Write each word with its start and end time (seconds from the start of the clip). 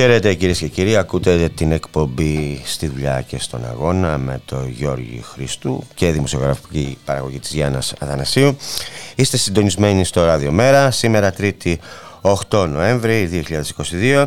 Χαίρετε 0.00 0.34
κυρίες 0.34 0.58
και 0.58 0.68
κύριοι, 0.68 0.96
ακούτε 0.96 1.48
την 1.54 1.72
εκπομπή 1.72 2.60
στη 2.64 2.86
δουλειά 2.86 3.24
και 3.26 3.38
στον 3.38 3.64
αγώνα 3.64 4.18
με 4.18 4.40
τον 4.44 4.68
Γιώργη 4.68 5.20
Χριστού 5.22 5.82
και 5.94 6.10
δημοσιογραφική 6.12 6.98
παραγωγή 7.04 7.38
της 7.38 7.52
Γιάννας 7.52 7.94
Αθανασίου. 7.98 8.56
Είστε 9.14 9.36
συντονισμένοι 9.36 10.04
στο 10.04 10.24
Ράδιο 10.24 10.52
Μέρα, 10.52 10.90
σήμερα 10.90 11.34
3η 11.38 11.74
8 12.50 12.68
Νοέμβρη 12.68 13.44
2022 14.02 14.26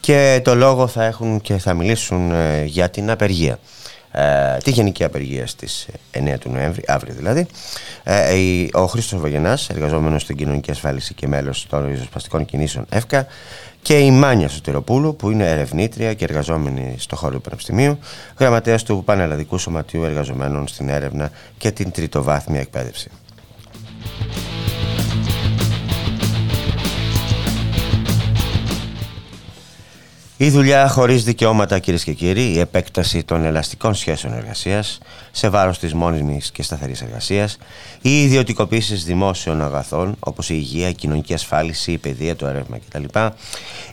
και 0.00 0.40
το 0.44 0.54
λόγο 0.54 0.86
θα 0.86 1.04
έχουν 1.04 1.40
και 1.40 1.58
θα 1.58 1.74
μιλήσουν 1.74 2.30
ε, 2.30 2.64
για 2.64 2.90
την 2.90 3.10
απεργία. 3.10 3.58
Ε, 4.10 4.56
τη 4.56 4.70
γενική 4.70 5.04
απεργία 5.04 5.46
στις 5.46 5.88
9 6.12 6.38
του 6.40 6.50
Νοέμβρη, 6.50 6.82
αύριο 6.86 7.14
δηλαδή. 7.14 7.46
Ε, 8.02 8.66
ο 8.72 8.86
Χρήστος 8.86 9.20
Βαγενάς, 9.20 9.68
εργαζόμενος 9.68 10.22
στην 10.22 10.36
κοινωνική 10.36 10.70
ασφάλιση 10.70 11.14
και 11.14 11.26
μέλος 11.26 11.66
των 11.66 11.86
ριζοσπαστικών 11.86 12.44
κινήσεων 12.44 12.86
ΕΦΚΑ, 12.88 13.26
και 13.82 13.98
η 13.98 14.10
Μάνια 14.10 14.48
Σωτηροπούλου 14.48 15.16
που 15.16 15.30
είναι 15.30 15.50
ερευνήτρια 15.50 16.14
και 16.14 16.24
εργαζόμενη 16.24 16.94
στο 16.98 17.16
χώρο 17.16 17.34
του 17.34 17.40
Πανεπιστημίου, 17.40 17.98
γραμματέας 18.38 18.82
του 18.82 19.02
Πανελλαδικού 19.04 19.58
Σωματείου 19.58 20.04
Εργαζομένων 20.04 20.68
στην 20.68 20.88
έρευνα 20.88 21.30
και 21.58 21.70
την 21.70 21.90
τριτοβάθμια 21.90 22.60
εκπαίδευση. 22.60 23.10
Η 30.40 30.50
δουλειά 30.50 30.88
χωρίς 30.88 31.24
δικαιώματα, 31.24 31.78
κυρίες 31.78 32.04
και 32.04 32.12
κύριοι, 32.12 32.42
η 32.42 32.58
επέκταση 32.58 33.22
των 33.22 33.44
ελαστικών 33.44 33.94
σχέσεων 33.94 34.32
εργασίας 34.32 34.98
σε 35.30 35.48
βάρος 35.48 35.78
της 35.78 35.94
μόνιμης 35.94 36.50
και 36.50 36.62
σταθερής 36.62 37.02
εργασίας, 37.02 37.58
οι 38.02 38.22
ιδιωτικοποίησεις 38.22 39.04
δημόσιων 39.04 39.62
αγαθών 39.62 40.16
όπως 40.18 40.50
η 40.50 40.54
υγεία, 40.56 40.88
η 40.88 40.94
κοινωνική 40.94 41.34
ασφάλιση, 41.34 41.92
η 41.92 41.98
παιδεία, 41.98 42.36
το 42.36 42.46
έρευνα 42.46 42.78
κτλ. 42.78 43.04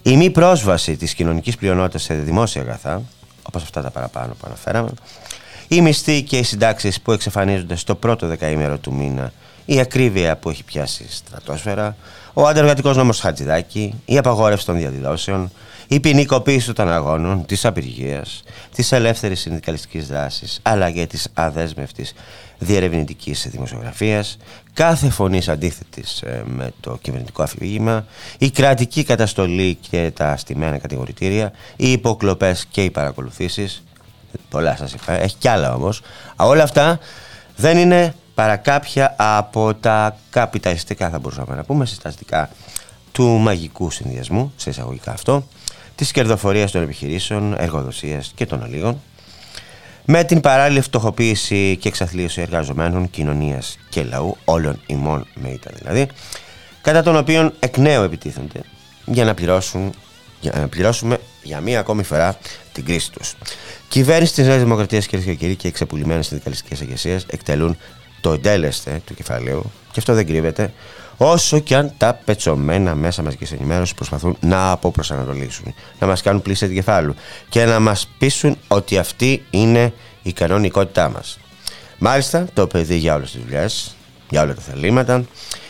Η 0.01 0.17
μη 0.17 0.29
πρόσβαση 0.29 0.95
της 0.95 1.13
κοινωνικής 1.13 1.55
πλειονότητας 1.57 2.03
σε 2.03 2.13
δημόσια 2.13 2.61
αγαθά, 2.61 3.01
όπως 3.43 3.63
αυτά 3.63 3.81
τα 3.81 3.89
παραπάνω 3.89 4.33
που 4.33 4.45
αναφέραμε, 4.45 4.89
οι 5.67 5.81
μισθοί 5.81 6.23
και 6.23 6.37
οι 6.37 6.43
συντάξεις 6.43 7.01
που 7.01 7.11
εξαφανίζονται 7.11 7.75
στο 7.75 7.95
πρώτο 7.95 8.27
δεκαήμερο 8.27 8.77
του 8.77 8.93
μήνα, 8.93 9.31
η 9.65 9.79
ακρίβεια 9.79 10.37
που 10.37 10.49
έχει 10.49 10.63
πιάσει 10.63 11.05
στρατόσφαιρα, 11.09 11.95
ο 12.33 12.47
αντεργατικός 12.47 12.97
νόμος 12.97 13.19
Χατζηδάκη, 13.19 13.93
η 14.05 14.17
απαγόρευση 14.17 14.65
των 14.65 14.77
διαδηλώσεων, 14.77 15.51
η 15.87 15.99
ποινικοποίηση 15.99 16.73
των 16.73 16.91
αγώνων, 16.91 17.45
της 17.45 17.65
απεργίας, 17.65 18.43
της 18.75 18.91
ελεύθερης 18.91 19.39
συνδικαλιστικής 19.39 20.07
δράσης, 20.07 20.59
αλλά 20.61 20.91
και 20.91 21.05
της 21.05 21.27
αδέσμευτης 21.33 22.13
διερευνητικής 22.57 23.47
δημοσιογραφίας, 23.49 24.37
κάθε 24.73 25.09
φωνής 25.09 25.49
αντίθετης 25.49 26.21
ε, 26.21 26.43
με 26.45 26.71
το 26.79 26.97
κυβερνητικό 27.01 27.43
αφήγημα, 27.43 28.05
η 28.37 28.51
κρατική 28.51 29.03
καταστολή 29.03 29.77
και 29.89 30.11
τα 30.15 30.31
αστημένα 30.31 30.77
κατηγορητήρια, 30.77 31.51
οι 31.75 31.91
υποκλοπές 31.91 32.65
και 32.71 32.83
οι 32.83 32.89
παρακολουθήσεις, 32.89 33.83
πολλά 34.49 34.75
σας 34.75 34.93
είπα, 34.93 35.13
έχει 35.13 35.35
κι 35.35 35.47
άλλα 35.47 35.73
όμως, 35.73 36.01
όλα 36.35 36.63
αυτά 36.63 36.99
δεν 37.55 37.77
είναι 37.77 38.13
παρά 38.35 38.55
κάποια 38.55 39.15
από 39.17 39.73
τα 39.73 40.17
καπιταλιστικά 40.29 41.09
θα 41.09 41.19
μπορούσαμε 41.19 41.55
να 41.55 41.63
πούμε 41.63 41.85
συστατικά 41.85 42.49
του 43.11 43.23
μαγικού 43.23 43.91
συνδυασμού, 43.91 44.53
σε 44.55 44.69
εισαγωγικά 44.69 45.11
αυτό, 45.11 45.47
της 45.95 46.11
κερδοφορίας 46.11 46.71
των 46.71 46.81
επιχειρήσεων, 46.81 47.55
εργοδοσίας 47.57 48.31
και 48.35 48.45
των 48.45 48.61
ολίγων, 48.61 49.01
με 50.05 50.23
την 50.23 50.41
παράλληλη 50.41 50.81
φτωχοποίηση 50.81 51.77
και 51.81 51.87
εξαθλίωση 51.87 52.41
εργαζομένων, 52.41 53.09
κοινωνίας 53.09 53.77
και 53.89 54.03
λαού, 54.03 54.37
όλων 54.45 54.81
ημών 54.85 55.27
με 55.33 55.49
ήττα 55.49 55.71
δηλαδή, 55.73 56.07
κατά 56.81 57.03
των 57.03 57.15
οποίων 57.15 57.53
εκ 57.59 57.77
νέου 57.77 58.03
επιτίθενται 58.03 58.61
για 59.05 59.25
να, 59.25 59.33
πληρώσουν, 59.33 59.93
για 60.41 60.51
να 60.55 60.67
πληρώσουμε 60.67 61.17
για 61.43 61.61
μία 61.61 61.79
ακόμη 61.79 62.03
φορά 62.03 62.37
την 62.73 62.85
κρίση 62.85 63.11
τους. 63.11 63.33
Κυβέρνηση 63.87 64.33
της 64.33 64.47
Νέας 64.47 64.59
Δημοκρατίας 64.59 65.07
κυρίες 65.07 65.27
και 65.27 65.33
κύριοι 65.33 65.55
και 65.55 65.67
εξεπουλημένες 65.67 66.27
συνδικαλιστικές 66.27 66.81
ηγεσίες 66.81 67.25
εκτελούν 67.29 67.77
το 68.21 68.33
εντέλεστε 68.33 69.01
του 69.05 69.13
κεφαλαίου 69.13 69.71
και 69.91 69.99
αυτό 69.99 70.13
δεν 70.13 70.25
κρύβεται 70.25 70.73
όσο 71.17 71.59
και 71.59 71.75
αν 71.75 71.93
τα 71.97 72.19
πετσωμένα 72.25 72.95
μέσα 72.95 73.23
μαζικής 73.23 73.51
ενημέρωσης 73.51 73.93
προσπαθούν 73.93 74.37
να 74.39 74.71
αποπροσανατολίσουν, 74.71 75.73
να 75.99 76.07
μας 76.07 76.21
κάνουν 76.21 76.41
πλήση 76.41 76.73
κεφάλου 76.73 77.15
και 77.49 77.65
να 77.65 77.79
μας 77.79 78.09
πείσουν 78.17 78.57
ότι 78.67 78.97
αυτή 78.97 79.45
είναι 79.49 79.93
η 80.23 80.33
κανονικότητά 80.33 81.09
μας. 81.09 81.39
Μάλιστα, 81.97 82.47
το 82.53 82.67
παιδί 82.67 82.95
για 82.95 83.15
όλες 83.15 83.31
τις 83.31 83.41
δουλειές, 83.41 83.95
για 84.29 84.41
όλα 84.41 84.53
τα 84.53 84.61
θελήματα, 84.61 85.23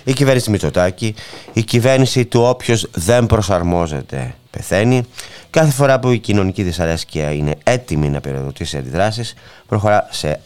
η 0.04 0.14
κυβέρνηση 0.14 0.50
Μητσοτάκη, 0.50 1.16
η 1.54 1.64
κυβέρνηση 1.64 2.26
του 2.26 2.42
όποιος 2.42 2.88
δεν 2.94 3.26
προσαρμόζεται 3.26 4.36
πεθαίνει, 4.52 5.04
κάθε 5.50 5.72
φορά 5.72 6.00
που 6.00 6.10
η 6.10 6.20
κοινωνική 6.20 6.64
δυσαρέσκεια 6.64 7.32
είναι 7.32 7.56
έτοιμη 7.64 8.10
να 8.10 8.22
περιοδοτήσει 8.22 8.78
αντιδράσεις, 8.78 9.34
προχωρά 9.68 10.08
σε 10.12 10.40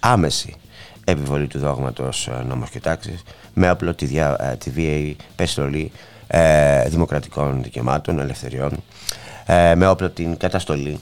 άμεση 0.00 0.54
επιβολή 1.08 1.46
του 1.46 1.58
δόγματος 1.58 2.28
ε, 2.28 2.44
νόμος 2.48 2.70
και 2.70 2.80
τάξης 2.80 3.22
με 3.54 3.68
απλό 3.68 3.94
τη, 3.94 4.06
δια, 4.06 4.36
ε, 4.40 4.56
τη 4.56 4.70
βίαιη 4.70 5.16
πεστολή 5.36 5.92
ε, 6.26 6.88
δημοκρατικών 6.88 7.62
δικαιωμάτων, 7.62 8.18
ελευθεριών 8.18 8.82
ε, 9.46 9.74
με 9.74 9.88
όπλο 9.88 10.10
την 10.10 10.36
καταστολή 10.36 11.00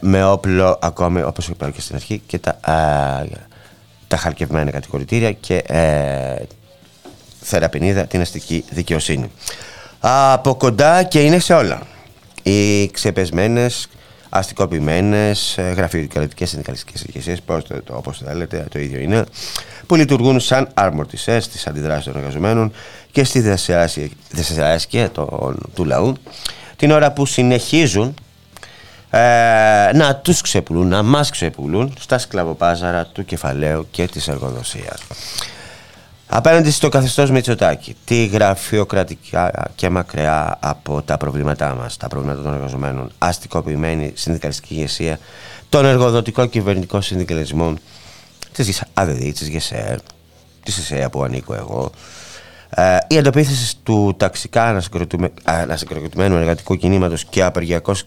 με 0.00 0.24
όπλο 0.24 0.78
ακόμη 0.82 1.22
όπως 1.22 1.48
είπα 1.48 1.70
και 1.70 1.80
στην 1.80 1.94
αρχή 1.94 2.22
και 2.26 2.38
τα, 2.38 2.58
τα 4.08 4.16
χαρκευμένα 4.16 4.70
κατηγορητήρια 4.70 5.32
και 5.32 5.62
θεραπηνίδα 7.40 8.06
την 8.06 8.20
αστική 8.20 8.64
δικαιοσύνη. 8.70 9.30
Από 10.00 10.54
κοντά 10.54 11.02
και 11.02 11.20
είναι 11.20 11.38
σε 11.38 11.54
όλα. 11.54 11.80
Οι 12.42 12.88
ξεπεσμένες 12.88 13.88
αστικοποιημένες, 14.34 15.58
γραφειοκρατικές 15.76 16.48
συνδικαλιστικές 16.48 17.02
ηγεσίες, 17.02 17.38
όπως 17.90 18.22
θέλετε, 18.24 18.66
το 18.70 18.78
ίδιο 18.78 19.00
είναι, 19.00 19.24
που 19.86 19.94
λειτουργούν 19.94 20.40
σαν 20.40 20.68
αρμορτισέ 20.74 21.40
στις 21.40 21.66
αντιδράσεις 21.66 22.04
των 22.04 22.16
εργαζομένων 22.16 22.72
και 23.12 23.24
στη 23.24 23.56
δυσαρέσκεια 24.30 25.10
του 25.74 25.84
λαού, 25.84 26.14
την 26.76 26.90
ώρα 26.90 27.12
που 27.12 27.26
συνεχίζουν 27.26 28.14
ε, 29.10 29.90
να 29.92 30.16
τους 30.16 30.40
ξεπουλούν, 30.40 30.88
να 30.88 31.02
μας 31.02 31.30
ξεπουλούν 31.30 31.94
στα 32.00 32.18
σκλαβοπάζαρα 32.18 33.06
του 33.06 33.24
κεφαλαίου 33.24 33.86
και 33.90 34.06
της 34.06 34.28
εργοδοσίας. 34.28 35.00
Απέναντι 36.36 36.70
στο 36.70 36.88
καθεστώς 36.88 37.30
Μητσοτάκη, 37.30 37.96
τη 38.04 38.26
γραφειοκρατικά 38.26 39.70
και 39.74 39.88
μακριά 39.88 40.58
από 40.60 41.02
τα 41.02 41.16
προβλήματά 41.16 41.74
μας, 41.74 41.96
τα 41.96 42.08
προβλήματα 42.08 42.42
των 42.42 42.54
εργαζομένων, 42.54 43.10
αστικοποιημένη 43.18 44.12
συνδικαλιστική 44.14 44.74
ηγεσία, 44.74 45.18
τον 45.68 45.84
εργοδοτικό 45.84 46.46
κυβερνητικό 46.46 47.00
συνδικαλισμό, 47.00 47.74
της 48.52 48.82
ΑΔΔ, 48.94 49.18
της 49.18 49.48
ΓΕΣΕΡ, 49.48 49.98
της 50.62 50.78
ΕΣΕΑ 50.78 51.10
που 51.10 51.22
ανήκω 51.22 51.54
εγώ, 51.54 51.90
ε, 52.70 52.98
η 53.08 53.18
ανταπίθεση 53.18 53.76
του 53.82 54.14
ταξικά 54.16 54.80
ανασυγκροτημένου 55.44 56.36
εργατικού 56.36 56.76
κινήματος 56.76 57.24
και 57.24 57.42
απεργιακός 57.42 58.04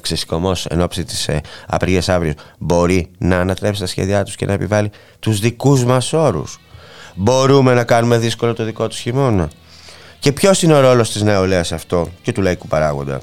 ξεσηκωμός 0.00 0.66
εν 0.66 0.82
ώψη 0.82 1.04
της 1.04 1.28
ε, 1.28 1.40
απεργίας 1.66 2.08
αύριο 2.08 2.34
μπορεί 2.58 3.10
να 3.18 3.40
ανατρέψει 3.40 3.80
τα 3.80 3.86
σχέδιά 3.86 4.22
τους 4.24 4.36
και 4.36 4.46
να 4.46 4.52
επιβάλλει 4.52 4.90
τους 5.20 5.40
δικούς 5.40 5.84
μας 5.84 6.12
όρους 6.12 6.60
Μπορούμε 7.14 7.74
να 7.74 7.84
κάνουμε 7.84 8.18
δύσκολο 8.18 8.54
το 8.54 8.64
δικό 8.64 8.88
τους 8.88 8.98
χειμώνα. 8.98 9.50
Και 10.18 10.32
ποιος 10.32 10.62
είναι 10.62 10.74
ο 10.74 10.80
ρόλος 10.80 11.10
της 11.10 11.22
νεολαίας 11.22 11.72
αυτό 11.72 12.08
και 12.22 12.32
του 12.32 12.42
λαϊκού 12.42 12.66
παράγοντα; 12.66 13.20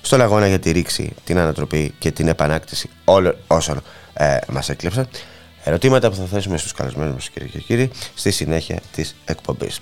Στον 0.00 0.20
αγώνα 0.20 0.46
για 0.48 0.58
τη 0.58 0.70
ρήξη, 0.70 1.12
την 1.24 1.38
ανατροπή 1.38 1.94
και 1.98 2.10
την 2.10 2.28
επανάκτηση 2.28 2.88
όλων 3.04 3.36
όσων 3.46 3.82
ε, 4.12 4.36
μας 4.48 4.68
έκλεψαν. 4.68 5.08
Ερωτήματα 5.64 6.10
που 6.10 6.16
θα 6.16 6.24
θέσουμε 6.24 6.56
στους 6.58 6.72
καλεσμένους 6.72 7.14
μας 7.14 7.28
κύριε 7.28 7.48
και 7.48 7.58
κύριοι 7.58 7.90
στη 8.14 8.30
συνέχεια 8.30 8.80
της 8.92 9.14
εκπομπής. 9.24 9.80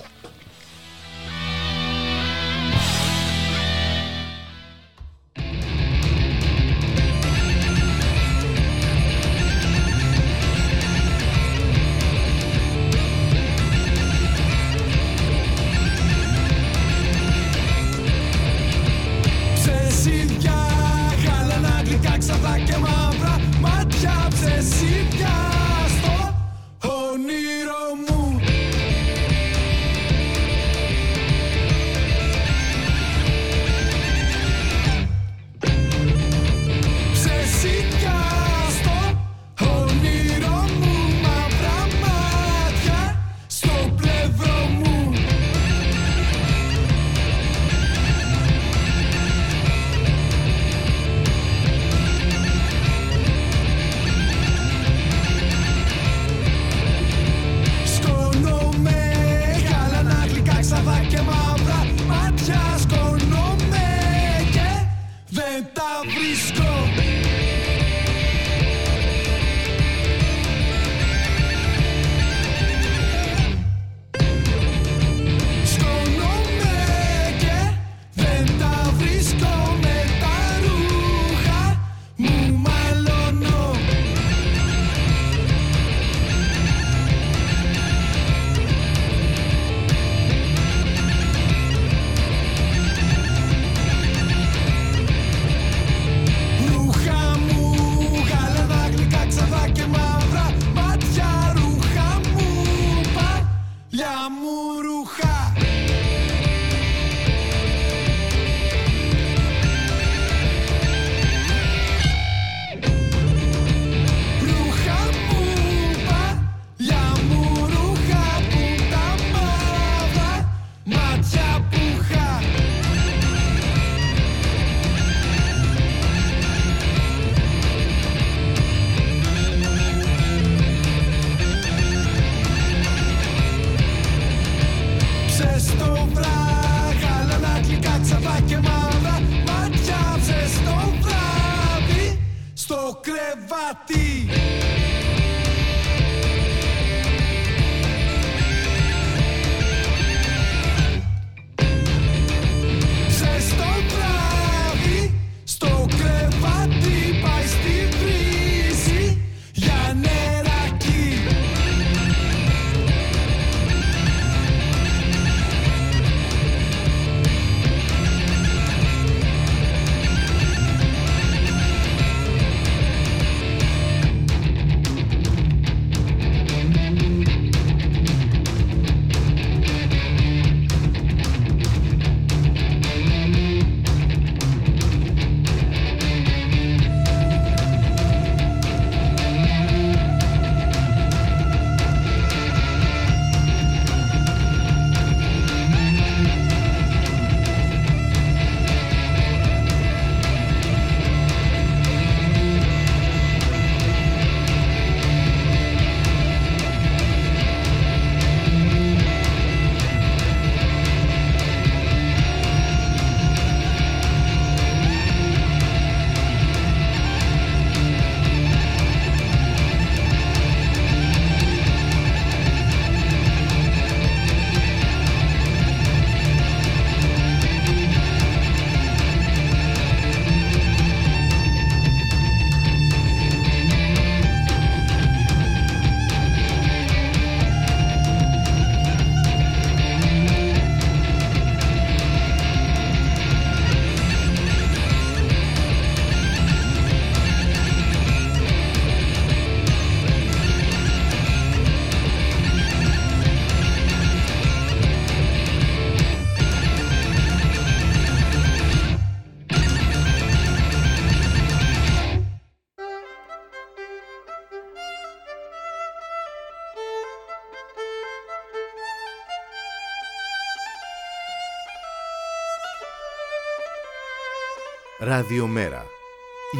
Ραδιομέρα. 275.15 275.85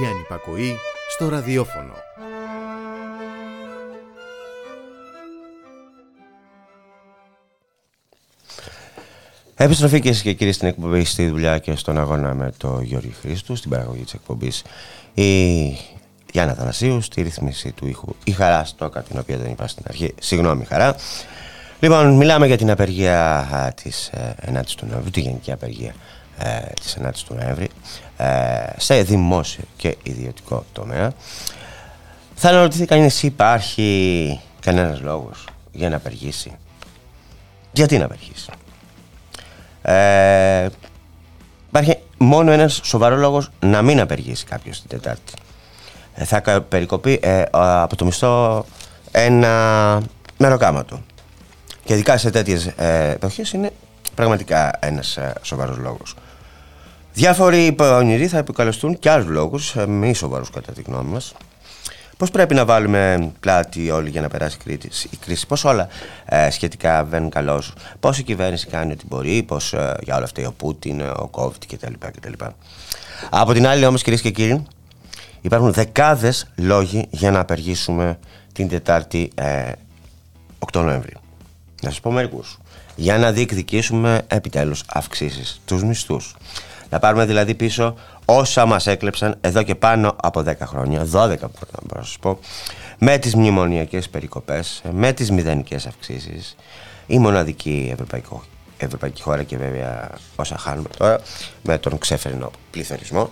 Η 0.03 0.07
ανυπακοή 0.07 0.77
στο 1.11 1.29
ραδιόφωνο. 1.29 1.93
Επιστροφή 9.55 10.01
κυρίες 10.01 10.23
και 10.23 10.33
κύριοι 10.33 10.53
στην 10.53 10.69
εκπομπή 10.69 11.05
στη 11.05 11.29
δουλειά 11.29 11.59
και 11.59 11.75
στον 11.75 11.99
αγώνα 11.99 12.35
με 12.35 12.53
το 12.57 12.81
Γιώργη 12.81 13.15
Χρήστου, 13.21 13.57
στην 13.57 13.71
παραγωγή 13.71 14.03
της 14.03 14.15
εκπομπής 14.15 14.63
η 15.15 15.65
Γιάννα 16.33 16.55
Θανασίους, 16.55 17.05
στη 17.05 17.23
ρύθμιση 17.23 17.73
του 17.73 17.87
ήχου 17.87 18.15
η 18.25 18.31
Χαρά 18.31 18.65
Στόκα, 18.65 19.03
την 19.03 19.19
οποία 19.19 19.37
δεν 19.37 19.51
είπα 19.51 19.67
στην 19.67 19.85
αρχή. 19.89 20.15
Συγγνώμη, 20.21 20.65
Χαρά. 20.65 20.97
Λοιπόν, 21.81 22.17
μιλάμε 22.17 22.47
για 22.47 22.57
την 22.57 22.71
απεργία 22.71 23.73
της 23.83 24.11
9η 24.47 24.55
ε, 24.55 24.61
του 24.77 24.87
Νοεμβρίου, 24.87 25.11
τη 25.11 25.21
γενική 25.21 25.53
απεργία 25.53 25.95
ε, 26.39 26.59
τη 26.59 26.95
9η 27.03 27.11
του 27.27 27.35
Νοέμβρη, 27.35 27.69
ε, 28.17 28.67
σε 28.77 29.03
δημόσιο 29.03 29.65
και 29.77 29.97
ιδιωτικό 30.03 30.65
τομέα. 30.73 31.13
Θα 32.35 32.49
αναρωτηθεί 32.49 32.85
κανείς, 32.85 33.23
υπάρχει 33.23 34.41
κανένας 34.61 35.01
λόγος 35.01 35.45
για 35.73 35.89
να 35.89 35.97
απεργήσει; 35.97 36.53
Γιατί 37.73 37.99
να 37.99 38.05
απεργήσει; 38.05 38.51
Ε, 39.83 40.69
υπάρχει 41.69 41.99
μόνο 42.19 42.51
ένας 42.51 42.81
σοβαρός 42.83 43.19
λόγος 43.19 43.51
να 43.61 43.83
μην 43.83 44.01
απεργήσει 44.01 44.45
κάποιος 44.45 44.81
την 44.81 44.89
Τετάρτη. 44.89 45.33
Ε, 46.15 46.25
θα 46.25 46.63
περικοπεί 46.69 47.21
ε, 47.23 47.43
από 47.51 47.97
το 47.97 48.05
μισθό 48.05 48.65
ένα 49.11 50.03
μεροκάματο. 50.37 51.03
Και 51.85 51.93
ειδικά 51.93 52.17
σε 52.17 52.31
τέτοιες 52.31 52.67
ε, 52.67 53.19
είναι 53.53 53.73
πραγματικά 54.15 54.79
ένας 54.81 55.17
ε, 55.17 55.33
σοβαρός 55.43 55.77
λόγος. 55.77 56.15
Διάφοροι 57.15 57.77
ονειροί 57.79 58.29
θα 58.29 58.39
επικαλεστούν 58.39 58.99
και 58.99 59.11
άλλους 59.11 59.27
λόγους, 59.27 59.77
ε, 59.77 59.87
μη 59.87 60.15
σοβαρούς 60.15 60.51
κατά 60.51 60.73
τη 60.73 60.83
γνώμη 60.83 61.11
μας, 61.11 61.35
Πώς 62.17 62.31
πρέπει 62.31 62.55
να 62.55 62.65
βάλουμε 62.65 63.33
πλάτη 63.41 63.91
όλοι 63.91 64.11
για 64.11 64.21
να 64.21 64.29
περάσει 64.29 64.59
η 65.11 65.17
κρίση, 65.17 65.47
πώς 65.47 65.65
όλα 65.65 65.89
ε, 66.25 66.51
σχετικά 66.51 67.05
βαίνουν 67.05 67.31
καλώς, 67.31 67.73
πώς 68.01 68.19
η 68.19 68.23
κυβέρνηση 68.23 68.67
κάνει 68.67 68.93
ό,τι 68.93 69.05
μπορεί, 69.07 69.43
πώς 69.43 69.73
ε, 69.73 69.97
για 70.03 70.15
όλα 70.17 70.25
αυτά 70.25 70.49
ο 70.49 70.53
Πούτιν, 70.53 71.01
ο 71.01 71.29
Κόβιτ 71.31 71.63
κτλ. 71.73 71.93
κτλ. 71.99 72.33
Από 73.31 73.53
την 73.53 73.67
άλλη 73.67 73.87
όμως 73.87 74.03
κυρίες 74.03 74.21
και 74.21 74.31
κύριοι, 74.31 74.67
υπάρχουν 75.41 75.73
δεκάδες 75.73 76.47
λόγοι 76.57 77.07
για 77.11 77.31
να 77.31 77.41
απεργήσουμε 77.41 78.19
την 78.53 78.69
Τετάρτη 78.69 79.31
ε, 79.35 79.73
8 80.73 80.81
Νοέμβρη. 80.81 81.13
Να 81.83 81.91
σας 81.91 82.01
πω 82.01 82.11
μερικούς. 82.11 82.59
Για 82.97 83.19
να 83.19 83.33
διεκδικήσουμε 83.33 84.23
επιτέλους 84.27 84.83
αυξήσεις 84.87 85.61
τους 85.65 85.85
μισθούς. 85.85 86.37
Να 86.91 86.99
πάρουμε 86.99 87.25
δηλαδή 87.25 87.55
πίσω 87.55 87.95
όσα 88.25 88.67
μας 88.67 88.87
έκλεψαν 88.87 89.37
εδώ 89.41 89.63
και 89.63 89.75
πάνω 89.75 90.17
από 90.23 90.41
10 90.47 90.53
χρόνια, 90.61 91.01
12 91.03 91.07
μπορώ 91.09 91.39
να 91.95 92.03
σας 92.03 92.17
πω, 92.21 92.39
με 92.99 93.19
τις 93.19 93.35
μνημονιακές 93.35 94.09
περικοπές, 94.09 94.83
με 94.93 95.13
τις 95.13 95.31
μηδενικές 95.31 95.87
αυξήσεις, 95.87 96.57
η 97.07 97.19
μοναδική 97.19 97.89
ευρωπαϊκό, 97.93 98.43
ευρωπαϊκή 98.77 99.23
χώρα 99.23 99.43
και 99.43 99.57
βέβαια 99.57 100.11
όσα 100.37 100.59
χάνουμε 100.59 100.89
τώρα 100.99 101.21
με 101.63 101.79
τον 101.79 101.99
ξέφερνο 101.99 102.51
πληθωρισμό. 102.71 103.31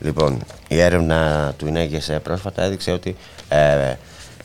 Λοιπόν, 0.00 0.38
η 0.68 0.80
έρευνα 0.80 1.52
του 1.56 1.66
ΙΝΕΓΕΣ 1.66 2.10
πρόσφατα 2.22 2.62
έδειξε 2.62 2.90
ότι 2.90 3.16
ε, 3.48 3.94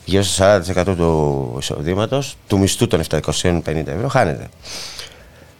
γύρω 0.04 0.22
στο 0.22 0.44
40% 0.76 0.84
του 0.84 1.56
εισοδήματος, 1.58 2.36
του 2.46 2.58
μισθού 2.58 2.86
των 2.86 3.02
750 3.10 3.62
ευρώ, 3.66 4.08
χάνεται. 4.08 4.48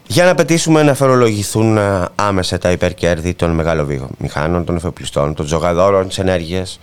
Για 0.06 0.24
να 0.24 0.34
πετήσουμε 0.34 0.82
να 0.82 0.94
φορολογηθούν 0.94 1.76
ε, 1.76 2.04
άμεσα 2.14 2.58
τα 2.58 2.70
υπερκέρδη 2.70 3.34
των 3.34 3.50
μεγαλομηχάνων, 3.50 4.64
των 4.64 4.76
εφοπλιστών, 4.76 5.34
των 5.34 5.46
ζωγαδόρων 5.46 6.08
της 6.08 6.18
ενέργειας 6.18 6.78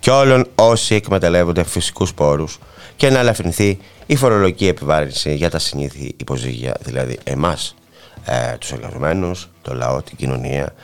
και 0.00 0.10
όλων 0.10 0.46
όσοι 0.54 0.94
εκμεταλλεύονται 0.94 1.64
φυσικούς 1.64 2.14
πόρους 2.14 2.58
και 2.96 3.10
να 3.10 3.18
ελαφρυνθεί 3.18 3.78
η 4.06 4.16
φορολογική 4.16 4.66
επιβάρυνση 4.66 5.34
για 5.34 5.50
τα 5.50 5.58
συνήθη 5.58 6.14
υποζύγια, 6.16 6.76
δηλαδή 6.80 7.18
εμάς, 7.24 7.74
ε, 8.24 8.56
τους 8.58 8.72
εργαζομένους, 8.72 9.48
το 9.62 9.74
λαό, 9.74 10.02
την 10.02 10.16
κοινωνία, 10.16 10.74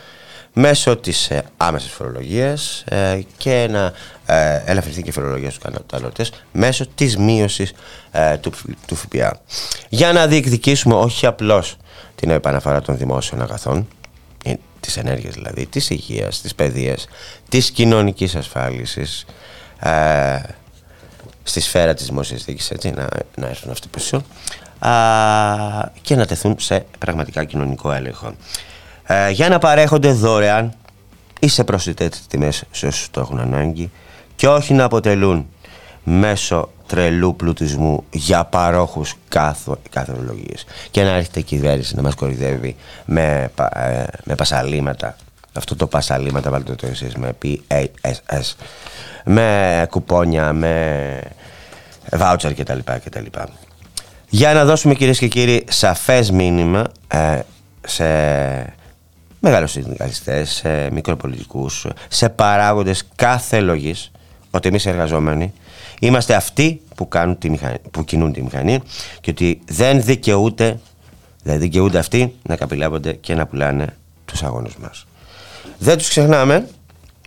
μέσω 0.53 0.97
της 0.97 1.31
ε, 1.31 1.43
άμεσης 1.57 1.91
φορολογίας 1.91 2.85
ε, 2.89 3.21
και 3.37 3.69
να 3.71 3.93
ε, 4.27 4.63
ελαφρυνθεί 4.65 5.03
και 5.03 5.09
η 5.09 5.13
φορολογία 5.13 5.51
στους 5.51 5.63
καταναλωτές 5.63 6.33
μέσω 6.53 6.87
της 6.95 7.17
μείωσης 7.17 7.73
ε, 8.11 8.37
του, 8.37 8.53
του 8.87 8.95
ΦΠΑ. 8.95 9.41
Για 9.89 10.13
να 10.13 10.27
διεκδικήσουμε 10.27 10.95
όχι 10.95 11.27
απλώς 11.27 11.77
την 12.15 12.31
επαναφορά 12.31 12.81
των 12.81 12.97
δημόσιων 12.97 13.43
αγαθών, 13.43 13.89
της 14.81 14.97
ενέργειας 14.97 15.35
δηλαδή, 15.35 15.67
της 15.67 15.91
υγείας, 15.91 16.41
της 16.41 16.55
παιδείας, 16.55 17.07
της 17.49 17.71
κοινωνικής 17.71 18.35
ασφάλισης, 18.35 19.27
ε, 19.81 20.39
στη 21.43 21.61
σφαίρα 21.61 21.95
της 21.95 22.07
δημόσιας 22.07 22.45
διοίκησης, 22.45 22.71
έτσι, 22.71 22.91
να, 22.91 23.09
να 23.37 23.47
έρθουν 23.47 23.71
αυτοί 23.71 23.89
πίσω 23.89 24.23
και 26.03 26.17
να 26.17 26.27
τεθούν 26.27 26.57
σε 26.59 26.87
πραγματικά 26.99 27.45
κοινωνικό 27.45 27.93
έλεγχο. 27.93 28.35
Ε, 29.05 29.31
για 29.31 29.49
να 29.49 29.59
παρέχονται 29.59 30.13
δωρεάν 30.13 30.75
ή 31.41 31.49
σε 31.49 31.65
προσιτές 31.65 32.27
τιμές 32.29 32.65
σε 32.71 32.87
όσους 32.87 33.11
το 33.11 33.21
έχουν 33.21 33.41
ανάγκη 33.41 33.91
και 34.37 34.49
όχι 34.49 34.75
να 34.75 34.85
αποτελούν 34.85 35.49
μέσω 36.05 36.71
τρελού 36.87 37.37
πλουτισμού 37.37 38.05
για 38.11 38.45
παρόχους 38.45 39.15
κάθε 39.29 40.13
ολογίες 40.19 40.65
και 40.91 41.03
να 41.03 41.11
έρχεται 41.11 41.41
η 41.41 41.43
κυβέρνηση 41.43 41.97
να 41.97 42.03
μας 42.03 42.15
κορυδεύει 42.15 42.77
με, 43.05 43.51
ε, 43.75 44.05
με 44.25 44.35
πασαλήματα 44.35 45.17
αυτό 45.57 45.77
το 45.77 45.87
πασαλήματα 45.87 46.51
βάλτε 46.51 46.75
το 46.75 46.87
εσείς 46.87 47.15
με 47.15 47.33
PASS 47.43 48.55
με 49.25 49.87
κουπόνια, 49.91 50.53
με 50.53 51.21
βάουτσερ 52.13 52.55
κτλ. 52.55 52.79
κτλ. 52.85 53.25
Για 54.29 54.53
να 54.53 54.65
δώσουμε 54.65 54.95
κυρίες 54.95 55.19
και 55.19 55.29
κύριοι 55.29 55.65
σαφές 55.69 56.31
μήνυμα 56.31 56.85
ε, 57.09 57.41
σε 57.87 58.05
μεγάλους 59.41 59.71
συνδικαλιστές, 59.71 60.51
σε 60.51 60.91
μικροπολιτικούς, 60.91 61.87
σε 62.09 62.29
παράγοντες 62.29 63.07
κάθε 63.15 63.61
λογής 63.61 64.11
ότι 64.51 64.69
εμείς 64.69 64.87
εργαζόμενοι 64.87 65.53
είμαστε 66.01 66.35
αυτοί 66.35 66.81
που, 66.95 67.09
κάνουν 67.09 67.39
τη 67.39 67.51
μηχανή, 67.51 67.77
που 67.91 68.05
κινούν 68.05 68.33
τη 68.33 68.43
μηχανή 68.43 68.81
και 69.21 69.31
ότι 69.31 69.61
δεν 69.67 70.03
δικαιούται, 70.03 70.81
δεν 71.43 71.59
δικαιούνται 71.59 71.99
αυτοί 71.99 72.35
να 72.43 72.57
καπηλεύονται 72.57 73.13
και 73.13 73.35
να 73.35 73.47
πουλάνε 73.47 73.97
τους 74.25 74.43
αγώνες 74.43 74.77
μας. 74.77 75.07
Δεν 75.79 75.99
τους 75.99 76.09
ξεχνάμε 76.09 76.69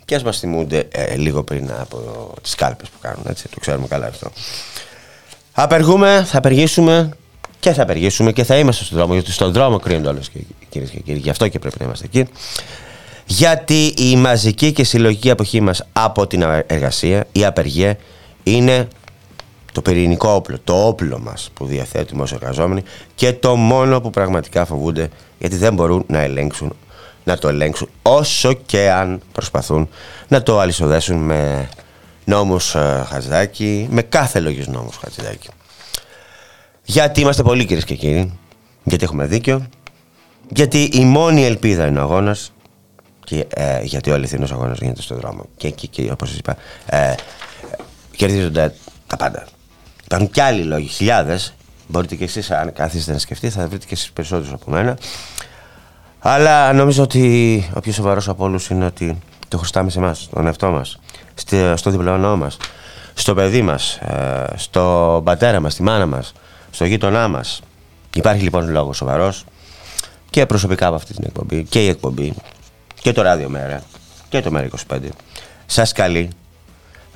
και 0.06 0.16
ας 0.16 0.24
μας 0.24 0.40
θυμούνται 0.40 0.88
ε, 0.92 1.16
λίγο 1.16 1.44
πριν 1.44 1.72
από 1.80 2.32
τις 2.42 2.56
κάλπες 2.56 2.90
που 2.90 2.98
κάνουν, 3.02 3.24
έτσι, 3.30 3.50
το 3.50 3.60
ξέρουμε 3.60 3.88
καλά 3.88 4.08
αυτό. 4.08 4.32
Απεργούμε, 5.52 6.24
θα 6.28 6.38
απεργήσουμε 6.38 7.10
και 7.60 7.74
θα 7.74 7.82
απεργήσουμε 7.82 8.32
και 8.32 8.44
θα 8.44 8.58
είμαστε 8.58 8.84
στον 8.84 8.98
δρόμο, 8.98 9.14
γιατί 9.14 9.32
στον 9.32 9.52
δρόμο 9.52 9.80
κρίνονται 9.80 10.08
όλες 10.08 10.32
κυρίες 10.70 10.90
και 10.90 11.00
κύριοι, 11.00 11.20
γι' 11.20 11.30
αυτό 11.30 11.48
και 11.48 11.60
πρέπει 11.60 11.76
να 11.80 11.86
είμαστε 11.86 12.06
εκεί. 12.06 12.28
Γιατί 13.26 13.86
η 13.98 14.16
μαζική 14.16 14.72
και 14.72 14.84
συλλογική 14.84 15.30
αποχή 15.30 15.62
μας 15.62 15.84
από 15.94 16.28
την 16.28 16.42
εργασία, 16.68 17.28
η 17.32 17.46
απεργία, 17.46 17.98
είναι 18.56 18.88
το 19.72 19.82
πυρηνικό 19.82 20.30
όπλο, 20.30 20.60
το 20.64 20.88
όπλο 20.88 21.20
μας 21.20 21.50
που 21.54 21.66
διαθέτουμε 21.66 22.22
ως 22.22 22.32
εργαζόμενοι 22.32 22.84
και 23.16 23.34
το 23.34 23.56
μόνο 23.56 24.02
που 24.02 24.10
πραγματικά 24.10 24.66
φοβούνται 24.66 25.10
γιατί 25.40 25.56
δεν 25.56 25.74
μπορούν 25.74 26.04
να 26.08 26.20
ελέγξουν 26.20 26.76
να 27.24 27.38
το 27.38 27.48
ελέγξουν 27.48 27.90
όσο 28.02 28.54
και 28.54 28.92
αν 28.92 29.22
προσπαθούν 29.32 29.90
να 30.28 30.44
το 30.44 30.60
αλυσοδέσουν 30.60 31.18
με 31.18 31.70
νόμους 32.26 32.76
ε, 32.76 33.06
Χατζηδάκη, 33.10 33.88
με 33.92 34.02
κάθε 34.02 34.40
λόγιος 34.40 34.68
νόμους 34.68 34.98
Χατζηδάκη. 34.98 35.50
Γιατί 36.84 37.22
είμαστε 37.22 37.44
πολύ 37.44 37.66
κυρίες 37.66 37.86
και 37.86 37.96
κύριοι, 37.96 38.34
γιατί 38.84 39.04
έχουμε 39.04 39.26
δίκιο, 39.26 39.68
γιατί 40.50 40.84
η 40.84 41.06
μόνη 41.06 41.46
ελπίδα 41.46 41.88
είναι 41.88 42.00
ο 42.00 42.02
αγώνας. 42.02 42.52
Και 43.24 43.46
ε, 43.50 43.82
γιατί 43.84 44.12
ο 44.12 44.14
αληθινός 44.14 44.52
αγώνας 44.52 44.80
γίνεται 44.80 45.02
στον 45.02 45.18
δρόμο. 45.18 45.46
Και 45.58 45.68
εκεί 45.68 45.88
και, 45.88 46.04
και, 46.04 46.12
όπως 46.12 46.30
σας 46.30 46.38
είπα 46.38 46.58
ε, 46.86 47.16
κερδίζονται 48.18 48.74
τα 49.08 49.18
πάντα. 49.18 49.46
Υπάρχουν 50.06 50.30
κι 50.30 50.42
άλλοι 50.42 50.64
λόγοι, 50.64 50.88
χιλιάδες. 50.88 51.54
Μπορείτε 51.88 52.16
κι 52.16 52.24
εσείς, 52.24 52.52
αν 52.52 52.74
κάθεστε 52.74 53.12
να 53.12 53.18
σκεφτείτε, 53.18 53.54
θα 53.54 53.68
βρείτε 53.68 53.86
και 53.86 53.94
εσείς 53.94 54.12
περισσότερους 54.12 54.54
από 54.54 54.72
μένα. 54.72 54.98
Αλλά 56.20 56.74
νομίζω 56.74 57.04
ότι 57.04 57.70
ο 57.74 57.80
πιο 57.80 57.92
σοβαρός 57.92 58.30
από 58.30 58.44
όλους 58.44 58.70
είναι 58.70 58.86
ότι 58.86 59.18
το 59.48 59.58
χρωστάμε 59.58 59.90
σε 59.90 60.00
εμάς, 60.00 60.30
τον 60.34 60.46
εαυτό 60.46 60.70
μας, 60.72 61.00
στο 61.76 61.90
διπλανό 61.90 62.38
μας, 62.38 62.58
στο 63.14 63.34
παιδί 63.34 63.62
μας, 63.62 63.96
ε, 63.96 64.46
στο 64.56 65.22
πατέρα 65.24 65.60
μας, 65.60 65.74
στη 65.74 65.84
μάνα 65.84 66.06
μας, 66.06 66.34
στο 66.72 66.86
γείτονά 66.86 67.28
μας. 67.28 67.62
Υπάρχει 68.16 68.44
λοιπόν 68.44 68.70
λόγος 68.70 68.98
σοβαρός 68.98 69.44
και 70.30 70.46
προσωπικά 70.46 70.88
από 70.88 70.96
αυτή 70.96 71.14
την 71.14 71.24
εκπομπή 71.28 71.64
και 71.64 71.86
η 71.86 71.88
εκπομπή 71.88 72.34
και 73.02 73.12
το 73.12 73.22
ράδιο 73.22 73.50
μέρα 73.50 73.82
και 74.30 74.42
το 74.42 74.52
μέρα 74.52 74.66
25. 74.66 75.00
Σας 75.66 75.92
καλεί 75.92 76.30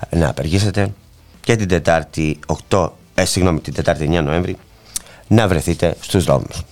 να 0.10 0.29
απεργήσετε 0.29 0.93
και 1.41 1.55
την 1.55 1.67
Τετάρτη 1.67 2.39
8, 2.70 2.89
ε, 3.15 3.25
συγγνώμη, 3.25 3.60
την 3.60 3.74
Τετάρτη 3.74 4.03
9 4.12 4.22
Νοέμβρη 4.22 4.58
να 5.27 5.48
βρεθείτε 5.48 5.96
στους 6.00 6.24
δρόμους. 6.24 6.63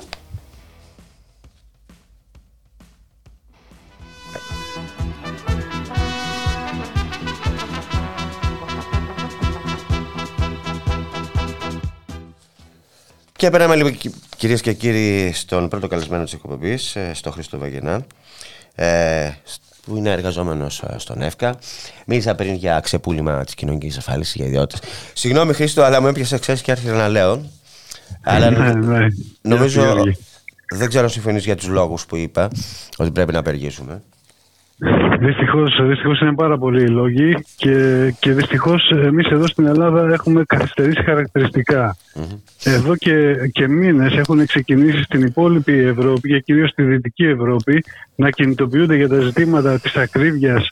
Και 13.39 13.49
περάμε 13.49 13.75
λίγο 13.75 13.91
κυρίες 14.37 14.61
και 14.61 14.73
κύριοι 14.73 15.31
στον 15.33 15.69
πρώτο 15.69 15.87
καλεσμένο 15.87 16.23
της 16.23 16.33
εκπομπής, 16.33 16.95
ε, 16.95 17.11
στον 17.13 17.31
Χρήστο 17.31 17.57
Βαγενά, 17.57 18.05
ε, 18.75 19.31
που 19.85 19.95
είναι 19.97 20.11
εργαζόμενος 20.11 20.81
ε, 20.81 20.95
στον 20.97 21.21
ΕΦΚΑ. 21.21 21.55
Μίλησα 22.05 22.35
πριν 22.35 22.53
για 22.53 22.79
ξεπούλημα 22.79 23.43
της 23.43 23.53
κοινωνικής 23.53 23.97
ασφάλισης 23.97 24.35
για 24.35 24.45
ιδιώτες. 24.45 24.79
Συγγνώμη, 25.13 25.53
Χρήστο, 25.53 25.81
αλλά 25.83 26.01
μου 26.01 26.07
έπιασε 26.07 26.37
χθες 26.37 26.61
και 26.61 26.71
άρχισα 26.71 26.93
να 26.93 27.07
λέω. 27.07 27.45
Αλλά 28.23 28.49
Ναι, 28.49 28.73
ναι. 28.73 29.07
νομίζω. 29.41 29.81
Γιώργη. 29.81 30.17
Δεν 30.75 30.87
ξέρω 30.87 31.03
αν 31.03 31.09
συμφωνείς 31.09 31.43
για 31.45 31.55
τους 31.55 31.67
λόγους 31.67 32.05
που 32.05 32.15
είπα 32.15 32.49
ότι 32.97 33.11
πρέπει 33.11 33.31
να 33.33 33.39
απεργήσουμε. 33.39 34.01
Δυστυχώς, 35.19 35.79
δυστυχώς 35.87 36.19
είναι 36.19 36.33
πάρα 36.35 36.57
πολλοί 36.57 36.83
οι 36.83 36.87
λόγοι 36.87 37.35
και, 37.55 38.09
και 38.19 38.33
δυστυχώς 38.33 38.91
εμείς 38.91 39.27
εδώ 39.27 39.47
στην 39.47 39.65
Ελλάδα 39.65 40.13
έχουμε 40.13 40.43
καθυστερήσει 40.45 41.03
χαρακτηριστικά. 41.03 41.95
Εδώ 42.63 42.95
και, 42.95 43.35
και 43.51 43.67
μήνες 43.67 44.17
έχουν 44.17 44.45
ξεκινήσει 44.45 45.03
στην 45.03 45.21
υπόλοιπη 45.21 45.73
Ευρώπη 45.73 46.29
και 46.29 46.39
κυρίως 46.39 46.69
στη 46.69 46.83
Δυτική 46.83 47.25
Ευρώπη 47.25 47.83
να 48.15 48.29
κινητοποιούνται 48.29 48.95
για 48.95 49.07
τα 49.07 49.19
ζητήματα 49.19 49.79
της 49.79 49.95
ακρίβειας, 49.95 50.69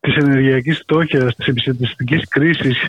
της 0.00 0.16
ενεργειακής 0.16 0.78
φτώχειας, 0.78 1.34
της 1.34 1.46
επιστημιστικής 1.46 2.28
κρίσης 2.28 2.88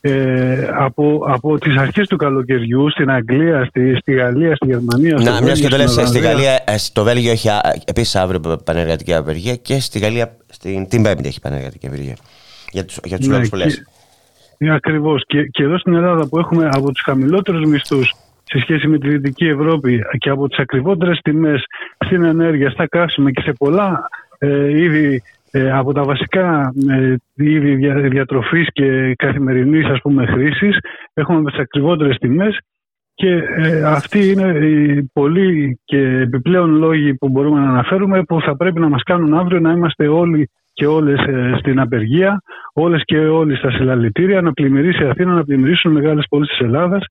ε, 0.00 0.68
από, 0.76 1.24
από 1.26 1.58
τις 1.58 1.76
αρχές 1.76 2.06
του 2.08 2.16
καλοκαιριού 2.16 2.90
στην 2.90 3.10
Αγγλία, 3.10 3.64
στη, 3.64 3.94
στη 3.96 4.12
Γαλλία, 4.12 4.56
στη 4.56 4.66
Γερμανία, 4.66 5.18
στο 5.18 5.30
Να, 5.30 5.42
μιας 5.42 5.60
και 5.60 5.68
Βέλγιο, 5.68 5.68
το 5.68 5.76
λες, 5.76 5.90
στην 5.90 6.06
στη 6.06 6.18
Ολλανδία. 6.18 6.30
Γαλλία, 6.50 6.62
ε, 6.66 6.78
στο 6.78 7.04
Βέλγιο 7.04 7.30
έχει 7.30 7.48
επίσης 7.84 8.16
αύριο 8.16 8.40
πανεργατική 8.64 9.14
απεργία 9.14 9.56
και 9.56 9.80
στη 9.80 9.98
Γαλλία 9.98 10.36
στην, 10.48 10.88
την 10.88 11.02
Πέμπτη 11.02 11.28
έχει 11.28 11.40
πανεργατική 11.40 11.86
απεργία. 11.86 12.16
Για 12.72 12.84
τους 12.84 12.98
για 13.04 13.16
τους 13.18 13.26
Ναι, 13.26 13.32
λόγους 13.34 13.48
που 13.48 13.56
λες. 13.56 13.74
και- 13.74 13.84
Ναι, 14.58 14.74
ακριβώς. 14.74 15.22
Και, 15.26 15.42
και 15.44 15.62
εδώ 15.62 15.78
στην 15.78 15.94
Ελλάδα 15.94 16.28
που 16.28 16.38
έχουμε 16.38 16.68
από 16.72 16.92
τους 16.92 17.02
χαμηλότερους 17.04 17.64
μισθούς 17.66 18.14
σε 18.44 18.58
σχέση 18.60 18.86
με 18.86 18.98
τη 18.98 19.08
Δυτική 19.08 19.46
Ευρώπη 19.46 20.00
και 20.18 20.30
από 20.30 20.48
τις 20.48 20.58
ακριβότερες 20.58 21.18
τιμές 21.22 21.64
στην 22.04 22.24
ενέργεια, 22.24 22.70
στα 22.70 22.88
καύσιμα 22.88 23.30
και 23.30 23.40
σε 23.40 23.52
πολλά 23.52 24.08
ε, 24.38 24.80
είδη 24.80 25.22
ε, 25.50 25.72
από 25.72 25.92
τα 25.92 26.02
βασικά 26.02 26.72
ε, 26.90 27.14
είδη 27.34 27.74
δια, 27.74 27.94
διατροφής 27.94 28.68
και 28.72 29.14
καθημερινής 29.14 29.86
ας 29.86 30.00
πούμε 30.00 30.26
χρήσης 30.26 30.78
έχουμε 31.14 31.50
τις 31.50 31.60
ακριβότερες 31.60 32.16
τιμές 32.18 32.58
και 33.14 33.42
ε, 33.56 33.84
αυτοί 33.84 34.30
είναι 34.30 34.66
οι 34.66 35.02
πολλοί 35.12 35.80
και 35.84 35.98
επιπλέον 35.98 36.70
λόγοι 36.70 37.14
που 37.14 37.28
μπορούμε 37.28 37.60
να 37.60 37.68
αναφέρουμε 37.68 38.22
που 38.22 38.40
θα 38.40 38.56
πρέπει 38.56 38.80
να 38.80 38.88
μας 38.88 39.02
κάνουν 39.02 39.34
αύριο 39.34 39.60
να 39.60 39.72
είμαστε 39.72 40.08
όλοι 40.08 40.50
και 40.72 40.86
όλες 40.86 41.20
ε, 41.26 41.54
στην 41.58 41.80
απεργία, 41.80 42.42
όλες 42.72 43.02
και 43.04 43.18
όλοι 43.18 43.56
στα 43.56 43.70
συλλαλητήρια, 43.70 44.40
να 44.40 44.52
πλημμυρίσει 44.52 45.02
η 45.02 45.06
Αθήνα, 45.06 45.32
να 45.32 45.44
πλημμυρίσουν 45.44 45.92
μεγάλες 45.92 46.26
πόλεις 46.28 46.48
της 46.48 46.58
Ελλάδας, 46.58 47.04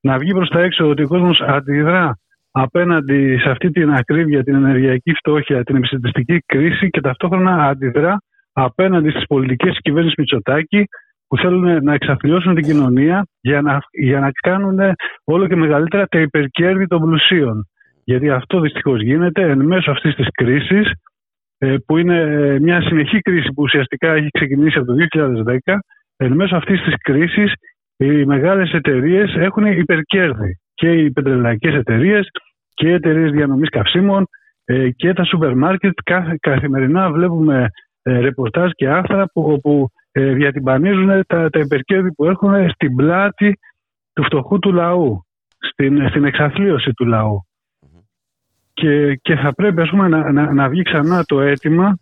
να 0.00 0.18
βγει 0.18 0.32
προς 0.32 0.48
τα 0.48 0.60
έξω 0.60 0.88
ότι 0.88 1.02
ο 1.02 1.08
κόσμος 1.08 1.40
αντιδρά 1.40 2.18
απέναντι 2.50 3.38
σε 3.38 3.50
αυτή 3.50 3.70
την 3.70 3.92
ακρίβεια, 3.92 4.42
την 4.42 4.54
ενεργειακή 4.54 5.12
φτώχεια, 5.12 5.62
την 5.62 5.76
επιστημιστική 5.76 6.38
κρίση 6.46 6.90
και 6.90 7.00
ταυτόχρονα 7.00 7.68
αντιδρά 7.68 8.22
απέναντι 8.52 9.10
στις 9.10 9.26
πολιτικές 9.26 9.70
της 9.70 9.80
κυβέρνησης 9.80 10.16
Μητσοτάκη 10.18 10.84
που 11.28 11.36
θέλουν 11.36 11.84
να 11.84 11.94
εξαθλιώσουν 11.94 12.54
την 12.54 12.64
κοινωνία 12.64 13.26
για 13.40 13.62
να, 13.62 13.78
για 13.90 14.20
να 14.20 14.30
κάνουν 14.42 14.78
όλο 15.24 15.46
και 15.46 15.56
μεγαλύτερα 15.56 16.06
τα 16.06 16.20
υπερκέρδη 16.20 16.86
των 16.86 17.00
πλουσίων. 17.00 17.68
Γιατί 18.04 18.30
αυτό 18.30 18.60
δυστυχώς 18.60 19.02
γίνεται 19.02 19.42
εν 19.42 19.64
μέσω 19.64 19.90
αυτής 19.90 20.14
της 20.14 20.26
κρίσης 20.32 20.92
ε, 21.58 21.76
που 21.86 21.96
είναι 21.96 22.20
ε, 22.20 22.58
μια 22.58 22.82
συνεχή 22.82 23.18
κρίση 23.18 23.48
που 23.48 23.62
ουσιαστικά 23.62 24.12
έχει 24.12 24.28
ξεκινήσει 24.30 24.78
από 24.78 24.86
το 24.86 24.94
2010 25.64 25.74
εν 26.16 26.32
μέσω 26.32 26.56
αυτής 26.56 26.82
της 26.82 26.94
κρίσης 27.02 27.52
οι 27.96 28.24
μεγάλες 28.24 28.72
εταιρείες 28.72 29.34
έχουν 29.34 29.64
υπερκέρδη 29.66 30.58
και 30.78 30.92
οι 30.92 31.10
πετρελαϊκές 31.10 31.74
εταιρείες 31.74 32.30
και 32.74 32.88
οι 32.88 32.92
εταιρείες 32.92 33.30
διανομής 33.30 33.68
καυσίμων 33.68 34.28
ε, 34.64 34.90
και 34.90 35.12
τα 35.12 35.24
σούπερ 35.24 35.56
μάρκετ 35.56 35.98
Κάθε- 36.04 36.36
καθημερινά 36.40 37.10
βλέπουμε 37.12 37.68
ε, 38.02 38.18
ρεπορτάζ 38.20 38.70
και 38.74 38.88
άρθρα 38.88 39.26
που, 39.32 39.42
όπου 39.42 39.88
ε, 40.12 40.32
διατυμπανίζουν 40.32 41.24
τα, 41.26 41.50
τα 41.50 41.58
υπερκέρδη 41.58 42.12
που 42.12 42.24
έχουν 42.24 42.70
στην 42.70 42.94
πλάτη 42.94 43.58
του 44.12 44.24
φτωχού 44.24 44.58
του 44.58 44.72
λαού, 44.72 45.24
στην, 45.58 46.08
στην 46.08 46.24
εξαθλίωση 46.24 46.92
του 46.92 47.06
λαού. 47.06 47.42
Και, 48.72 49.14
και 49.14 49.34
θα 49.36 49.54
πρέπει 49.54 49.80
ας 49.80 49.90
πούμε, 49.90 50.08
να, 50.08 50.32
να, 50.32 50.52
να 50.52 50.68
βγει 50.68 50.82
ξανά 50.82 51.24
το 51.24 51.40
αίτημα 51.40 51.98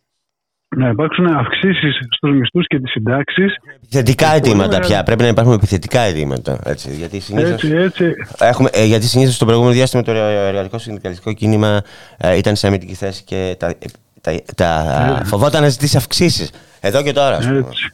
να 0.68 0.88
υπάρξουν 0.88 1.26
αυξήσεις 1.26 1.98
στους 2.10 2.34
μισθούς 2.34 2.66
και 2.66 2.80
τις 2.80 2.90
συντάξεις. 2.90 3.54
Επιθετικά 3.76 4.26
Πολύ 4.26 4.38
αιτήματα 4.38 4.68
μεγάλο. 4.68 4.86
πια. 4.86 5.02
Πρέπει 5.02 5.22
να 5.22 5.28
υπάρχουν 5.28 5.52
επιθετικά 5.52 6.00
αιτήματα. 6.00 6.58
Έτσι, 6.64 6.94
γιατί 6.94 7.20
συνήθως... 7.20 7.50
Έτσι, 7.52 7.76
έτσι, 7.76 8.14
Έχουμε, 8.38 8.68
ε, 8.72 8.84
γιατί 8.84 9.06
συνήθως 9.06 9.34
στο 9.34 9.44
προηγούμενο 9.44 9.74
διάστημα 9.74 10.02
το 10.02 10.10
εργατικό 10.12 10.78
συνδικαλιστικό 10.78 11.32
κίνημα 11.32 11.82
ε, 12.16 12.36
ήταν 12.36 12.56
σε 12.56 12.66
αμυντική 12.66 12.94
θέση 12.94 13.24
και 13.24 13.56
τα, 13.58 13.74
τα, 14.20 14.40
τα, 14.54 15.22
φοβόταν 15.24 15.62
να 15.62 15.68
ζητήσει 15.68 15.96
αυξήσεις. 15.96 16.52
Εδώ 16.80 17.02
και 17.02 17.12
τώρα, 17.12 17.36
ας 17.36 17.46
πούμε. 17.46 17.58
Έτσι, 17.58 17.92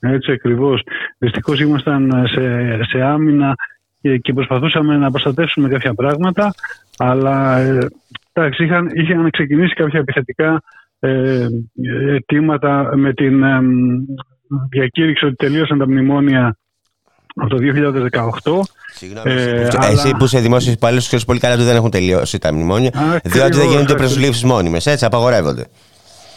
έτσι 0.00 0.32
ακριβώς. 0.32 0.82
Δυστυχώς 1.18 1.60
ήμασταν 1.60 2.26
σε, 2.26 2.78
σε 2.84 3.02
άμυνα 3.02 3.54
και, 4.00 4.18
και 4.18 4.32
προσπαθούσαμε 4.32 4.96
να 4.96 5.10
προστατεύσουμε 5.10 5.68
κάποια 5.68 5.94
πράγματα, 5.94 6.54
αλλά 6.98 7.58
ε, 7.58 7.86
εντάξει, 8.32 8.64
είχαν, 8.64 8.90
είχαν 8.94 9.30
ξεκινήσει 9.30 9.74
κάποια 9.74 9.98
επιθετικά 9.98 10.62
ε, 11.08 11.46
αιτήματα 12.14 12.92
με 12.96 13.12
την 13.12 13.42
ε, 13.42 13.58
διακήρυξη 14.70 15.24
ότι 15.24 15.34
τελείωσαν 15.34 15.78
τα 15.78 15.86
μνημόνια 15.88 16.56
από 17.34 17.48
το 17.48 17.56
2018. 18.42 18.60
Συγγνώμη, 18.94 19.30
Ε, 19.30 19.34
εσύ, 19.34 19.68
που, 19.70 19.76
αλλά- 19.80 19.90
εσύ 19.92 20.14
που 20.18 20.24
είσαι 20.24 20.40
δημόσιος 20.40 20.74
υπάλληλος, 20.74 21.06
ξέρεις 21.06 21.24
πολύ 21.24 21.38
καλά 21.38 21.54
ότι 21.54 21.62
δεν 21.62 21.76
έχουν 21.76 21.90
τελειώσει 21.90 22.38
τα 22.38 22.52
μνημόνια. 22.52 22.88
Ακριβώς, 22.94 23.32
διότι 23.32 23.56
δεν 23.56 23.66
γίνονται 23.66 23.92
ακριβώς. 23.92 24.12
προσλήψεις 24.12 24.44
μόνιμες. 24.44 24.86
Έτσι, 24.86 25.04
απαγορεύονται. 25.04 25.66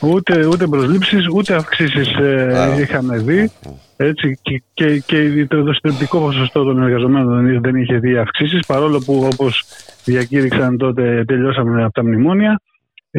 Ούτε, 0.02 0.46
ούτε 0.46 0.68
προσλήψεις, 0.68 1.28
ούτε 1.34 1.56
αυξήσεις 1.56 2.14
ε, 2.16 2.58
Α. 2.60 2.80
είχαμε 2.80 3.18
δει. 3.18 3.52
Έτσι, 3.98 4.40
και, 4.42 4.62
και, 4.74 5.00
και 5.00 5.46
το, 5.50 5.64
το 5.64 5.74
συντριπτικό 5.74 6.20
ποσοστό 6.20 6.64
των 6.64 6.82
εργαζομένων 6.84 7.46
δεν, 7.46 7.62
δεν 7.62 7.76
είχε 7.76 7.98
δει 7.98 8.18
αυξήσεις, 8.18 8.66
παρόλο 8.68 9.02
που 9.06 9.28
όπως 9.34 9.64
διακήρυξαν 10.04 10.78
τότε 10.78 11.24
τελειώσαμε 11.28 11.84
από 11.84 11.94
τα 11.94 12.04
μνημόνια. 12.04 12.60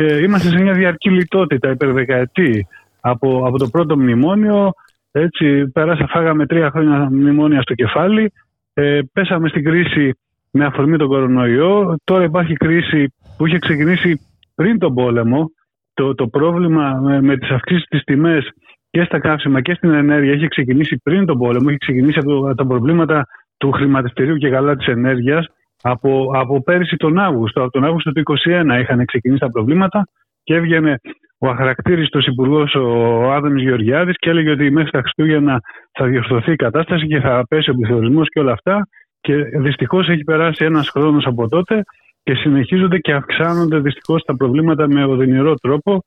Ε, 0.01 0.23
είμαστε 0.23 0.49
σε 0.49 0.61
μια 0.63 0.73
διαρκή 0.73 1.11
λιτότητα 1.11 1.71
υπερδεκαετή 1.71 2.67
από, 3.01 3.43
από 3.47 3.59
το 3.59 3.69
πρώτο 3.69 3.97
μνημόνιο. 3.99 4.71
Έτσι, 5.13 5.69
πέρασα, 5.69 6.07
φάγαμε 6.09 6.47
τρία 6.47 6.71
χρόνια 6.71 7.09
μνημόνια 7.11 7.63
στο 7.63 7.75
κεφάλι. 7.75 8.33
Ε, 8.75 9.01
πέσαμε 9.13 9.49
στην 9.49 9.65
κρίση 9.65 10.15
με 10.51 10.65
αφορμή 10.65 10.97
τον 10.97 11.09
κορονοϊό. 11.09 11.97
Τώρα 12.05 12.25
υπάρχει 12.25 12.55
κρίση 12.55 13.15
που 13.37 13.47
είχε 13.47 13.59
ξεκινήσει 13.59 14.21
πριν 14.55 14.79
τον 14.79 14.95
πόλεμο. 14.95 15.51
Το, 15.95 16.15
το 16.15 16.27
πρόβλημα 16.29 17.01
με, 17.03 17.21
με 17.23 17.37
τις 17.37 17.51
αυξήσεις 17.51 17.85
της 17.89 18.03
τιμές 18.05 18.51
και 18.91 19.03
στα 19.05 19.19
καύσιμα 19.19 19.61
και 19.61 19.75
στην 19.75 19.91
ενέργεια 19.91 20.33
είχε 20.33 20.49
ξεκινήσει 20.49 21.01
πριν 21.03 21.27
τον 21.27 21.39
πόλεμο. 21.39 21.69
Είχε 21.69 21.79
ξεκινήσει 21.79 22.19
από, 22.19 22.29
το- 22.29 22.47
από 22.47 22.55
τα 22.55 22.67
προβλήματα 22.67 23.27
του 23.57 23.71
χρηματιστηρίου 23.71 24.37
και 24.37 24.49
καλά 24.51 24.77
της 24.77 24.87
ενέργειας 24.87 25.47
από, 25.83 26.31
από 26.35 26.63
πέρυσι 26.63 26.97
τον 26.97 27.19
Αύγουστο. 27.19 27.63
Από 27.63 27.71
τον 27.71 27.85
Αύγουστο 27.85 28.13
του 28.13 28.23
2021 28.47 28.79
είχαν 28.81 29.05
ξεκινήσει 29.05 29.41
τα 29.41 29.49
προβλήματα 29.51 30.09
και 30.43 30.55
έβγαινε 30.55 31.01
ο 31.39 31.49
αχαρακτήριστος 31.49 32.27
υπουργός 32.27 32.75
ο 32.75 33.33
Άδωνης 33.33 33.63
Γεωργιάδης 33.63 34.17
και 34.19 34.31
έλεγε 34.31 34.51
ότι 34.51 34.71
μέχρι 34.71 34.91
τα 34.91 35.01
Χριστούγεννα 35.01 35.61
θα 35.93 36.07
διορθωθεί 36.07 36.53
η 36.53 36.57
κατάσταση 36.57 37.07
και 37.07 37.21
θα 37.21 37.45
πέσει 37.49 37.71
ο 37.71 37.75
πληθωρισμός 37.75 38.29
και 38.29 38.41
όλα 38.41 38.53
αυτά. 38.53 38.89
Και 39.21 39.35
δυστυχώς 39.35 40.09
έχει 40.09 40.25
περάσει 40.25 40.65
ένας 40.65 40.89
χρόνος 40.91 41.27
από 41.27 41.49
τότε 41.49 41.83
και 42.23 42.35
συνεχίζονται 42.35 42.99
και 42.99 43.13
αυξάνονται 43.13 43.79
δυστυχώς 43.79 44.23
τα 44.23 44.37
προβλήματα 44.37 44.89
με 44.89 45.05
οδυνηρό 45.05 45.55
τρόπο 45.55 46.03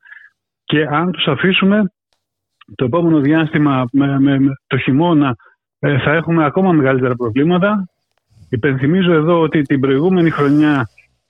και 0.64 0.86
αν 0.90 1.12
τους 1.12 1.28
αφήσουμε 1.28 1.84
το 2.76 2.86
επόμενο 2.86 3.20
διάστημα 3.20 3.86
με, 3.92 4.20
με- 4.20 4.40
με 4.40 4.54
το 4.68 4.78
χειμώνα 4.78 5.36
ε, 5.80 6.00
θα 6.00 6.12
έχουμε 6.14 6.46
ακόμα 6.46 6.72
μεγαλύτερα 6.72 7.16
προβλήματα. 7.16 7.86
Υπενθυμίζω 8.56 9.14
εδώ 9.14 9.42
ότι 9.42 9.62
την 9.62 9.80
προηγούμενη 9.80 10.30
χρονιά 10.30 10.90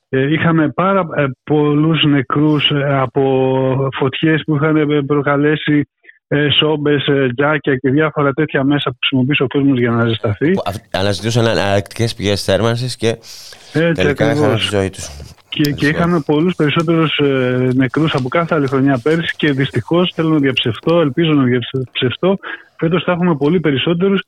ε, 0.09 0.33
είχαμε 0.33 0.69
πάρα 0.69 1.07
ε, 1.15 1.25
πολλούς 1.43 2.03
νεκρούς 2.03 2.69
ε, 2.69 2.97
από 2.99 3.89
φωτιές 3.99 4.41
που 4.45 4.55
είχαν 4.55 4.75
ε, 4.75 5.01
προκαλέσει 5.05 5.87
ε, 6.27 6.47
σόμπες, 6.59 7.05
ε, 7.07 7.27
τζάκια 7.35 7.75
και 7.75 7.89
διάφορα 7.89 8.31
τέτοια 8.33 8.63
μέσα 8.63 8.89
που 8.89 8.97
χρησιμοποιήσει 8.99 9.43
ο 9.43 9.47
κόσμος 9.47 9.79
για 9.79 9.91
να 9.91 10.05
ζεσταθεί. 10.07 10.51
Που 10.51 10.61
αυ- 10.65 10.95
Αναζητούσαν 10.95 11.47
αναλλακτικέ 11.47 12.05
πηγές 12.17 12.43
θέρμανσης 12.43 12.95
και 12.95 13.07
Έτσι 13.07 13.91
τελικά 13.93 14.23
έχαναν 14.29 14.43
ακριβώς. 14.43 14.69
τη 14.69 14.75
ζωή 14.75 14.89
τους. 14.89 15.09
Και, 15.49 15.71
και 15.71 15.87
είχαμε 15.87 16.19
πολλούς 16.25 16.55
περισσότερους 16.55 17.17
ε, 17.17 17.69
νεκρούς 17.75 18.13
από 18.15 18.27
κάθε 18.27 18.55
άλλη 18.55 18.67
χρονιά 18.67 18.99
πέρυσι 19.03 19.35
και 19.37 19.51
δυστυχώς 19.51 20.11
θέλω 20.15 20.29
να 20.29 20.37
διαψευτώ, 20.37 20.99
ελπίζω 21.01 21.33
να 21.33 21.43
διαψευτώ. 21.43 22.37
Φέτος 22.77 23.03
θα 23.03 23.11
έχουμε 23.11 23.35
πολύ 23.35 23.59
περισσότερους 23.59 24.21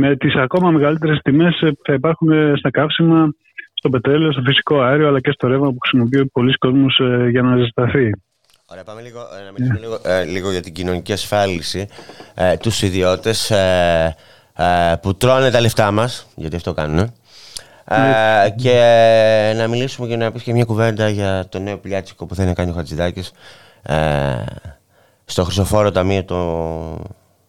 με 0.00 0.16
τις 0.16 0.34
ακόμα 0.34 0.70
μεγαλύτερες 0.70 1.20
τιμές 1.22 1.60
ε, 1.60 1.66
που 1.70 1.80
θα 1.84 1.92
υπάρχουν 1.92 2.30
ε, 2.30 2.52
στα 2.56 2.70
καύσιμα, 2.70 3.32
στο 3.74 3.90
πετρέλαιο, 3.90 4.32
στο 4.32 4.42
φυσικό 4.44 4.80
αέριο 4.80 5.08
αλλά 5.08 5.20
και 5.20 5.30
στο 5.30 5.48
ρεύμα 5.48 5.68
που 5.70 5.78
χρησιμοποιεί 5.80 6.26
πολλοί 6.26 6.52
κόσμος 6.52 6.98
ε, 6.98 7.28
για 7.28 7.42
να 7.42 7.56
ζεσταθεί. 7.56 8.10
Ωραία, 8.66 8.84
πάμε 8.84 9.00
λίγο, 9.00 9.20
ε, 9.20 9.44
να 9.44 9.52
μιλήσουμε 9.52 9.78
λίγο, 9.78 9.98
ε, 10.04 10.24
λίγο 10.24 10.50
για 10.50 10.60
την 10.60 10.72
κοινωνική 10.72 11.12
ασφάλιση. 11.12 11.88
Ε, 12.34 12.56
τους 12.56 12.82
ιδιώτες 12.82 13.50
ε, 13.50 14.16
ε, 14.56 14.94
που 15.02 15.16
τρώνε 15.16 15.50
τα 15.50 15.60
λεφτά 15.60 15.90
μας, 15.90 16.32
γιατί 16.34 16.56
αυτό 16.56 16.72
κάνουν. 16.72 16.98
Ε, 17.84 18.50
και 18.56 19.52
να 19.56 19.68
μιλήσουμε 19.68 20.08
και 20.08 20.16
να 20.16 20.32
πεις 20.32 20.42
και 20.42 20.52
μια 20.52 20.64
κουβέντα 20.64 21.08
για 21.08 21.46
το 21.48 21.58
νέο 21.58 21.78
πλιάτσικο 21.78 22.26
που 22.26 22.34
θέλει 22.34 22.48
να 22.48 22.54
κάνει 22.54 22.70
ο 22.70 22.74
Χατζηδάκης 22.74 23.32
ε, 23.82 23.96
στο 25.24 25.44
Χρυσοφόρο 25.44 25.90
Ταμείο 25.90 26.24
το, 26.24 26.36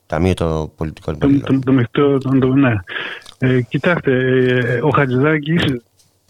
ταμείο 0.09 0.33
το 0.33 0.73
Πολιτικών 0.77 1.13
Υπαλλήλων. 1.13 1.61
Το, 1.61 1.73
το, 1.91 2.17
το, 2.17 2.39
το, 2.39 2.47
ναι. 2.53 2.73
Ε, 3.37 3.61
κοιτάξτε, 3.61 4.11
ε, 4.11 4.79
ο 4.81 4.89
Χατζηδάκης 4.89 5.63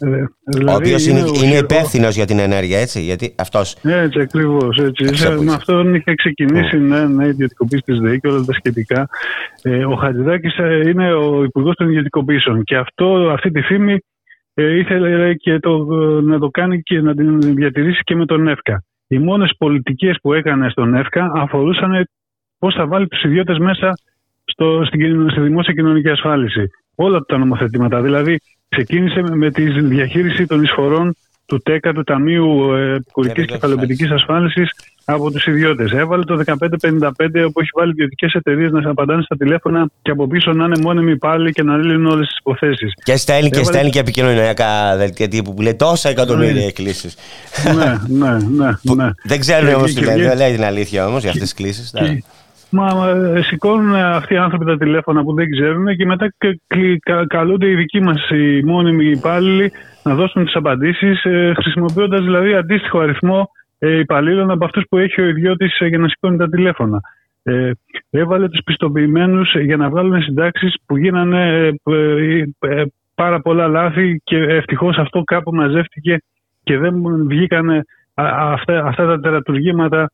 ε, 0.02 0.24
δηλαδή 0.44 0.72
ο 0.72 0.76
οποίος 0.76 1.06
είναι, 1.06 1.22
είναι 1.44 1.56
υπεύθυνος 1.56 2.14
για 2.14 2.26
την 2.26 2.38
ενέργεια, 2.38 2.78
έτσι. 2.78 3.00
Γιατί 3.02 3.34
αυτός... 3.38 3.76
Έτσι, 3.82 4.20
ακριβώς. 4.20 4.78
Με 5.44 5.52
αυτόν 5.52 5.94
είχε 5.94 6.14
ξεκινήσει 6.14 6.76
mm. 6.76 6.88
ναι, 6.88 7.06
ναι, 7.06 7.26
ιδιωτικοποίηση 7.26 7.82
τη 7.82 7.92
ΔΕΗ 7.92 8.20
και 8.20 8.28
όλα 8.28 8.44
τα 8.44 8.52
σχετικά. 8.52 9.08
Ε, 9.62 9.84
ο 9.84 9.94
Χατζηδάκης 9.94 10.58
ε, 10.58 10.88
είναι 10.88 11.12
ο 11.12 11.42
υπουργός 11.42 11.74
των 11.74 11.88
ιδιωτικοποίησεων. 11.88 12.64
Και 12.64 12.76
αυτό, 12.76 13.30
αυτή 13.32 13.50
τη 13.50 13.60
φήμη 13.60 13.98
ε, 14.54 14.78
ήθελε 14.78 15.34
και 15.34 15.58
το, 15.58 15.84
να 16.22 16.38
το 16.38 16.48
κάνει 16.48 16.82
και 16.82 17.00
να 17.00 17.14
την 17.14 17.40
διατηρήσει 17.40 18.02
και 18.02 18.14
με 18.14 18.26
τον 18.26 18.48
ΕΦΚΑ. 18.48 18.84
Οι 19.06 19.18
μόνες 19.18 19.52
πολιτικές 19.58 20.18
που 20.22 20.32
έκανε 20.32 20.68
στον 20.68 20.94
ΕΦΚΑ 20.94 21.32
αφορούσαν 21.34 22.08
πώς 22.60 22.74
θα 22.74 22.86
βάλει 22.86 23.08
τους 23.08 23.22
ιδιώτες 23.22 23.58
μέσα 23.58 23.92
στο, 24.44 24.84
στην, 24.86 25.30
στη 25.30 25.40
δημόσια 25.40 25.74
κοινωνική 25.74 26.08
ασφάλιση. 26.08 26.70
Όλα 26.94 27.20
τα 27.20 27.38
νομοθετήματα. 27.38 28.00
Δηλαδή, 28.00 28.40
ξεκίνησε 28.68 29.22
με 29.22 29.50
τη 29.50 29.80
διαχείριση 29.80 30.46
των 30.46 30.62
εισφορών 30.62 31.16
του 31.46 31.60
ΤΕΚΑ, 31.62 31.92
του 31.92 32.02
Ταμείου 32.02 32.72
ε, 32.72 32.94
Επικουρική 32.94 33.44
Κεφαλαιοποιητική 33.44 34.04
Ασφάλισης, 34.12 34.70
από 35.04 35.30
τους 35.30 35.46
ιδιώτες. 35.46 35.92
Έβαλε 35.92 36.24
το 36.24 36.42
1555, 36.46 36.56
όπου 37.46 37.60
έχει 37.60 37.70
βάλει 37.74 37.90
ιδιωτικές 37.90 38.32
εταιρείες 38.32 38.70
να 38.70 38.90
απαντάνε 38.90 39.22
στα 39.22 39.36
τηλέφωνα 39.36 39.90
και 40.02 40.10
από 40.10 40.26
πίσω 40.26 40.52
να 40.52 40.64
είναι 40.64 40.78
μόνιμοι 40.80 41.16
πάλι 41.16 41.52
και 41.52 41.62
να 41.62 41.76
λύνουν 41.76 42.06
όλες 42.06 42.26
τις 42.26 42.36
υποθέσεις. 42.38 42.92
Και 43.02 43.16
στέλνει 43.16 43.46
Έβαλε... 43.46 43.62
και, 43.62 43.64
στέλνει 43.64 43.90
και 43.90 43.98
επικοινωνιακά 43.98 44.96
δελτία 44.96 45.28
τύπου 45.28 45.54
που 45.54 45.62
λέει 45.62 45.74
τόσα 45.74 46.08
εκατομμύρια 46.08 46.52
ναι. 46.52 46.64
εκκλήσεις. 46.64 47.16
ναι, 47.76 47.98
ναι, 48.08 48.38
ναι, 48.48 48.94
ναι. 48.94 49.10
Δεν 49.24 49.40
ξέρουν 49.40 49.74
όμως 49.74 49.94
τι 49.94 50.04
λέει, 50.04 50.22
δεν 50.22 50.36
λέει 50.36 50.52
την 50.52 50.64
αλήθεια 50.64 51.06
όμως 51.06 51.20
για 51.20 51.30
αυτές 51.30 51.54
τις 51.54 51.54
κλήσει. 51.54 51.90
Μα 52.70 53.08
ε, 53.08 53.42
σηκώνουν 53.42 53.94
αυτοί 53.94 54.34
οι 54.34 54.36
άνθρωποι 54.36 54.64
τα 54.64 54.76
τηλέφωνα 54.76 55.22
που 55.22 55.34
δεν 55.34 55.50
ξέρουν 55.50 55.96
και 55.96 56.06
μετά 56.06 56.34
καλούνται 57.26 57.70
οι 57.70 57.74
δικοί 57.74 58.00
μας 58.00 58.30
οι 58.30 58.62
μόνιμοι 58.64 59.04
υπάλληλοι 59.04 59.72
να 60.02 60.14
δώσουν 60.14 60.44
τις 60.44 60.54
απαντήσεις, 60.54 61.24
ε, 61.24 61.52
χρησιμοποιώντας 61.56 62.20
δηλαδή 62.20 62.54
αντίστοιχο 62.54 62.98
αριθμό 62.98 63.50
ε, 63.78 63.98
υπαλλήλων 63.98 64.50
από 64.50 64.64
αυτούς 64.64 64.84
που 64.88 64.98
έχει 64.98 65.20
ο 65.20 65.24
ιδιώτης 65.24 65.76
για 65.88 65.98
να 65.98 66.08
σηκώνει 66.08 66.36
τα 66.36 66.48
τηλέφωνα. 66.48 67.00
Ε, 67.42 67.70
έβαλε 68.10 68.48
τους 68.48 68.60
πιστοποιημένους 68.64 69.54
για 69.54 69.76
να 69.76 69.88
βγάλουν 69.88 70.22
συντάξεις 70.22 70.74
που 70.86 70.96
γίνανε 70.96 71.72
πάρα 73.14 73.40
πολλά 73.40 73.68
λάθη 73.68 74.20
και 74.24 74.36
ευτυχώς 74.36 74.96
αυτό 74.96 75.22
κάπου 75.22 75.54
μαζεύτηκε 75.54 76.18
και 76.62 76.78
δεν 76.78 76.94
βγήκαν 77.26 77.84
αυτά, 78.14 78.84
αυτά 78.84 79.06
τα 79.06 79.20
τερατουργήματα 79.20 80.10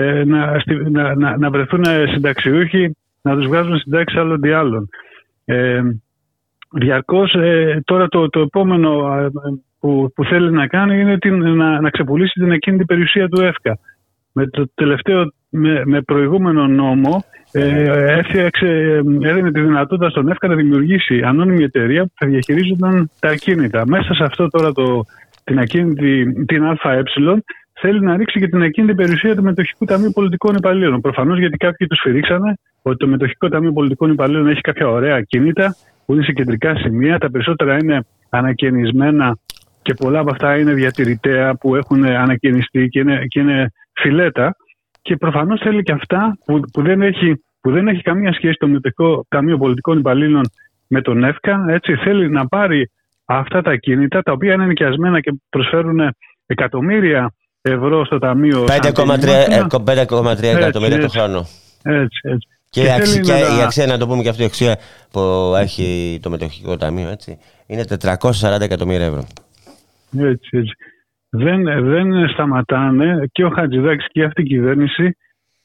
ε, 0.00 0.24
να, 0.24 0.62
να, 1.14 1.36
να, 1.36 1.50
βρεθούν 1.50 1.84
συνταξιούχοι 2.12 2.96
να 3.22 3.36
τους 3.36 3.46
βγάζουν 3.46 3.78
συντάξεις 3.78 4.18
άλλων 4.18 4.40
τι 4.40 4.50
άλλων. 4.50 4.88
Ε, 5.44 5.80
διαρκώς 6.70 7.34
ε, 7.34 7.80
τώρα 7.84 8.08
το, 8.08 8.28
το 8.28 8.40
επόμενο 8.40 9.14
ε, 9.16 9.28
που, 9.80 10.12
που 10.14 10.24
θέλει 10.24 10.52
να 10.52 10.66
κάνει 10.66 11.00
είναι 11.00 11.18
την, 11.18 11.54
να, 11.54 11.80
να 11.80 11.90
ξεπουλήσει 11.90 12.40
την 12.40 12.52
εκείνη 12.52 12.84
περιουσία 12.84 13.28
του 13.28 13.40
ΕΦΚΑ. 13.40 13.78
Με 14.32 14.46
το 14.46 14.70
τελευταίο, 14.74 15.32
με, 15.48 15.82
με 15.84 16.02
προηγούμενο 16.02 16.66
νόμο 16.66 17.24
ε, 17.52 18.18
έφτιαξε, 18.18 18.66
έδινε 19.20 19.52
τη 19.52 19.60
δυνατότητα 19.60 20.10
στον 20.10 20.28
ΕΦΚΑ 20.28 20.48
να 20.48 20.54
δημιουργήσει 20.54 21.22
ανώνυμη 21.24 21.64
εταιρεία 21.64 22.04
που 22.04 22.12
θα 22.14 22.26
διαχειρίζονταν 22.26 23.10
τα 23.20 23.28
ακίνητα. 23.28 23.86
Μέσα 23.86 24.14
σε 24.14 24.24
αυτό 24.24 24.48
τώρα 24.48 24.72
το, 24.72 25.04
την 25.44 25.58
ακίνητη, 25.58 26.44
την 26.44 26.64
ΑΕ 26.64 27.02
θέλει 27.80 28.00
να 28.00 28.16
ρίξει 28.16 28.38
και 28.40 28.48
την 28.48 28.62
εκείνη 28.62 28.94
περιουσία 28.94 29.36
του 29.36 29.42
Μετοχικού 29.42 29.84
Ταμείου 29.84 30.10
Πολιτικών 30.14 30.54
Υπαλλήλων. 30.54 31.00
Προφανώς 31.00 31.38
γιατί 31.38 31.56
κάποιοι 31.56 31.86
τους 31.86 32.00
φυρίξανε 32.02 32.54
ότι 32.82 32.96
το 32.96 33.06
Μετοχικό 33.06 33.48
Ταμείο 33.48 33.72
Πολιτικών 33.72 34.10
Υπαλλήλων 34.10 34.48
έχει 34.48 34.60
κάποια 34.60 34.88
ωραία 34.88 35.16
ακίνητα 35.16 35.76
που 36.06 36.14
είναι 36.14 36.22
σε 36.22 36.32
κεντρικά 36.32 36.76
σημεία. 36.76 37.18
Τα 37.18 37.30
περισσότερα 37.30 37.76
είναι 37.76 38.04
ανακαινισμένα 38.28 39.38
και 39.82 39.94
πολλά 39.94 40.18
από 40.18 40.30
αυτά 40.30 40.58
είναι 40.58 40.72
διατηρητέα 40.72 41.54
που 41.54 41.76
έχουν 41.76 42.04
ανακαινιστεί 42.04 42.88
και 42.88 42.98
είναι, 42.98 43.24
και 43.28 43.40
είναι 43.40 43.72
φιλέτα. 43.92 44.56
Και 45.02 45.16
προφανώς 45.16 45.60
θέλει 45.60 45.82
και 45.82 45.92
αυτά 45.92 46.38
που, 46.44 46.60
που, 46.72 46.82
δεν 46.82 47.02
έχει, 47.02 47.42
που 47.60 47.70
δεν 47.70 47.88
έχει 47.88 48.02
καμία 48.02 48.32
σχέση 48.32 48.56
το 48.58 48.68
Μετοχικό 48.68 49.24
Ταμείο 49.28 49.58
Πολιτικών 49.58 49.98
Υπαλλήλων 49.98 50.42
με 50.86 51.00
τον 51.00 51.24
ΕΦΚΑ. 51.24 51.64
Έτσι, 51.68 51.96
θέλει 51.96 52.30
να 52.30 52.46
πάρει 52.46 52.90
αυτά 53.24 53.62
τα 53.62 53.76
κίνητα 53.76 54.22
τα 54.22 54.32
οποία 54.32 54.54
είναι 54.54 54.66
νοικιασμένα 54.66 55.20
και 55.20 55.32
προσφέρουν 55.50 56.00
εκατομμύρια 56.46 57.32
ευρώ 57.62 58.04
στο 58.04 58.18
ταμείο. 58.18 58.64
5,3 58.68 60.42
εκατομμύρια 60.42 61.00
το 61.00 61.08
χρόνο. 61.08 61.46
Έτσι, 61.82 62.20
έτσι. 62.22 62.48
Και, 62.70 62.80
και, 62.80 62.86
η, 62.86 62.90
αξία, 62.90 63.20
και 63.20 63.32
να... 63.32 63.58
η 63.58 63.62
αξία, 63.62 63.86
να 63.86 63.98
το 63.98 64.06
πούμε 64.06 64.22
και 64.22 64.28
αυτό, 64.28 64.42
η 64.42 64.46
αξία 64.46 64.78
που 65.10 65.20
έχει 65.56 66.18
το 66.22 66.30
μετοχικό 66.30 66.76
ταμείο, 66.76 67.08
έτσι, 67.08 67.38
είναι 67.66 67.84
440 68.00 68.60
εκατομμύρια 68.60 69.06
ευρώ. 69.06 69.26
Έτσι, 70.18 70.58
έτσι. 70.58 70.72
Δεν, 71.30 71.62
δεν 71.64 72.28
σταματάνε 72.28 73.28
και 73.32 73.44
ο 73.44 73.50
Χατζηδάκης 73.50 74.06
και 74.12 74.24
αυτή 74.24 74.42
η 74.42 74.44
κυβέρνηση 74.44 75.16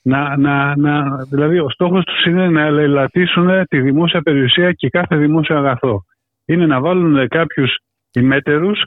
να, 0.02 0.38
να, 0.38 0.76
να, 0.76 1.04
δηλαδή 1.30 1.60
ο 1.60 1.70
στόχος 1.70 2.04
τους 2.04 2.26
είναι 2.26 2.50
να 2.50 2.62
ελαττήσουν 2.62 3.68
τη 3.68 3.80
δημόσια 3.82 4.22
περιουσία 4.22 4.72
και 4.72 4.90
κάθε 4.90 5.16
δημόσιο 5.16 5.58
αγαθό. 5.58 6.06
Είναι 6.46 6.66
να 6.66 6.80
βάλουν 6.80 7.28
κάποιους 7.28 7.78
ημέτερους 8.14 8.84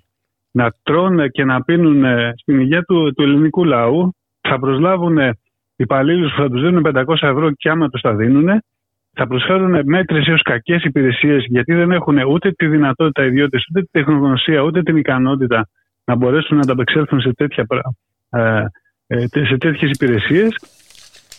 να 0.59 0.73
τρώνε 0.83 1.29
και 1.29 1.45
να 1.45 1.63
πίνουν 1.63 2.05
στην 2.37 2.61
υγεία 2.61 2.83
του, 2.83 3.13
του 3.15 3.23
ελληνικού 3.23 3.65
λαού. 3.65 4.15
Θα 4.41 4.59
προσλάβουν 4.59 5.19
υπαλλήλους 5.77 6.31
που 6.35 6.41
θα 6.41 6.49
τους 6.49 6.63
δίνουν 6.63 6.83
500 6.85 7.03
ευρώ 7.21 7.51
και 7.51 7.69
άμα 7.71 7.89
τους 7.89 8.01
τα 8.01 8.15
δίνουν. 8.15 8.49
Θα 9.13 9.27
προσφέρουν 9.27 9.81
μέτρες 9.85 10.27
έως 10.27 10.43
κακές 10.43 10.83
υπηρεσίες 10.85 11.45
γιατί 11.49 11.75
δεν 11.75 11.91
έχουν 11.91 12.19
ούτε 12.19 12.51
τη 12.51 12.67
δυνατότητα 12.67 13.25
ιδιώτες, 13.25 13.67
ούτε 13.71 13.81
τη 13.81 13.89
τεχνογνωσία, 13.91 14.61
ούτε 14.61 14.83
την 14.83 14.97
ικανότητα 14.97 15.69
να 16.05 16.15
μπορέσουν 16.17 16.57
να 16.57 16.63
ανταπεξέλθουν 16.63 17.21
σε, 17.21 17.33
τέτοια, 17.35 17.67
ε, 18.31 18.65
ε, 19.07 19.27
σε 19.47 19.57
τέτοιες 19.57 19.91
υπηρεσίες 19.91 20.57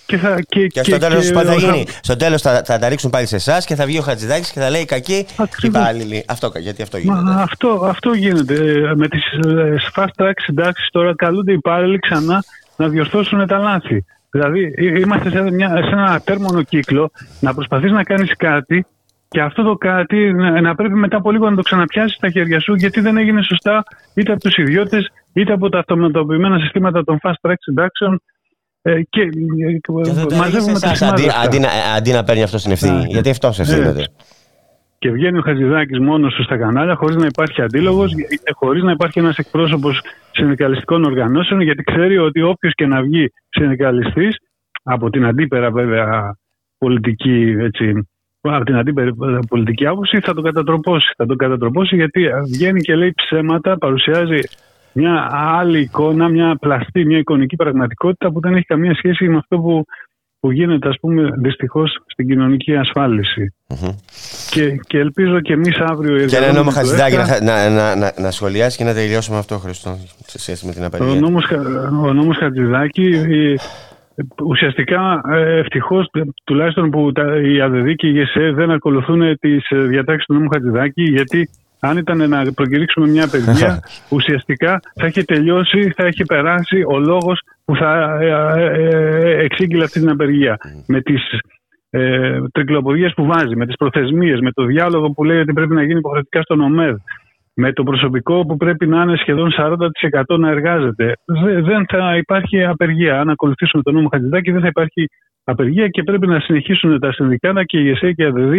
και, 0.10 0.18
θα, 0.18 0.42
και, 0.48 0.68
και, 0.68 0.84
στο 0.84 0.98
τέλος 0.98 1.28
θα 1.28 1.54
γίνει. 1.54 1.86
Στο 2.02 2.16
τέλος 2.16 2.42
θα, 2.42 2.62
θα 2.66 2.80
τα 2.80 2.90
ρίξουν 2.90 3.10
πάλι 3.10 3.26
σε 3.26 3.36
εσάς 3.36 3.66
και 3.66 3.76
θα 3.76 3.86
βγει 3.86 3.98
ο 3.98 4.02
Χατζηδάκης 4.02 4.52
και 4.52 4.60
θα 4.60 4.70
λέει 4.70 4.86
κακή 4.86 5.26
υπάλληλοι. 5.62 6.24
Αυτό, 6.28 6.52
γιατί 6.60 6.82
αυτό 6.82 6.98
γίνεται. 6.98 7.22
Μα, 7.22 7.42
αυτό, 7.42 7.82
αυτό 7.86 8.14
γίνεται. 8.14 8.56
Με 8.96 9.08
τις 9.08 9.24
ε, 9.32 9.76
fast 9.96 10.24
track 10.24 10.34
συντάξεις 10.36 10.90
τώρα 10.92 11.16
καλούνται 11.16 11.52
οι 11.52 11.54
υπάλληλοι 11.54 12.00
ξανά 12.00 12.44
να 12.76 12.88
διορθώσουν 12.88 13.48
τα 13.48 13.58
λάθη. 13.58 14.06
Δηλαδή, 14.32 14.74
είμαστε 15.00 15.30
σε, 15.30 15.42
μια, 15.42 15.70
σε 15.70 15.90
ένα 15.92 16.22
τέρμονο 16.24 16.62
κύκλο 16.62 17.12
να 17.40 17.54
προσπαθείς 17.54 17.92
να 17.92 18.04
κάνεις 18.04 18.36
κάτι 18.38 18.86
και 19.28 19.42
αυτό 19.42 19.64
το 19.64 19.76
κάτι 19.76 20.34
να, 20.34 20.76
πρέπει 20.76 20.94
μετά 20.94 21.18
από 21.18 21.32
λίγο 21.32 21.50
να 21.50 21.56
το 21.56 21.62
ξαναπιάσεις 21.62 22.16
στα 22.16 22.30
χέρια 22.30 22.60
σου 22.60 22.74
γιατί 22.74 23.02
δεν 23.02 23.18
έγινε 23.18 23.42
σωστά 23.42 23.84
είτε 24.14 24.32
από 24.32 24.42
τους 24.42 24.58
ιδιώτες 24.58 25.12
είτε 25.34 25.54
από 25.54 25.70
τα 25.70 25.80
αυτοματοποιημένα 25.80 26.60
συστήματα 26.60 27.04
των 27.04 27.20
fast 27.24 27.50
track 27.50 27.60
συντάξεων 27.60 28.22
ε, 28.82 29.02
και, 29.10 29.30
και 29.82 30.36
μαζεύουμε 30.36 30.80
τα 30.80 30.90
αντί, 30.90 31.24
αντί, 31.44 31.60
αντί, 31.98 32.12
να 32.12 32.24
παίρνει 32.24 32.44
αυτός 32.44 32.62
την 32.64 32.72
ευθύνη. 32.72 33.06
γιατί 33.08 33.30
αυτός 33.30 33.60
ευθύνεται. 33.60 34.08
Και 35.00 35.12
βγαίνει 35.12 35.38
ο 35.38 35.42
Χατζηδάκης 35.42 36.00
μόνος 36.00 36.34
του 36.34 36.44
στα 36.44 36.58
κανάλια, 36.58 36.96
χωρίς 36.96 37.16
να 37.16 37.26
υπάρχει 37.26 37.62
αντίλογος, 37.62 38.14
χωρίς 38.54 38.84
να 38.84 38.92
υπάρχει 38.92 39.20
ένας 39.20 39.38
εκπρόσωπος 39.38 40.02
συνδικαλιστικών 40.32 41.04
οργανώσεων, 41.04 41.62
γιατί 41.62 41.84
ξέρει 41.84 42.18
ότι 42.18 42.42
όποιος 42.42 42.74
και 42.74 42.86
να 42.86 43.02
βγει 43.02 43.32
συνδικαλιστής, 43.50 44.38
από 44.84 45.10
την 45.10 45.26
αντίπερα 45.26 45.72
βέβαια 45.72 46.36
πολιτική, 46.78 47.56
έτσι, 47.60 48.08
από 48.42 48.66
την 48.66 48.76
αντίπερα 48.76 49.12
πολιτική 49.48 49.86
άποψη, 49.86 50.20
θα 50.20 50.34
τον 50.34 50.44
κατατροπώσει. 50.44 51.14
Θα 51.18 51.26
τον 51.26 51.38
κατατροπώσει 51.38 51.96
γιατί 51.96 52.28
βγαίνει 52.54 52.82
και 52.82 52.96
λέει 52.96 53.14
ψέματα, 53.16 53.78
παρουσιάζει 53.78 54.40
μια 54.94 55.28
άλλη 55.32 55.80
εικόνα, 55.80 56.30
μια 56.30 56.58
πλαστή, 56.60 57.06
μια 57.06 57.18
εικονική 57.18 57.56
πραγματικότητα 57.56 58.32
που 58.32 58.40
δεν 58.40 58.56
έχει 58.56 58.66
καμία 58.66 58.96
σχέση 58.96 59.30
με 59.30 59.38
αυτό 59.38 59.58
που, 59.58 59.86
που 60.40 60.52
γίνεται 60.52 60.90
ας 60.90 60.98
πούμε 61.02 61.30
δυστυχώς 61.38 62.00
στην 62.06 62.28
κοινωνική 62.28 62.74
Και, 64.52 64.80
και 64.88 64.98
ελπίζω 64.98 65.40
και 65.40 65.54
εμείς 65.54 65.78
αύριο... 65.78 66.26
Και 66.26 66.36
ένα 66.36 66.54
νόμο 66.54 66.70
Χατζηδάκη 66.70 67.16
να, 67.16 67.42
να, 67.42 67.70
να, 67.70 67.96
να, 67.96 68.14
να 68.18 68.32
σχολιάσεις 68.32 68.78
και 68.78 68.84
να 68.84 68.94
τελειώσουμε 68.94 69.38
αυτό 69.38 69.58
Χριστό 69.58 69.98
σε 70.26 70.40
σχέση 70.40 70.66
με 70.66 70.72
την 70.72 70.84
απεργία. 70.84 71.12
Ο 71.12 71.16
νόμος, 71.16 71.52
ο 72.04 72.14
νόμος 72.14 72.38
Χατζηδάκη 72.38 73.06
ε, 73.30 73.56
ουσιαστικά 74.44 75.22
ε, 75.32 75.60
ευτυχώς 75.60 76.10
τουλάχιστον 76.44 76.90
που 76.90 77.12
τα, 77.12 77.42
η 77.42 77.62
ΑΔΔ 77.62 77.90
και 77.96 78.08
η 78.08 78.12
ΓΕΣΕ 78.12 78.52
δεν 78.52 78.72
ακολουθούν 78.72 79.40
τις 79.40 79.70
ε, 79.70 79.78
διατάξεις 79.78 80.26
του 80.26 80.34
νόμου 80.34 80.50
Χατζηδάκη 80.50 81.04
γιατί 81.04 81.50
αν 81.80 81.98
ήταν 81.98 82.30
να 82.30 82.54
προκηρύξουμε 82.54 83.08
μια 83.08 83.28
παιδεία, 83.28 83.80
ουσιαστικά 84.16 84.80
θα 84.96 85.06
έχει 85.06 85.24
τελειώσει, 85.24 85.92
θα 85.96 86.06
έχει 86.06 86.24
περάσει 86.24 86.84
ο 86.88 87.00
λόγος 87.00 87.42
που 87.66 87.76
θα 87.76 88.18
ε, 88.22 88.30
ε, 88.58 88.88
ε, 88.88 89.44
εξήγηλε 89.44 89.84
αυτή 89.84 90.00
την 90.00 90.10
απεργία. 90.10 90.58
Με 90.88 91.02
τις 91.02 91.22
ε, 91.90 92.40
που 93.16 93.26
βάζει, 93.26 93.56
με 93.56 93.66
τις 93.66 93.76
προθεσμίες, 93.76 94.40
με 94.40 94.52
το 94.52 94.64
διάλογο 94.64 95.12
που 95.12 95.24
λέει 95.24 95.40
ότι 95.40 95.54
πρέπει 95.54 95.74
να 95.74 95.84
γίνει 95.84 96.00
υποχρεωτικά 96.00 96.42
στον 96.42 96.62
ΟΜΕΔ, 96.62 96.98
με 97.54 97.74
το 97.74 97.84
προσωπικό 97.84 98.46
που 98.46 98.58
πρέπει 98.58 98.88
να 98.88 99.02
είναι 99.02 99.18
σχεδόν 99.18 99.52
40% 99.58 100.38
να 100.40 100.50
εργάζεται. 100.50 101.14
Δεν 101.62 101.86
θα 101.88 102.18
υπάρχει 102.18 102.64
απεργία. 102.64 103.20
Αν 103.20 103.30
ακολουθήσουμε 103.30 103.84
τον 103.84 103.94
νόμο 103.94 104.08
Χατζηδάκη 104.12 104.52
δεν 104.52 104.62
θα 104.62 104.68
υπάρχει 104.68 105.10
απεργία 105.44 105.88
και 105.88 106.04
πρέπει 106.04 106.28
να 106.28 106.40
συνεχίσουν 106.40 107.00
τα 107.00 107.12
συνδικάτα 107.12 107.64
και 107.64 107.78
η 107.80 107.90
ΕΣΕ 107.90 108.12
και 108.12 108.24
η 108.24 108.26
ΑΔΔ 108.26 108.54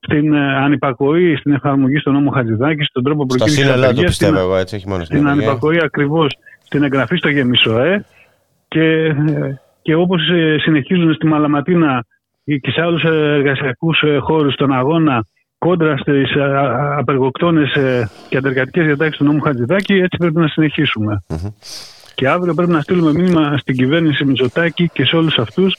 στην 0.00 0.34
ε, 0.34 0.56
ανυπακοή, 0.56 1.36
στην 1.36 1.52
εφαρμογή 1.52 1.98
στον 1.98 2.12
νόμο 2.12 2.30
Χατζηδάκη, 2.30 2.82
στον 2.82 3.02
τρόπο 3.02 3.26
προκήρυξη 3.26 3.62
της 3.62 3.70
απεργίας, 3.70 3.94
το 3.94 4.02
πιστεύω 4.02 4.38
εγώ, 4.38 4.56
έτσι, 4.56 4.74
όχι 4.76 4.88
μόνο 4.88 5.04
στην, 5.04 5.16
στην 5.16 5.28
ανυπακοή 5.28 5.78
ακριβώς 5.82 6.38
στην 6.64 6.82
εγγραφή 6.82 7.16
στο 7.16 7.28
Γεμισοέ 7.28 8.04
και, 8.68 8.82
ε, 8.82 9.14
και 9.82 9.94
όπως 9.94 10.28
ε, 10.28 10.56
συνεχίζουν 10.58 11.14
στη 11.14 11.26
Μαλαματίνα 11.26 12.04
και 12.44 12.70
σε 12.70 12.80
άλλους 12.80 13.02
εργασιακούς 13.04 14.02
χώρους 14.20 14.52
στον 14.52 14.72
αγώνα 14.72 15.24
κόντρα 15.58 15.96
στις 15.96 16.30
απεργοκτόνες 16.96 17.72
και 18.28 18.36
αντεργατικές 18.36 18.84
διατάξεις 18.84 19.16
του 19.16 19.24
νόμου 19.24 19.40
Χατζηδάκη, 19.40 19.94
έτσι 19.94 20.16
πρέπει 20.18 20.36
να 20.36 20.48
συνεχισουμε 20.48 21.22
Και 22.14 22.28
αύριο 22.28 22.54
πρέπει 22.54 22.70
να 22.70 22.80
στείλουμε 22.80 23.12
μήνυμα 23.12 23.58
στην 23.58 23.76
κυβέρνηση 23.76 24.24
Μητσοτάκη 24.24 24.90
και 24.92 25.04
σε 25.04 25.16
όλους 25.16 25.38
αυτούς 25.38 25.76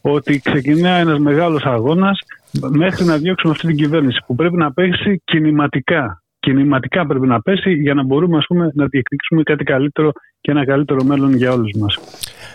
ότι 0.00 0.40
ξεκινά 0.40 0.90
ένας 0.90 1.18
μεγάλος 1.18 1.62
αγώνας 1.64 2.18
μέχρι 2.52 3.04
να 3.04 3.16
διώξουμε 3.16 3.52
αυτή 3.52 3.66
την 3.66 3.76
κυβέρνηση 3.76 4.18
που 4.26 4.34
πρέπει 4.34 4.56
να 4.56 4.72
πέσει 4.72 5.22
κινηματικά. 5.24 6.22
Κινηματικά 6.40 7.06
πρέπει 7.06 7.26
να 7.26 7.42
πέσει 7.42 7.72
για 7.72 7.94
να 7.94 8.04
μπορούμε 8.04 8.36
ας 8.36 8.46
πούμε, 8.46 8.70
να 8.74 8.86
διεκδικήσουμε 8.86 9.42
κάτι 9.42 9.64
καλύτερο 9.64 10.12
και 10.40 10.50
ένα 10.50 10.64
καλύτερο 10.64 11.04
μέλλον 11.04 11.34
για 11.34 11.52
όλους 11.52 11.72
μας. 11.78 11.98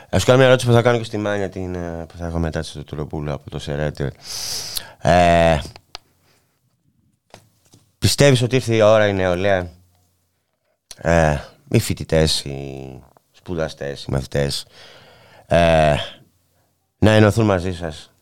Α 0.10 0.18
κάνω 0.26 0.38
μια 0.38 0.48
ερώτηση 0.48 0.68
που 0.68 0.74
θα 0.74 0.82
κάνω 0.82 0.98
και 0.98 1.04
στη 1.04 1.18
Μάνια 1.18 1.50
την, 1.50 1.76
ε, 1.76 2.06
που 2.08 2.18
θα 2.18 2.26
έχω 2.26 2.40
μετά 2.40 2.60
τη 2.60 2.84
Τουροπούλου 2.84 3.32
από 3.32 3.50
το 3.50 3.60
Σερέτε. 3.60 4.12
Ε, 5.02 5.58
πιστεύεις 8.00 8.42
ότι 8.42 8.56
ήρθε 8.56 8.76
η 8.76 8.82
ώρα 8.82 9.08
η 9.08 9.14
νεολαία, 9.14 9.70
ε, 10.98 11.36
οι 11.70 11.80
φοιτητές, 11.80 12.44
οι 12.44 13.00
σπουδαστές, 13.32 14.04
οι 14.04 14.12
μαθητές, 14.12 14.66
ε, 15.48 15.96
να 16.98 17.12
ενωθούν 17.12 17.46
μαζί 17.46 17.74
σας; 17.74 18.13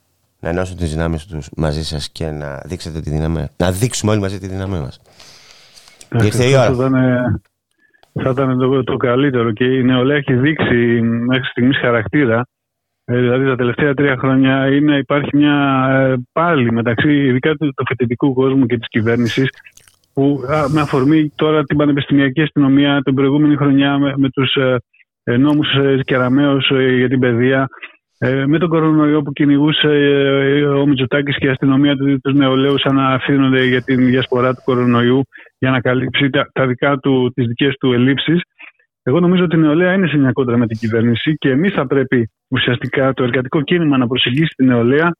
Να 0.41 0.49
ενώσουν 0.49 0.77
τις 0.77 0.91
δυνάμεις 0.91 1.25
τους 1.25 1.49
μαζί 1.56 1.84
σας 1.84 2.10
και 2.10 2.25
να 2.25 2.62
δείξετε 2.65 2.99
τη 2.99 3.10
δύναμη, 3.10 3.47
να 3.58 3.71
δείξουμε 3.71 4.12
όλοι 4.12 4.21
μαζί 4.21 4.39
τη 4.39 4.47
δύναμή 4.47 4.80
μας. 4.80 5.01
Ήρθε 6.23 6.45
η 6.45 6.54
ώρα. 6.54 6.65
Θα 6.65 6.71
ήταν, 6.73 6.93
θα 8.13 8.30
ήταν 8.30 8.58
το, 8.58 8.84
το, 8.84 8.97
καλύτερο 8.97 9.51
και 9.51 9.63
η 9.63 9.84
νεολαία 9.84 10.17
έχει 10.17 10.34
δείξει 10.34 11.01
μέχρι 11.01 11.45
στιγμής 11.45 11.77
χαρακτήρα. 11.77 12.45
Ε, 13.06 13.19
δηλαδή 13.19 13.45
τα 13.45 13.56
τελευταία 13.56 13.93
τρία 13.93 14.17
χρόνια 14.17 14.67
είναι, 14.67 14.97
υπάρχει 14.97 15.38
μια 15.38 15.88
ε, 15.91 16.15
πάλι 16.32 16.71
μεταξύ 16.71 17.12
ειδικά 17.12 17.56
του, 17.56 17.73
του 17.73 17.84
φοιτητικού 17.88 18.34
κόσμου 18.34 18.65
και 18.65 18.77
της 18.77 18.88
κυβέρνησης 18.88 19.49
που 20.13 20.43
α, 20.49 20.69
με 20.69 20.82
αφορμή 20.82 21.32
τώρα 21.36 21.63
την 21.63 21.77
πανεπιστημιακή 21.77 22.41
αστυνομία 22.41 23.01
την 23.01 23.13
προηγούμενη 23.13 23.56
χρονιά 23.56 23.97
με, 23.97 24.13
με 24.17 24.30
τους 24.30 24.56
ε, 25.23 25.38
νόμους 25.38 25.73
ε, 25.73 25.99
Κεραμέως 26.04 26.69
ε, 26.69 26.95
για 26.95 27.10
την 27.10 27.19
παιδεία 27.19 27.67
ε, 28.24 28.46
με 28.46 28.58
τον 28.58 28.70
κορονοϊό 28.70 29.22
που 29.22 29.32
κυνηγούσε 29.32 29.88
ε, 29.88 30.64
ο 30.64 30.86
Μητσοτάκης 30.86 31.38
και 31.38 31.46
η 31.46 31.50
αστυνομία 31.50 31.96
του, 31.96 32.20
τους 32.22 32.34
νεολαίους 32.34 32.84
αναφήνονται 32.84 33.64
για 33.64 33.82
την 33.82 34.06
διασπορά 34.06 34.54
του 34.54 34.62
κορονοϊού 34.64 35.22
για 35.58 35.72
να 35.72 35.82
καλύψει 35.82 36.30
τα, 36.30 36.50
τα 36.54 36.68
δικά 36.68 36.98
του, 36.98 37.32
τις 37.36 37.48
δικές 37.48 37.76
του 37.80 37.94
ελλείψεις. 37.94 38.42
Εγώ 39.04 39.20
νομίζω 39.20 39.44
ότι 39.44 39.56
η 39.56 39.60
νεολαία 39.60 39.94
είναι 39.94 40.08
σε 40.08 40.18
μια 40.18 40.32
κόντρα 40.32 40.58
με 40.58 40.68
την 40.68 40.78
κυβέρνηση 40.78 41.36
και 41.36 41.50
εμείς 41.50 41.74
θα 41.74 41.88
πρέπει 41.88 42.32
ουσιαστικά 42.48 43.14
το 43.14 43.24
εργατικό 43.24 43.62
κίνημα 43.62 43.98
να 43.98 44.08
προσεγγίσει 44.08 44.54
την 44.56 44.66
νεολαία 44.66 45.16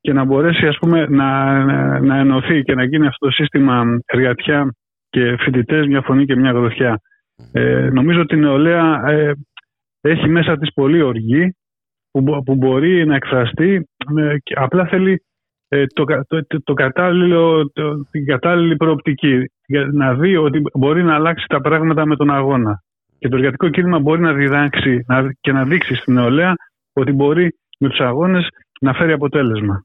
και 0.00 0.12
να 0.12 0.24
μπορέσει 0.24 0.66
ας 0.66 0.78
πούμε, 0.78 1.06
να, 1.08 1.58
να 2.00 2.16
ενωθεί 2.16 2.62
και 2.62 2.74
να 2.74 2.84
γίνει 2.84 3.06
αυτό 3.06 3.26
το 3.26 3.32
σύστημα 3.32 3.84
εργατιά 4.06 4.74
και 5.10 5.36
φοιτητές 5.38 5.86
μια 5.86 6.00
φωνή 6.00 6.24
και 6.24 6.36
μια 6.36 6.50
γροθιά. 6.50 7.00
Ε, 7.52 7.88
νομίζω 7.92 8.20
ότι 8.20 8.34
η 8.34 8.38
νεολαία 8.38 9.10
ε, 9.10 9.32
έχει 10.00 10.28
μέσα 10.28 10.58
της 10.58 10.72
πολύ 10.74 11.02
οργή 11.02 11.54
που, 12.12 12.42
που 12.44 12.54
μπορεί 12.54 13.06
να 13.06 13.14
εκφραστεί 13.14 13.88
ε, 14.18 14.38
και 14.38 14.54
απλά 14.56 14.86
θέλει 14.86 15.22
ε, 15.68 15.84
το, 15.86 16.04
το, 16.26 16.62
το, 16.64 16.72
κατάλληλο, 16.72 17.70
το, 17.72 18.04
την 18.10 18.26
κατάλληλη 18.26 18.76
προοπτική 18.76 19.44
για 19.66 19.88
να 19.92 20.14
δει 20.14 20.36
ότι 20.36 20.62
μπορεί 20.74 21.02
να 21.02 21.14
αλλάξει 21.14 21.44
τα 21.48 21.60
πράγματα 21.60 22.06
με 22.06 22.16
τον 22.16 22.30
αγώνα. 22.30 22.82
Και 23.18 23.28
το 23.28 23.36
εργατικό 23.36 23.68
κίνημα 23.68 23.98
μπορεί 23.98 24.20
να 24.20 24.32
διδάξει 24.32 25.04
να, 25.06 25.32
και 25.40 25.52
να 25.52 25.64
δείξει 25.64 25.94
στην 25.94 26.14
νεολαία 26.14 26.54
ότι 26.92 27.12
μπορεί 27.12 27.58
με 27.78 27.88
τους 27.88 28.00
αγώνες 28.00 28.48
να 28.80 28.92
φέρει 28.92 29.12
αποτέλεσμα 29.12 29.84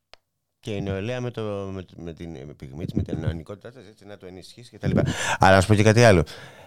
και 0.59 0.71
η 0.71 0.81
νεολαία 0.81 1.21
με, 1.21 1.31
το, 1.31 1.41
με, 1.73 1.85
με 2.03 2.13
την 2.13 2.27
πυγμή 2.57 2.85
της, 2.85 2.93
με 2.93 3.01
την 3.01 3.23
ελληνικότητά 3.23 3.69
της, 3.69 3.87
έτσι 3.89 4.05
να 4.05 4.17
το 4.17 4.25
ενισχύσει 4.25 4.77
κτλ. 4.77 4.97
Αλλά 5.39 5.55
να 5.55 5.61
σου 5.61 5.67
πω 5.67 5.75
και 5.75 5.83
κάτι 5.83 6.03
άλλο. 6.03 6.23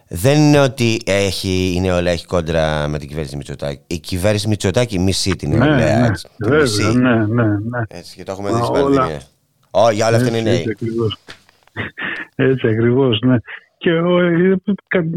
Δεν 0.09 0.39
είναι 0.39 0.61
ότι 0.61 1.01
έχει, 1.05 1.73
η 1.77 1.81
νεολαία 1.81 2.13
έχει 2.13 2.27
κόντρα 2.27 2.89
με 2.89 2.99
την 2.99 3.09
κυβέρνηση 3.09 3.37
Μητσοτάκη. 3.37 3.83
Η 3.87 3.99
κυβέρνηση 3.99 4.49
Μητσοτάκη 4.49 4.99
μισεί 4.99 5.37
την 5.37 5.51
ναι, 5.51 5.57
νεολαία. 5.57 6.01
Ναι, 6.01 6.07
έτσι, 6.07 6.29
ναι, 6.37 6.49
βέβαια, 6.49 6.93
ναι, 6.93 7.25
ναι, 7.27 7.45
ναι. 7.45 7.83
Έτσι, 7.89 8.17
και 8.17 8.23
το 8.23 8.33
έχουμε 8.33 8.51
δει 8.51 8.63
στην 8.63 8.73
πανδημία. 8.73 9.21
Oh, 9.71 9.93
για 9.93 10.07
όλα 10.07 10.17
αυτά 10.17 10.29
είναι 10.29 10.41
νέοι. 10.41 10.77
Έτσι 12.35 12.67
ακριβώς, 12.69 13.21
ναι. 13.21 13.37
Και 13.79 13.91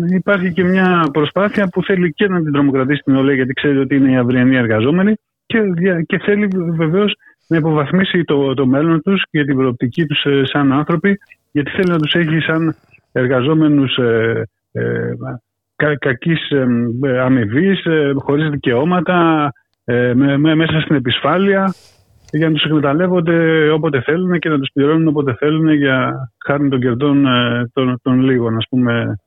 υπάρχει 0.09 0.53
και 0.53 0.63
μια 0.63 1.09
προσπάθεια 1.13 1.67
που 1.67 1.83
θέλει 1.83 2.13
και 2.13 2.27
να 2.27 2.41
την 2.41 2.51
τρομοκρατήσει 2.51 3.01
την 3.01 3.13
νεολαία 3.13 3.35
γιατί 3.35 3.53
ξέρει 3.53 3.77
ότι 3.77 3.95
είναι 3.95 4.11
οι 4.11 4.15
αυριανοί 4.15 4.55
εργαζόμενοι 4.55 5.13
και, 5.45 5.59
και 6.05 6.17
θέλει 6.17 6.47
βεβαίως 6.53 7.15
να 7.47 7.57
υποβαθμίσει 7.57 8.23
το, 8.23 8.53
το 8.53 8.65
μέλλον 8.65 9.01
τους 9.01 9.23
και 9.29 9.45
την 9.45 9.55
προοπτική 9.55 10.05
τους 10.05 10.23
ε, 10.23 10.41
σαν 10.45 10.71
άνθρωποι 10.71 11.19
γιατί 11.51 11.71
θέλει 11.71 11.89
να 11.89 11.99
τους 11.99 12.13
έχει 12.13 12.39
σαν 12.39 12.75
εργαζόμενους 13.11 13.97
ε, 13.97 14.43
ε, 14.71 15.13
κα, 15.75 15.97
κακής 15.97 16.49
ε, 16.49 17.19
αμοιβής, 17.19 17.85
ε, 17.85 18.11
χωρίς 18.15 18.49
δικαιώματα, 18.49 19.51
ε, 19.83 20.13
με, 20.13 20.55
μέσα 20.55 20.79
στην 20.81 20.95
επισφάλεια 20.95 21.73
για 22.31 22.47
να 22.47 22.53
τους 22.53 22.63
εκμεταλλεύονται 22.63 23.69
όποτε 23.69 24.01
θέλουν 24.01 24.39
και 24.39 24.49
να 24.49 24.59
τους 24.59 24.69
πληρώνουν 24.73 25.07
όποτε 25.07 25.35
θέλουν 25.39 25.69
για 25.69 26.13
χάρη 26.45 26.69
των 26.69 26.79
κερδών 26.79 27.25
των, 27.73 27.99
των 28.01 28.21
λίγων 28.21 28.55
ας 28.57 28.65
πούμε 28.69 29.19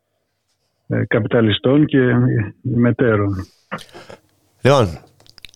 καπιταλιστών 1.06 1.86
και 1.86 2.12
μετέρων. 2.62 3.34
Λοιπόν, 4.62 4.86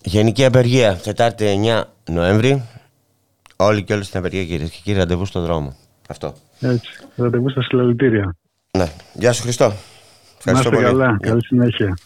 Γενική 0.02 0.44
απεργία, 0.44 0.96
Τετάρτη 0.96 1.60
9 1.64 1.82
Νοέμβρη. 2.10 2.62
Όλοι 3.56 3.82
και 3.82 3.92
όλες 3.92 4.06
στην 4.06 4.18
απεργία, 4.18 4.44
κυρίες 4.44 4.70
και 4.70 4.80
κύριοι, 4.82 4.98
ραντεβού 4.98 5.24
στον 5.24 5.42
δρόμο. 5.44 5.76
Αυτό. 6.08 6.34
Έτσι. 6.60 6.90
Ραντεβού 7.16 7.50
στα 7.50 7.62
συλλαλητήρια. 7.62 8.36
Ναι. 8.70 8.92
Γεια 9.14 9.32
σου, 9.32 9.42
Χριστό. 9.42 9.72
Ευχαριστώ 10.38 10.70
πολύ. 10.70 10.82
Καλά. 10.84 11.16
Καλή 11.20 11.44
συνέχεια. 11.44 11.98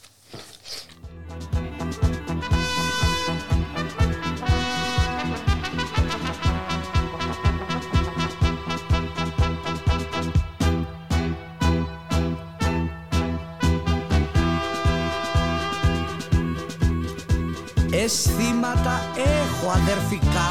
Αισθήματα 18.04 19.10
έχω 19.16 19.70
αδερφικά; 19.70 20.50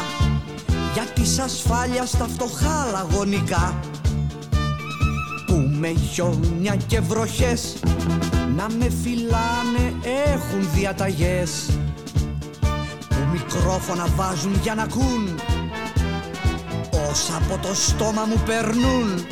Για 0.94 1.04
της 1.04 1.40
ασφάλειας 1.40 2.10
στα 2.10 2.28
φτωχά 2.28 2.88
λαγωνικά. 2.92 3.80
Που 5.46 5.70
με 5.80 5.88
χιόνια 5.88 6.76
και 6.88 7.00
βροχές 7.00 7.76
Να 8.56 8.68
με 8.78 8.90
φυλάνε 9.04 9.94
έχουν 10.26 10.70
διαταγές. 10.74 11.70
Που 13.10 13.16
μικρόφωνα 13.32 14.08
βάζουν 14.16 14.60
για 14.62 14.76
να 14.76 14.84
ακούν 14.84 15.40
Όσα 17.12 17.36
από 17.36 17.68
το 17.68 17.74
στόμα 17.74 18.26
μου 18.26 18.42
περνούν. 18.46 19.26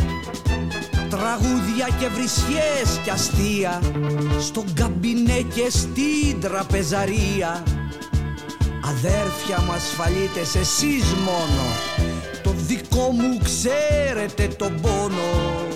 Τραγούδια 1.09 1.87
και 1.99 2.07
βρισιές 2.07 2.99
και 3.03 3.11
αστεία 3.11 3.81
Στον 4.39 4.73
καμπινέ 4.73 5.41
και 5.53 5.69
στην 5.69 6.41
τραπεζαρία 6.41 7.63
Αδέρφια 8.91 9.61
μου 9.65 9.71
ασφαλίτες 9.71 10.55
εσείς 10.55 11.03
μόνο. 11.13 11.63
Το 12.43 12.51
δικό 12.55 13.11
μου 13.11 13.37
ξέρετε 13.43 14.47
τον 14.47 14.81
πόνο. 14.81 15.69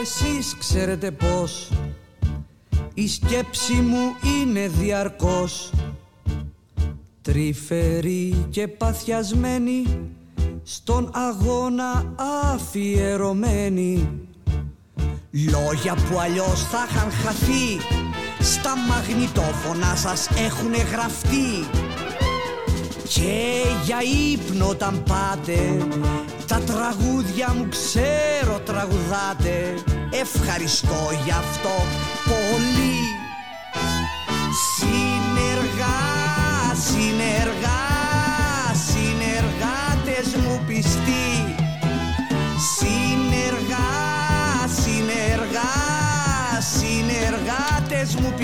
Εσείς 0.00 0.56
ξέρετε 0.58 1.10
πως 1.10 1.70
η 3.00 3.08
σκέψη 3.08 3.72
μου 3.72 4.16
είναι 4.22 4.68
διαρκώς 4.68 5.72
Τρυφερή 7.22 8.46
και 8.50 8.68
παθιασμένη 8.68 9.82
στον 10.62 11.10
αγώνα 11.12 12.14
αφιερωμένοι 12.52 14.08
Λόγια 15.30 15.94
που 15.94 16.18
αλλιώς 16.20 16.64
θα 16.64 16.86
είχαν 16.90 17.10
χαθεί 17.10 17.78
Στα 18.40 18.76
μαγνητόφωνα 18.88 19.96
σας 19.96 20.28
έχουν 20.28 20.72
γραφτεί. 20.92 21.68
Και 23.14 23.62
για 23.84 23.98
ύπνο 24.32 24.68
όταν 24.68 25.02
πάτε 25.02 25.86
Τα 26.46 26.60
τραγούδια 26.60 27.54
μου 27.56 27.68
ξέρω 27.68 28.60
τραγουδάτε. 28.64 29.74
Ευχαριστώ 30.10 31.08
γι' 31.24 31.30
αυτό 31.30 31.70
πολύ 32.30 32.79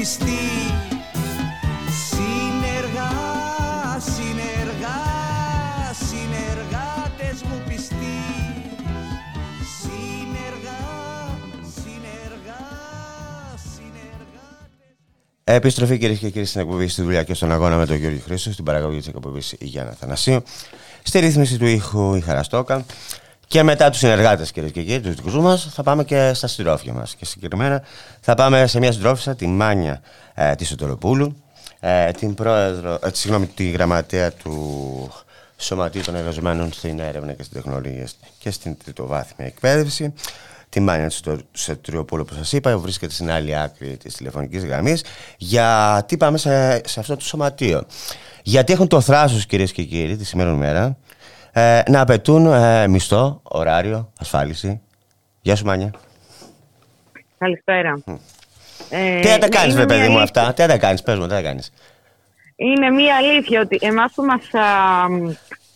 πιστοί 0.06 0.46
Συνεργά, 2.08 3.10
συνεργά, 3.98 4.98
συνεργάτες 6.08 7.42
μου 7.42 7.62
πιστοί. 7.68 8.18
Συνεργά, 9.80 10.80
συνεργά, 11.74 12.62
συνεργάτες. 13.72 14.94
Επιστροφή 15.44 15.98
κυρίες 15.98 16.18
και 16.18 16.30
κύριοι 16.30 16.44
στην 16.44 16.60
εκπομπή 16.60 16.88
στη 16.88 17.02
δουλειά 17.02 17.22
και 17.22 17.34
στον 17.34 17.52
αγώνα 17.52 17.76
με 17.76 17.86
τον 17.86 17.96
Γιώργο 17.96 18.18
Χρήστο, 18.24 18.52
στην 18.52 18.64
παραγωγή 18.64 18.98
της 18.98 19.08
εκπομπής 19.08 19.54
Γιάννα 19.60 19.92
Θανασίου, 19.92 20.42
στη 21.02 21.18
ρύθμιση 21.18 21.58
του 21.58 21.66
ήχου 21.66 22.14
η 22.14 22.20
Χαραστόκα. 22.20 22.84
Και 23.46 23.62
μετά 23.62 23.90
τους 23.90 23.98
συνεργάτες, 23.98 24.52
κυρίες 24.52 24.72
και 24.72 24.82
κύριοι, 24.82 25.00
τους 25.00 25.14
δικούς 25.14 25.35
μας, 25.35 25.68
θα 25.74 25.82
πάμε 25.82 26.04
και 26.04 26.32
στα 26.35 26.46
συντρόφια 26.46 26.92
μας. 26.92 27.14
Και 27.14 27.24
συγκεκριμένα 27.24 27.82
θα 28.20 28.35
πάμε 28.35 28.66
σε 28.66 28.78
μια 28.78 28.92
συντρόφισσα, 28.92 29.35
τη 29.35 29.46
Μάνια 29.46 30.00
ε, 30.35 30.54
τη 30.54 30.64
Σωτοροπούλου, 30.64 31.37
ε, 31.80 32.11
την 32.11 32.35
πρόεδρο, 32.35 32.98
ε, 33.02 33.09
συγγνώμη, 33.12 33.46
τη 33.46 33.70
γραμματέα 33.70 34.32
του 34.32 35.11
Σωματείου 35.56 36.02
των 36.02 36.14
Εργαζομένων 36.14 36.72
στην 36.72 36.98
Έρευνα 36.98 37.32
και 37.32 37.42
στην 37.42 37.62
Τεχνολογία 37.62 38.09
και 38.38 38.50
στην 38.50 38.76
Τριτοβάθμια 38.85 39.46
Εκπαίδευση. 39.46 40.12
Τη 40.68 40.80
Μάνια 40.80 41.06
της 41.06 41.22
Σωτοροπούλου, 41.52 42.22
όπως 42.26 42.37
σας 42.37 42.52
είπα, 42.52 42.78
βρίσκεται 42.78 43.12
στην 43.12 43.30
άλλη 43.30 43.56
άκρη 43.56 43.96
της 43.96 44.16
τηλεφωνικής 44.16 44.64
γραμμής. 44.64 45.04
Γιατί 45.37 46.16
πάμε 46.16 46.38
σε, 46.38 46.80
σε 46.88 47.00
αυτό 47.00 47.16
το 47.16 47.24
σωματείο; 47.24 47.85
Γιατί 48.42 48.72
έχουν 48.72 48.88
το 48.88 49.00
θράσος, 49.00 49.46
κυρίες 49.46 49.72
και 49.72 49.82
κύριοι, 49.82 50.16
τη 50.16 50.24
σήμερα 50.24 50.52
μέρα, 50.52 50.96
ε, 51.58 51.82
να 51.90 52.00
απαιτούν 52.00 52.46
ε, 52.46 52.88
μισθό, 52.88 53.40
ωράριο, 53.42 54.12
ασφάλιση. 54.20 54.80
Γεια 55.40 55.56
σου 55.56 55.64
Μάνια. 55.64 55.90
Καλησπέρα. 57.38 58.02
Ε, 58.90 59.20
τι 59.20 59.28
θα 59.28 59.38
τα 59.38 59.48
κάνεις, 59.48 59.74
βέβαια, 59.74 59.98
παιδί 59.98 60.12
μου, 60.12 60.18
αυτά; 60.18 60.52
Τι 60.52 60.62
θα 60.62 60.68
τα 60.68 60.78
κάνεις, 60.78 61.02
πες 61.02 61.18
μου, 61.18 61.26
τι 61.26 61.34
θα 61.34 61.42
κάνεις; 61.42 61.72
Είναι 62.56 62.90
μία 62.90 63.16
αλήθεια 63.16 63.60
ότι 63.60 63.78
εμάς 63.80 64.12
που 64.14 64.22
μας 64.22 64.48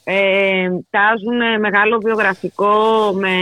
ε, 0.05 0.69
τάζουν 0.91 1.61
μεγάλο 1.61 1.99
βιογραφικό 1.99 2.75
με 3.15 3.35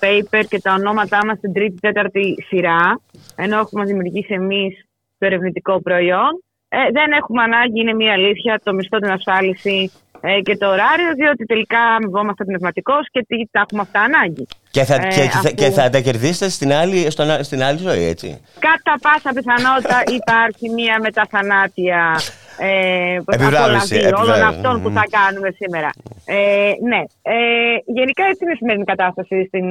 paper 0.00 0.42
και 0.48 0.60
τα 0.60 0.72
ονόματά 0.72 1.26
μας 1.26 1.38
στην 1.38 1.52
τρίτη, 1.52 1.80
τέταρτη 1.80 2.44
σειρά, 2.48 3.00
ενώ 3.36 3.58
έχουμε 3.58 3.84
δημιουργήσει 3.84 4.34
εμείς 4.34 4.86
το 5.18 5.26
ερευνητικό 5.26 5.82
προϊόν, 5.82 6.42
ε, 6.68 6.90
δεν 6.92 7.12
έχουμε 7.12 7.42
ανάγκη, 7.42 7.80
είναι 7.80 7.94
μία 7.94 8.12
αλήθεια, 8.12 8.60
το 8.64 8.72
μισθό, 8.72 8.98
την 8.98 9.10
ασφάλιση 9.10 9.90
ε, 10.05 10.05
και 10.42 10.56
το 10.56 10.66
ωράριο, 10.66 11.12
διότι 11.16 11.44
τελικά 11.44 11.80
αμοιβόμαστε 11.80 12.44
πνευματικώς 12.44 13.08
και 13.10 13.24
τι 13.28 13.36
τα 13.50 13.60
έχουμε 13.60 13.80
αυτά 13.80 14.00
ανάγκη. 14.00 14.46
Και 14.70 14.84
θα, 14.84 14.94
ε, 14.94 14.98
και, 14.98 15.22
αφού... 15.22 15.54
και 15.54 15.70
θα 15.70 15.90
τα 15.90 16.00
κερδίσετε 16.00 16.50
στην 16.50 16.72
άλλη, 16.72 17.10
στον, 17.10 17.44
στην 17.44 17.62
άλλη 17.62 17.78
ζωή, 17.78 18.04
έτσι. 18.04 18.40
Κατά 18.58 18.94
πάσα 19.02 19.30
πιθανότητα 19.34 20.02
υπάρχει 20.20 20.68
μια 20.68 21.00
μεταθανάτια 21.00 22.20
ε, 22.58 23.18
επιβράβευση 23.26 24.10
όλων 24.22 24.42
αυτών 24.42 24.82
που 24.82 24.90
θα 24.90 25.04
κάνουμε 25.10 25.50
σήμερα. 25.50 25.90
Ε, 26.24 26.72
ναι, 26.90 27.02
ε, 27.22 27.36
γενικά 27.84 28.24
έτσι 28.24 28.40
είναι 28.44 28.52
η 28.52 28.56
σημερινή 28.56 28.84
κατάσταση 28.84 29.44
στην, 29.46 29.66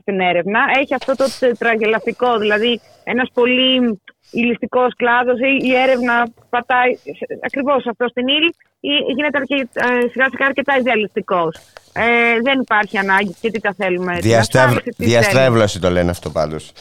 στην 0.00 0.20
έρευνα. 0.20 0.60
Έχει 0.80 0.94
αυτό 0.94 1.16
το 1.16 1.24
τραγελαφικό, 1.58 2.38
δηλαδή 2.38 2.80
ένας 3.04 3.30
πολύ 3.34 4.00
ηλιστικός 4.30 4.94
κλάδος 4.96 5.38
ή 5.38 5.66
η 5.66 5.74
έρευνα 5.74 6.28
πατάει 6.50 6.98
ακριβώς 7.44 7.86
αυτό 7.86 8.08
στην 8.08 8.28
ύλη 8.28 8.54
ή 8.80 9.12
γίνεται 9.16 9.38
ε, 9.38 10.08
σιγά 10.10 10.28
σιγά 10.30 10.46
αρκετά 10.46 10.76
ιδεαλιστικός. 10.78 11.56
Ε, 11.92 12.40
δεν 12.42 12.60
υπάρχει 12.60 12.98
ανάγκη 12.98 13.36
και 13.40 13.50
τι 13.50 13.60
τα 13.60 13.74
θέλουμε. 13.76 14.18
Διαστεύ... 14.20 14.82
Διαστρέβλωση 14.96 15.80
το 15.80 15.90
λένε 15.90 16.10
αυτό 16.10 16.30
πάντως. 16.30 16.72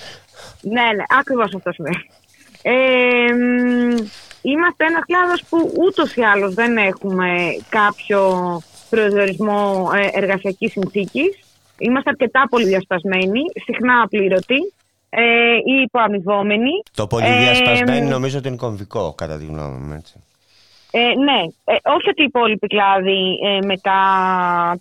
Ναι, 0.62 0.82
ναι, 0.96 1.04
ακριβώς 1.20 1.56
αυτό 1.56 1.72
σημαίνει. 1.72 2.10
Ε, 2.62 2.74
είμαστε 4.42 4.86
ένας 4.86 5.04
κλάδος 5.06 5.44
που 5.50 5.72
ούτως 5.78 6.16
ή 6.16 6.22
άλλως 6.22 6.54
δεν 6.54 6.78
έχουμε 6.78 7.58
κάποιο 7.70 8.22
προσδιορισμό 8.90 9.90
ε, 9.96 10.18
εργασιακής 10.18 10.72
συνθήκης. 10.72 11.40
Είμαστε 11.78 12.10
αρκετά 12.10 12.48
πολύ 12.50 12.66
διασπασμένοι, 12.66 13.42
συχνά 13.66 14.02
απλήρωτοι 14.02 14.74
ε, 15.10 15.56
ή 15.56 15.82
υποαμοιβόμενοι. 15.82 16.72
Το 16.94 17.08
πολύ 17.08 17.26
διασπασμένοι 17.26 18.08
ε, 18.08 18.10
νομίζω 18.10 18.38
ότι 18.38 18.48
είναι 18.48 18.58
κομβικό, 18.58 19.14
κατά 19.18 19.38
τη 19.38 19.46
γνώμη 19.46 19.78
μου. 19.78 19.94
Έτσι. 19.94 20.24
Ε, 20.92 21.00
ναι, 21.00 21.40
ε, 21.64 21.76
όχι 21.84 22.10
ότι 22.10 22.22
οι 22.22 22.30
υπόλοιποι 22.32 22.68
κλάδοι 22.68 23.22
ε, 23.48 23.66
μετά 23.66 24.00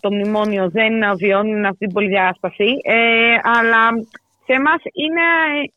το 0.01 0.13
μνημόνιο 0.13 0.71
δεν 0.71 0.93
βιώνουν 1.17 1.65
αυτή 1.65 1.79
την 1.79 1.93
πολυδιάσπαση, 1.93 2.77
ε, 2.83 2.95
αλλά 3.43 3.83
σε 4.45 4.53
εμάς 4.53 4.81
είναι 4.93 5.27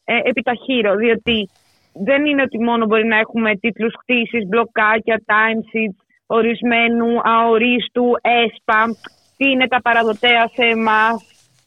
ε, 0.04 0.30
επιταχύρω, 0.30 0.96
διότι 0.96 1.50
δεν 1.94 2.26
είναι 2.26 2.42
ότι 2.42 2.64
μόνο 2.64 2.86
μπορεί 2.86 3.06
να 3.06 3.18
έχουμε 3.18 3.56
τίτλους 3.56 3.94
χτίσης, 4.00 4.48
μπλοκάκια, 4.48 5.22
timesheets, 5.26 6.00
ορισμένου, 6.28 7.08
αορίστου, 7.24 8.12
έσπα, 8.22 8.86
τι 9.38 9.50
είναι 9.50 9.68
τα 9.68 9.82
παραδοτέα 9.82 10.48
σε 10.54 10.64
εμάς, 10.64 11.16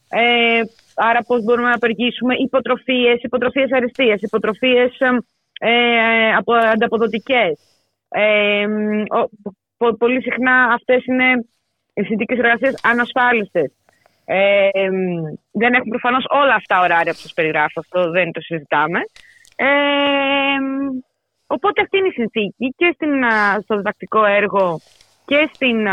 ε, 0.09 0.61
άρα 0.95 1.23
πώς 1.27 1.43
μπορούμε 1.43 1.67
να 1.67 1.75
απεργήσουμε 1.75 2.35
υποτροφίες, 2.35 3.21
υποτροφίες 3.21 3.71
αριστείας, 3.71 4.21
υποτροφίες 4.21 4.97
ε, 5.59 6.33
από, 6.37 6.53
ανταποδοτικές. 6.53 7.59
Ε, 8.09 8.65
πολύ 9.97 10.21
συχνά 10.21 10.63
αυτές 10.73 11.05
είναι 11.05 11.45
οι 11.93 12.03
συνθήκες 12.03 12.37
εργασίας 12.37 12.79
ανασφάλιστες. 12.83 13.71
Ε, 14.25 14.69
δεν 15.51 15.73
έχουν 15.73 15.89
προφανώς 15.89 16.25
όλα 16.29 16.55
αυτά 16.55 16.81
ωράρια 16.81 17.13
που 17.13 17.19
σας 17.19 17.33
περιγράφω, 17.33 17.79
αυτό 17.79 18.11
δεν 18.11 18.31
το 18.31 18.41
συζητάμε. 18.41 18.99
Ε, 19.55 19.67
οπότε 21.47 21.81
αυτή 21.81 21.97
είναι 21.97 22.07
η 22.07 22.11
συνθήκη 22.11 22.73
και 22.77 22.91
στην, 22.95 23.11
στο 23.63 23.75
διδακτικό 23.75 24.25
έργο 24.25 24.79
και 25.25 25.49
στην, 25.53 25.87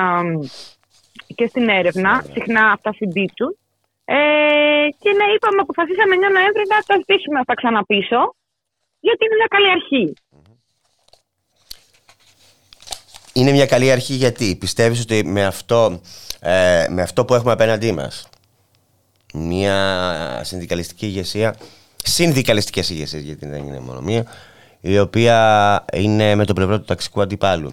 και 1.35 1.47
στην 1.47 1.69
έρευνα. 1.69 2.23
Συχνά 2.33 2.71
αυτά 2.71 2.93
συμπίπτουν. 2.93 3.57
Ε, 4.13 4.89
και 5.03 5.11
ναι, 5.19 5.27
είπαμε, 5.35 5.61
αποφασίσαμε 5.61 6.15
9 6.17 6.19
Νοέμβρη 6.37 6.65
να 6.69 6.79
τα 6.87 6.95
ζητήσουμε 6.97 7.39
αυτά 7.39 7.55
ξανά 7.55 7.85
πίσω, 7.85 8.19
γιατί 9.01 9.25
είναι 9.25 9.37
μια 9.41 9.51
καλή 9.55 9.71
αρχή. 9.71 10.15
Είναι 13.33 13.51
μια 13.51 13.67
καλή 13.67 13.91
αρχή 13.91 14.15
γιατί 14.15 14.57
πιστεύεις 14.57 15.01
ότι 15.01 15.25
με 15.25 15.45
αυτό, 15.45 16.01
ε, 16.41 16.87
με 16.89 17.03
αυτό 17.03 17.25
που 17.25 17.35
έχουμε 17.35 17.53
απέναντί 17.53 17.93
μας, 17.93 18.29
μια 19.35 19.77
συνδικαλιστική 20.45 21.07
ηγεσία, 21.07 21.57
συνδικαλιστικές 21.97 22.91
ηγεσίες 22.91 23.23
γιατί 23.23 23.47
δεν 23.47 23.67
είναι 23.67 23.81
μόνο 23.81 24.01
μία, 24.01 24.27
η 24.81 24.99
οποία 24.99 25.39
είναι 25.93 26.35
με 26.35 26.45
το 26.45 26.53
πλευρό 26.53 26.79
του 26.79 26.85
ταξικού 26.85 27.21
αντιπάλου. 27.21 27.73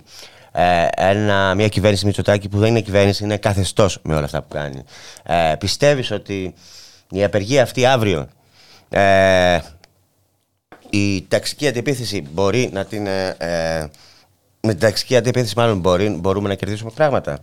Ε, 0.59 0.87
ένα, 0.95 1.55
μια 1.55 1.67
κυβέρνηση 1.67 2.05
Μητσοτάκη 2.05 2.49
που 2.49 2.57
δεν 2.57 2.69
είναι 2.69 2.81
κυβέρνηση, 2.81 3.23
είναι 3.23 3.37
καθεστώς 3.37 3.99
με 4.01 4.15
όλα 4.15 4.25
αυτά 4.25 4.41
που 4.41 4.47
κάνει. 4.53 4.83
Ε, 5.23 5.55
πιστεύεις 5.59 6.11
ότι 6.11 6.53
η 7.09 7.23
απεργία 7.23 7.63
αυτή 7.63 7.85
αύριο 7.85 8.27
ε, 8.89 9.59
η 10.89 11.21
ταξική 11.27 11.67
αντιπίθεση 11.67 12.27
μπορεί 12.31 12.69
να 12.73 12.85
την 12.85 13.07
ε, 13.07 13.35
ε 13.37 13.87
με 14.61 14.71
την 14.71 14.79
ταξική 14.79 15.15
αντιπίθεση 15.15 15.53
μάλλον 15.57 15.79
μπορεί, 15.79 16.09
μπορούμε 16.09 16.47
να 16.47 16.55
κερδίσουμε 16.55 16.91
πράγματα; 16.95 17.39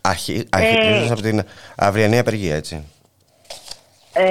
Αρχι, 0.00 0.48
ε, 0.56 1.08
από 1.10 1.20
την 1.22 1.42
αυριανή 1.76 2.18
απεργία, 2.18 2.54
έτσι. 2.54 2.84
Ε, 4.12 4.24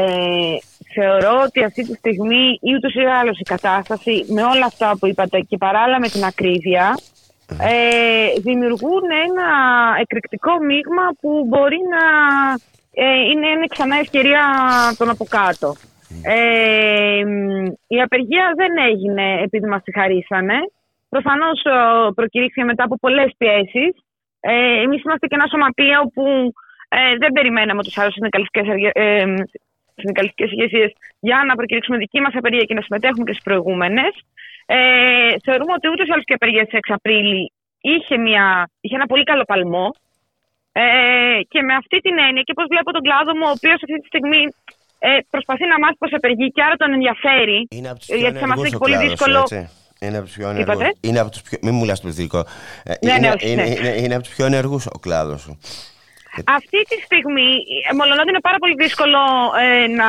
θεωρώ 0.93 1.41
ότι 1.45 1.63
αυτή 1.63 1.87
τη 1.87 1.93
στιγμή 1.93 2.59
ή 2.61 2.73
ούτως 2.75 2.93
ή 2.93 2.99
άλλως 3.21 3.39
η 3.39 3.43
κατάσταση 3.43 4.25
με 4.27 4.43
όλα 4.43 4.65
αυτά 4.65 4.97
που 4.99 5.07
είπατε 5.07 5.39
και 5.39 5.57
παράλληλα 5.57 5.99
με 5.99 6.07
την 6.07 6.23
ακρίβεια 6.23 6.97
ε, 7.59 8.39
δημιουργούν 8.39 9.03
ένα 9.27 9.49
εκρηκτικό 9.99 10.59
μείγμα 10.59 11.05
που 11.21 11.45
μπορεί 11.47 11.79
να 11.95 12.05
ε, 12.93 13.19
είναι, 13.31 13.47
είναι 13.47 13.65
ξανά 13.69 13.95
ευκαιρία 13.95 14.43
των 14.97 15.09
από 15.09 15.25
κάτω. 15.25 15.75
Ε, 16.23 17.23
η 17.87 18.01
απεργία 18.01 18.53
δεν 18.55 18.73
έγινε 18.89 19.41
επειδή 19.41 19.67
μας 19.67 19.83
τη 19.83 19.91
χαρίσανε. 19.91 20.57
Προφανώς 21.09 21.61
προκηρύχθηκε 22.15 22.63
μετά 22.63 22.83
από 22.83 22.95
πολλές 22.95 23.31
πιέσεις 23.37 23.93
Ε, 24.41 24.81
Εμείς 24.83 25.03
είμαστε 25.03 25.27
και 25.27 25.35
ένα 25.35 25.47
σωματείο 25.47 25.99
που 26.13 26.53
ε, 26.89 27.17
δεν 27.17 27.31
περιμέναμε 27.31 27.83
τους 27.83 27.97
άλλους 27.97 28.13
συνδικαλιστικές 28.13 28.65
ε, 28.93 29.25
συνδικαλιστικές 29.95 30.51
ηγεσίες 30.51 30.91
για 31.19 31.43
να 31.47 31.55
προκηρύξουμε 31.55 31.97
δική 31.97 32.19
μας 32.21 32.33
απεργία 32.35 32.65
και 32.67 32.73
να 32.73 32.81
συμμετέχουμε 32.81 33.23
και 33.23 33.31
στις 33.31 33.43
προηγούμενες. 33.43 34.11
Ε, 34.75 35.33
θεωρούμε 35.45 35.73
ότι 35.77 35.87
ούτως 35.91 36.07
ή 36.07 36.11
άλλως 36.13 36.25
και 36.27 36.33
η 36.35 36.39
απεργία 36.39 36.65
της 36.67 36.73
6 36.73 36.93
Απρίλη 36.97 37.51
είχε, 37.81 38.17
μια, 38.17 38.45
είχε 38.81 38.95
ένα 38.95 39.07
πολύ 39.11 39.23
καλό 39.23 39.43
παλμό. 39.51 39.85
Ε, 40.71 40.83
και 41.51 41.61
με 41.61 41.73
αυτή 41.81 41.97
την 42.05 42.15
έννοια 42.27 42.41
και 42.47 42.53
πώς 42.53 42.65
βλέπω 42.69 42.91
τον 42.91 43.01
κλάδο 43.07 43.31
μου, 43.37 43.45
ο 43.51 43.53
οποίος 43.57 43.79
αυτή 43.85 43.97
τη 44.01 44.07
στιγμή 44.11 44.41
ε, 44.99 45.09
προσπαθεί 45.29 45.65
να 45.71 45.77
μάθει 45.79 45.97
πώς 46.03 46.11
απεργεί 46.19 46.47
και 46.55 46.63
άρα 46.65 46.75
τον 46.81 46.93
ενδιαφέρει. 46.97 47.59
Είναι 47.77 47.89
από 47.89 47.99
τους 47.99 48.07
γιατί 48.07 48.37
πιο 48.37 48.41
θα 48.43 48.47
μας 48.47 48.57
ενεργούς 48.57 48.65
έχει 48.67 48.75
ο 48.75 48.83
πολύ 48.85 48.95
κλάδος, 48.95 49.11
δύσκολο. 49.11 49.39
έτσι. 49.39 49.59
Είναι 50.03 50.17
από 50.17 50.25
τους 50.25 50.35
πιο 50.37 50.47
Είπατε; 50.49 50.71
ενεργούς. 50.71 50.99
Είναι 51.07 51.19
από 51.23 51.31
τους 51.33 51.41
πιο... 51.41 51.57
Μην 51.61 51.73
μου 51.77 51.85
λες 51.85 51.99
το 51.99 52.05
πληθυντικό. 52.07 52.39
Ε, 52.83 52.93
Ναι, 53.05 53.11
είναι, 53.11 53.19
ναι, 53.27 53.29
όχι, 53.35 53.51
είναι, 53.51 53.63
ναι. 53.63 53.69
είναι, 53.69 53.91
είναι 54.01 54.15
από 54.17 54.23
τους 54.23 54.35
πιο 54.35 54.45
ενεργούς 54.51 54.83
ο 54.95 54.99
κλάδος 55.05 55.41
σου. 55.41 55.53
Αυτή 56.57 56.79
τη 56.89 56.97
στιγμή, 57.07 57.49
ε, 57.89 57.93
μολονότι 57.97 58.29
είναι 58.29 58.45
πάρα 58.49 58.57
πολύ 58.63 58.75
δύσκολο 58.83 59.19
ε, 59.63 59.87
να, 59.99 60.07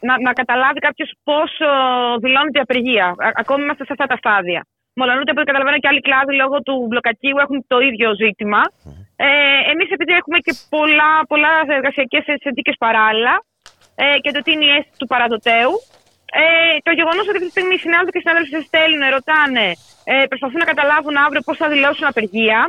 να, 0.00 0.20
να 0.20 0.32
καταλάβει 0.32 0.78
κάποιος 0.78 1.10
πώ 1.24 1.40
δηλώνεται 2.24 2.58
η 2.58 2.64
απεργία. 2.66 3.06
Α- 3.06 3.32
ακόμη 3.42 3.62
είμαστε 3.62 3.84
σε 3.84 3.92
αυτά 3.92 4.06
τα 4.06 4.16
στάδια. 4.16 4.60
Μολονότι 4.98 5.30
από 5.30 5.40
ό,τι 5.40 5.48
καταλαβαίνω 5.50 5.78
και 5.82 5.88
άλλοι 5.88 6.00
κλάδοι 6.00 6.34
λόγω 6.42 6.56
του 6.66 6.86
μπλοκακίου 6.88 7.36
έχουν 7.44 7.64
το 7.66 7.78
ίδιο 7.88 8.08
ζήτημα. 8.22 8.62
Ε, 9.16 9.26
Εμείς, 9.72 9.88
επειδή 9.96 10.12
έχουμε 10.20 10.38
και 10.38 10.52
πολλά, 10.68 11.12
πολλά 11.30 11.52
εργασιακές 11.78 12.22
συνθήκες 12.44 12.76
παράλληλα 12.78 13.34
ε, 13.94 14.18
και 14.22 14.30
το 14.34 14.40
τι 14.44 14.50
είναι 14.52 14.64
η 14.64 14.72
αίσθηση 14.76 14.98
του 14.98 15.06
παραδοτέου, 15.12 15.72
ε, 16.42 16.44
το 16.86 16.90
γεγονός 16.98 17.24
ότι 17.28 17.36
αυτή 17.38 17.48
τη 17.50 17.54
στιγμή 17.56 17.74
οι 17.74 17.82
συνάδελφοι 17.86 18.12
και 18.14 18.18
οι 18.18 18.24
συνάδελφοι 18.26 18.50
σας 18.56 18.64
στέλνουν, 18.70 19.02
ρωτάνε, 19.16 19.66
ε, 20.12 20.24
προσπαθούν 20.30 20.60
να 20.64 20.68
καταλάβουν 20.72 21.16
αύριο 21.26 21.42
πώς 21.46 21.56
θα 21.62 21.68
δηλώσουν 21.74 22.06
απεργία 22.12 22.60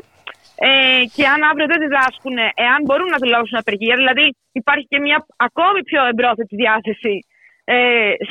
ε, 0.66 1.04
και 1.16 1.26
αν 1.34 1.40
αύριο 1.50 1.68
δεν 1.72 1.80
διδάσκουν, 1.86 2.38
εάν 2.66 2.80
μπορούν 2.86 3.10
να 3.14 3.20
δηλώσουν 3.24 3.58
απεργία. 3.64 3.96
Δηλαδή, 4.02 4.26
υπάρχει 4.52 4.86
και 4.92 5.00
μια 5.00 5.18
ακόμη 5.48 5.80
πιο 5.90 6.02
εμπρόθετη 6.12 6.56
διάθεση 6.64 7.14
ε, 7.64 7.78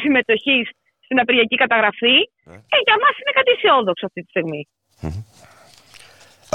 συμμετοχής 0.01 0.66
στην 1.05 1.20
απεργιακή 1.20 1.57
καταγραφή. 1.57 2.16
Ε, 2.74 2.79
για 2.87 2.97
μας 3.03 3.14
είναι 3.20 3.33
κάτι 3.39 3.51
αισιόδοξο 3.55 4.07
αυτή 4.07 4.20
τη 4.22 4.29
στιγμή. 4.35 4.62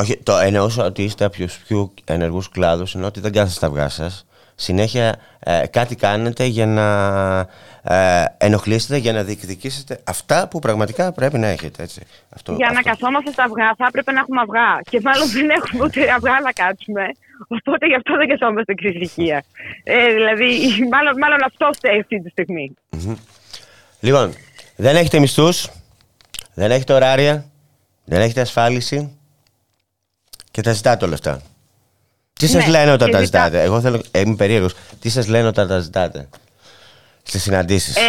Όχι, 0.01 0.17
το 0.23 0.33
εννοούσα 0.37 0.85
ότι 0.85 1.03
είστε 1.03 1.25
από 1.25 1.35
τους 1.35 1.57
πιο 1.67 1.93
ενεργούς 2.05 2.49
κλάδους, 2.49 2.95
ενώ 2.95 3.05
ότι 3.05 3.19
δεν 3.19 3.31
κάθεστε 3.31 3.57
στα 3.57 3.67
αυγά 3.67 3.89
σας. 3.89 4.25
Συνέχεια 4.61 5.15
ε, 5.39 5.63
κάτι 5.69 5.95
κάνετε 5.95 6.45
για 6.45 6.65
να 6.65 6.87
ε, 7.95 8.25
ενοχλήσετε, 8.37 8.97
για 8.97 9.13
να 9.13 9.23
διεκδικήσετε 9.23 9.99
αυτά 10.03 10.47
που 10.47 10.59
πραγματικά 10.59 11.11
πρέπει 11.11 11.37
να 11.37 11.47
έχετε. 11.47 11.83
Έτσι. 11.83 12.01
Αυτό, 12.29 12.53
Για 12.53 12.69
να 12.71 12.79
αυτό. 12.79 12.89
καθόμαστε 12.89 13.31
στα 13.31 13.43
αυγά 13.43 13.73
θα 13.77 13.85
έπρεπε 13.87 14.11
να 14.11 14.19
έχουμε 14.19 14.41
αυγά. 14.41 14.81
Και 14.89 14.99
μάλλον 15.03 15.27
δεν 15.31 15.49
έχουμε 15.49 15.83
ούτε 15.83 16.11
αυγά 16.11 16.39
να 16.43 16.51
κάτσουμε. 16.51 17.05
Οπότε 17.47 17.87
γι' 17.87 17.95
αυτό 17.95 18.15
δεν 18.17 18.27
καθόμαστε 18.27 18.73
στην 18.73 18.89
ηλικία. 18.89 19.43
Ε, 19.83 20.13
δηλαδή, 20.13 20.47
μάλλον, 20.91 21.17
μάλλον 21.17 21.43
αυτό 21.43 21.69
φταίει 21.73 21.99
αυτή 21.99 22.21
τη 22.21 22.29
στιγμή. 22.29 22.73
Λοιπόν, 23.99 24.33
δεν 24.75 24.95
έχετε 24.95 25.19
μισθούς, 25.19 25.69
δεν 26.53 26.71
έχετε 26.71 26.93
ωράρια, 26.93 27.45
δεν 28.05 28.21
έχετε 28.21 28.41
ασφάλιση 28.41 29.17
και 30.51 30.61
τα 30.61 30.73
ζητάτε 30.73 31.05
όλα 31.05 31.13
αυτά. 31.13 31.41
Τι 32.41 32.47
σας 32.47 32.65
Ναι, 32.65 32.71
λένε 32.71 32.91
όταν 32.91 33.07
και 33.09 33.13
τα 33.17 33.23
ζητά- 33.23 33.43
ζητάτε; 33.45 33.63
Εγώ 33.63 33.81
θέλω, 33.81 34.01
ε, 34.11 34.19
είμαι 34.19 34.35
περίεργος. 34.35 34.73
Τι 35.01 35.09
σας 35.09 35.27
λένε 35.27 35.47
όταν 35.47 35.67
τα 35.67 35.79
ζητάτε; 35.79 36.29
Στις 37.23 37.41
συναντήσεις. 37.41 37.95
Ε, 37.95 38.01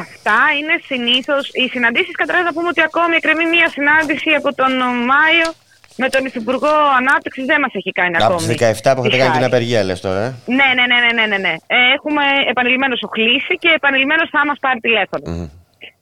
αυτά 0.00 0.38
είναι 0.58 0.74
συνήθω. 0.90 1.34
Οι 1.52 1.68
συναντήσεις, 1.68 2.14
καταρχάς 2.20 2.44
να 2.44 2.52
πούμε 2.52 2.68
ότι 2.68 2.82
ακόμη 2.82 3.14
εκκρεμεί 3.14 3.44
μία 3.54 3.68
συνάντηση 3.76 4.30
από 4.40 4.54
τον 4.54 4.72
Μάιο 5.10 5.48
με 5.96 6.08
τον 6.08 6.24
Υφυπουργό 6.28 6.74
Ανάπτυξης. 7.00 7.44
Δεν 7.50 7.60
μας 7.60 7.72
έχει 7.74 7.90
κάνει 8.00 8.16
Από 8.16 8.24
ακόμη. 8.24 8.38
τις 8.38 8.46
17 8.46 8.94
που 8.94 9.00
έχετε 9.04 9.16
η 9.16 9.18
κάνει 9.18 9.30
την 9.32 9.40
χάρη. 9.40 9.44
απεργία, 9.52 9.80
λες 9.84 10.00
τώρα. 10.00 10.20
ε; 10.24 10.34
Ναι, 10.58 10.68
ναι, 10.76 10.84
ναι, 10.90 10.98
ναι, 11.04 11.10
ναι, 11.18 11.26
ναι, 11.32 11.38
ναι. 11.46 11.54
Ε, 11.76 11.76
έχουμε 11.96 12.22
επανειλημμένως 12.52 13.00
οχλήσει 13.06 13.54
και 13.62 13.68
επανειλημμένως 13.78 14.28
θα 14.34 14.40
μας 14.48 14.58
πάρει 14.64 14.78
τηλέφωνο. 14.86 15.24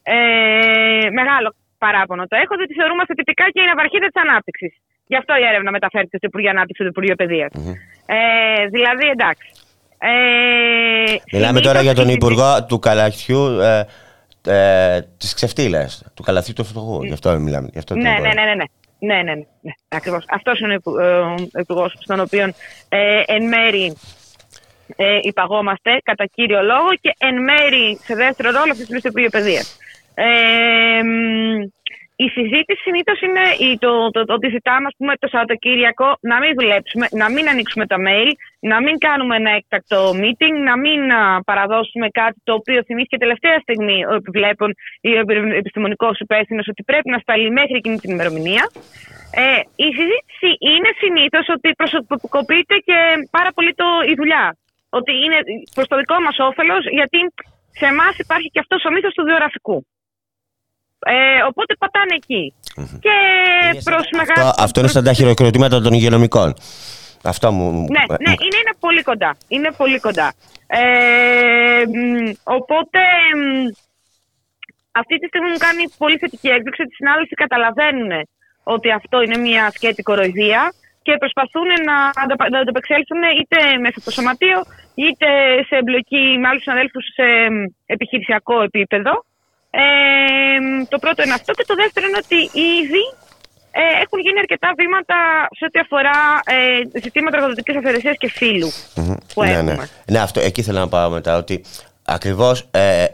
Ε, 0.02 1.10
μεγάλο 1.20 1.48
παράπονο 1.84 2.22
το 2.30 2.36
έχω, 2.42 2.52
διότι 2.58 2.74
θεωρούμαστε 2.80 3.12
τυπικά 3.20 3.44
και 3.54 3.60
η 3.64 3.66
ναυαρχίδα 3.70 4.06
της 4.12 4.20
ανάπτυξης. 4.24 4.72
Γι' 5.10 5.16
αυτό 5.16 5.32
η 5.42 5.44
έρευνα 5.50 5.70
μεταφέρθηκε 5.70 6.16
στο 6.16 6.26
Υπουργείο 6.30 6.50
Ανάπτυξης 6.50 6.78
και 6.84 6.90
το 6.90 6.94
Υπουργείο 6.94 7.16
Παιδείας. 7.20 7.50
Ε, 8.16 8.66
δηλαδή, 8.76 9.06
εντάξει. 9.16 9.48
Ε, 9.98 11.16
Μιλάμε 11.32 11.60
τώρα 11.60 11.78
συνήθως 11.78 11.82
για 11.82 11.94
τον 11.94 12.08
η 12.08 12.12
Υπουργό 12.16 12.64
του 12.68 12.78
Καλαθιού 12.78 13.42
ε, 13.60 13.86
ε, 14.46 15.00
της 15.18 15.34
ξεφτύλας, 15.34 16.04
του 16.14 16.22
Καλαθιού 16.22 16.52
του 16.54 16.64
Φτωχού. 16.64 17.02
Γι' 17.04 17.12
αυτό 17.12 17.38
μιλάμε. 17.38 17.68
Γι 17.72 17.78
αυτό 17.78 17.94
το 17.94 18.00
Ναι, 18.00 18.10
είπα. 18.10 18.20
ναι, 18.20 18.32
ναι, 18.38 18.44
ναι, 18.44 18.54
ναι. 18.54 18.64
Ναι, 19.00 19.14
ναι, 19.14 19.22
ναι, 19.22 19.44
ναι. 19.60 19.72
Ακριβώς. 19.88 20.24
Αυτός 20.28 20.60
είναι 20.60 20.72
ο 20.72 20.74
υπου- 20.74 20.98
ε, 20.98 21.04
ο 21.56 21.58
υπουργός 21.58 21.94
στον 21.98 22.20
οποίο 22.20 22.52
ε, 22.88 23.22
εν 23.26 23.48
μέρη 23.48 23.96
ε, 24.96 25.18
υπαγόμαστε 25.22 25.90
κατά 26.02 26.24
κύριο 26.26 26.62
λόγο 26.62 26.88
και 27.00 27.14
εν 27.18 27.42
μέρη 27.42 27.98
σε 28.02 28.14
δεύτερο 28.14 28.48
ρόλο 28.50 28.62
αυτή 28.62 28.76
τη 28.76 28.82
στιγμή 28.82 28.98
στο 28.98 29.08
Υπουργείο 29.08 29.30
Παιδείας. 29.30 29.76
Ε, 30.26 31.02
μ, 31.02 31.62
η 32.24 32.28
συζήτηση 32.36 32.80
συνήθως 32.86 33.18
είναι 33.26 33.44
η, 33.66 33.78
το, 33.84 33.92
το, 34.14 34.20
το, 34.24 34.32
ότι 34.38 34.48
ζητάμε 34.56 34.86
ας 34.90 34.94
πούμε, 34.98 35.12
το 35.22 35.28
Σαββατοκύριακο 35.32 36.08
να 36.30 36.36
μην 36.42 36.52
δουλέψουμε, 36.58 37.06
να 37.22 37.26
μην 37.34 37.44
ανοίξουμε 37.52 37.86
τα 37.86 37.98
mail, 38.06 38.30
να 38.72 38.76
μην 38.84 38.94
κάνουμε 39.06 39.34
ένα 39.36 39.50
έκτακτο 39.58 39.98
meeting, 40.22 40.54
να 40.68 40.74
μην 40.82 41.00
α, 41.12 41.42
παραδώσουμε 41.50 42.06
κάτι 42.20 42.38
το 42.44 42.52
οποίο 42.60 42.78
θυμήθηκε 42.86 43.16
τελευταία 43.24 43.58
στιγμή 43.58 43.98
ο 44.10 44.14
επιβλέπων 44.20 44.68
ή 45.00 45.10
ο 45.18 45.22
επιστημονικός 45.62 46.14
υπεύθυνος 46.20 46.66
ότι 46.68 46.82
πρέπει 46.90 47.10
να 47.10 47.18
σταλεί 47.18 47.50
μέχρι 47.50 47.76
εκείνη 47.76 47.98
την 48.02 48.10
ημερομηνία. 48.14 48.64
Ε, 49.42 49.60
η 49.86 49.88
συζήτηση 49.98 50.50
είναι 50.70 50.90
συνήθως 51.02 51.46
ότι 51.56 51.68
προσωπικοποιείται 51.80 52.76
και 52.88 52.98
πάρα 53.30 53.50
πολύ 53.56 53.72
το, 53.74 53.86
η 54.12 54.14
δουλειά. 54.20 54.56
Ότι 54.98 55.12
είναι 55.24 55.38
προς 55.74 55.86
το 55.88 55.96
δικό 55.96 56.16
μας 56.26 56.36
όφελος, 56.38 56.82
γιατί 56.98 57.18
σε 57.80 57.86
εμάς 57.92 58.14
υπάρχει 58.18 58.48
και 58.48 58.62
αυτός 58.64 58.84
ο 58.84 58.90
μύθος 58.90 59.12
του 59.14 59.24
βιογραφικού. 59.24 59.78
Ε, 61.06 61.42
οπότε 61.48 61.74
πατάνε 61.78 62.14
εκεί. 62.14 62.54
Και 63.00 63.16
προς 63.84 64.04
μεγάλο. 64.12 64.48
Αυτό, 64.48 64.62
αυτό 64.62 64.80
είναι 64.80 64.88
σαν 64.88 65.04
τα 65.04 65.12
χειροκροτήματα 65.12 65.80
των 65.80 65.92
υγειονομικών. 65.92 66.54
Αυτό 67.22 67.52
μου. 67.52 67.86
Ναι, 67.90 68.02
ε, 68.08 68.16
ναι 68.24 68.30
είναι, 68.30 68.58
είναι 68.62 68.74
πολύ 68.80 69.02
κοντά. 69.02 69.36
Είναι 69.48 69.70
πολύ 69.76 69.98
κοντά. 70.00 70.34
Ε, 70.66 71.82
μ, 71.86 72.30
οπότε 72.42 73.00
μ, 73.36 73.66
αυτή 74.92 75.18
τη 75.18 75.26
στιγμή 75.26 75.50
μου 75.50 75.56
κάνει 75.66 75.82
πολύ 75.98 76.16
θετική 76.18 76.48
έκδοξη 76.48 76.82
ότι 76.82 76.90
οι 76.92 76.94
συνάδελφοι 76.94 77.34
καταλαβαίνουν 77.34 78.10
ότι 78.62 78.90
αυτό 78.90 79.22
είναι 79.22 79.36
μια 79.36 79.70
σκέτη 79.70 80.02
κοροϊδία 80.02 80.72
και 81.02 81.16
προσπαθούν 81.18 81.68
να, 81.88 81.96
αντα- 82.22 82.50
να 82.50 82.58
ανταπεξέλθουν 82.58 83.20
είτε 83.40 83.58
μέσα 83.78 83.96
από 83.96 84.04
το 84.04 84.10
σωματείο 84.10 84.58
είτε 84.94 85.28
σε 85.68 85.74
εμπλοκή 85.76 86.24
με 86.40 86.48
άλλους 86.48 86.62
συναδέλφους 86.62 87.04
σε 87.16 87.26
μ, 87.52 87.56
επιχειρησιακό 87.86 88.62
επίπεδο. 88.62 89.12
Ε, 89.70 89.80
μ, 90.60 90.84
το 90.88 90.98
πρώτο 90.98 91.22
είναι 91.22 91.34
αυτό 91.34 91.52
και 91.52 91.64
το 91.66 91.74
δεύτερο 91.74 92.06
είναι 92.08 92.20
ότι 92.24 92.58
ήδη 92.58 93.04
ε, 93.70 94.02
έχουν 94.02 94.18
γίνει 94.20 94.38
αρκετά 94.38 94.72
βήματα 94.76 95.16
σε 95.58 95.64
ό,τι 95.64 95.78
αφορά 95.78 96.18
ε, 96.44 97.00
ζητήματα 97.02 97.36
εργοδοτικής 97.36 97.76
αυθαιρεσίας 97.76 98.14
και 98.18 98.30
φύλου 98.30 98.70
που 99.34 99.42
ναι, 99.42 99.50
έχουμε. 99.50 99.72
ναι. 99.72 99.84
ναι, 100.12 100.18
αυτό 100.18 100.40
εκεί 100.40 100.62
θέλω 100.62 100.78
να 100.78 100.88
πάω 100.88 101.10
μετά. 101.10 101.36
Ότι 101.36 101.64
ακριβώς 102.04 102.68
ε, 102.70 103.04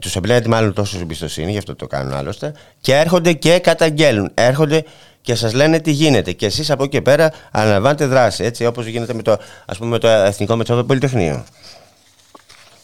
τους 0.00 0.16
εμπνέεται 0.16 0.48
μάλλον 0.48 0.72
τόσο 0.74 0.98
εμπιστοσύνη, 0.98 1.50
γι' 1.50 1.58
αυτό 1.58 1.76
το 1.76 1.86
κάνουν 1.86 2.12
άλλωστε, 2.12 2.54
και 2.80 2.94
έρχονται 2.94 3.32
και 3.32 3.58
καταγγέλνουν. 3.58 4.30
Έρχονται 4.34 4.84
και 5.20 5.34
σας 5.34 5.52
λένε 5.52 5.80
τι 5.80 5.90
γίνεται. 5.90 6.32
Και 6.32 6.46
εσείς 6.46 6.70
από 6.70 6.82
εκεί 6.82 6.92
και 6.92 7.02
πέρα 7.02 7.32
αναλαμβάνετε 7.52 8.06
δράση. 8.06 8.44
Έτσι, 8.44 8.66
όπως 8.66 8.86
γίνεται 8.86 9.14
με 9.14 9.22
το, 9.22 9.36
ας 9.66 9.78
πούμε, 9.78 9.90
με 9.90 9.98
το 9.98 10.08
Εθνικό 10.08 10.56
Μετσόβιο 10.56 10.84
Πολυτεχνείο. 10.84 11.44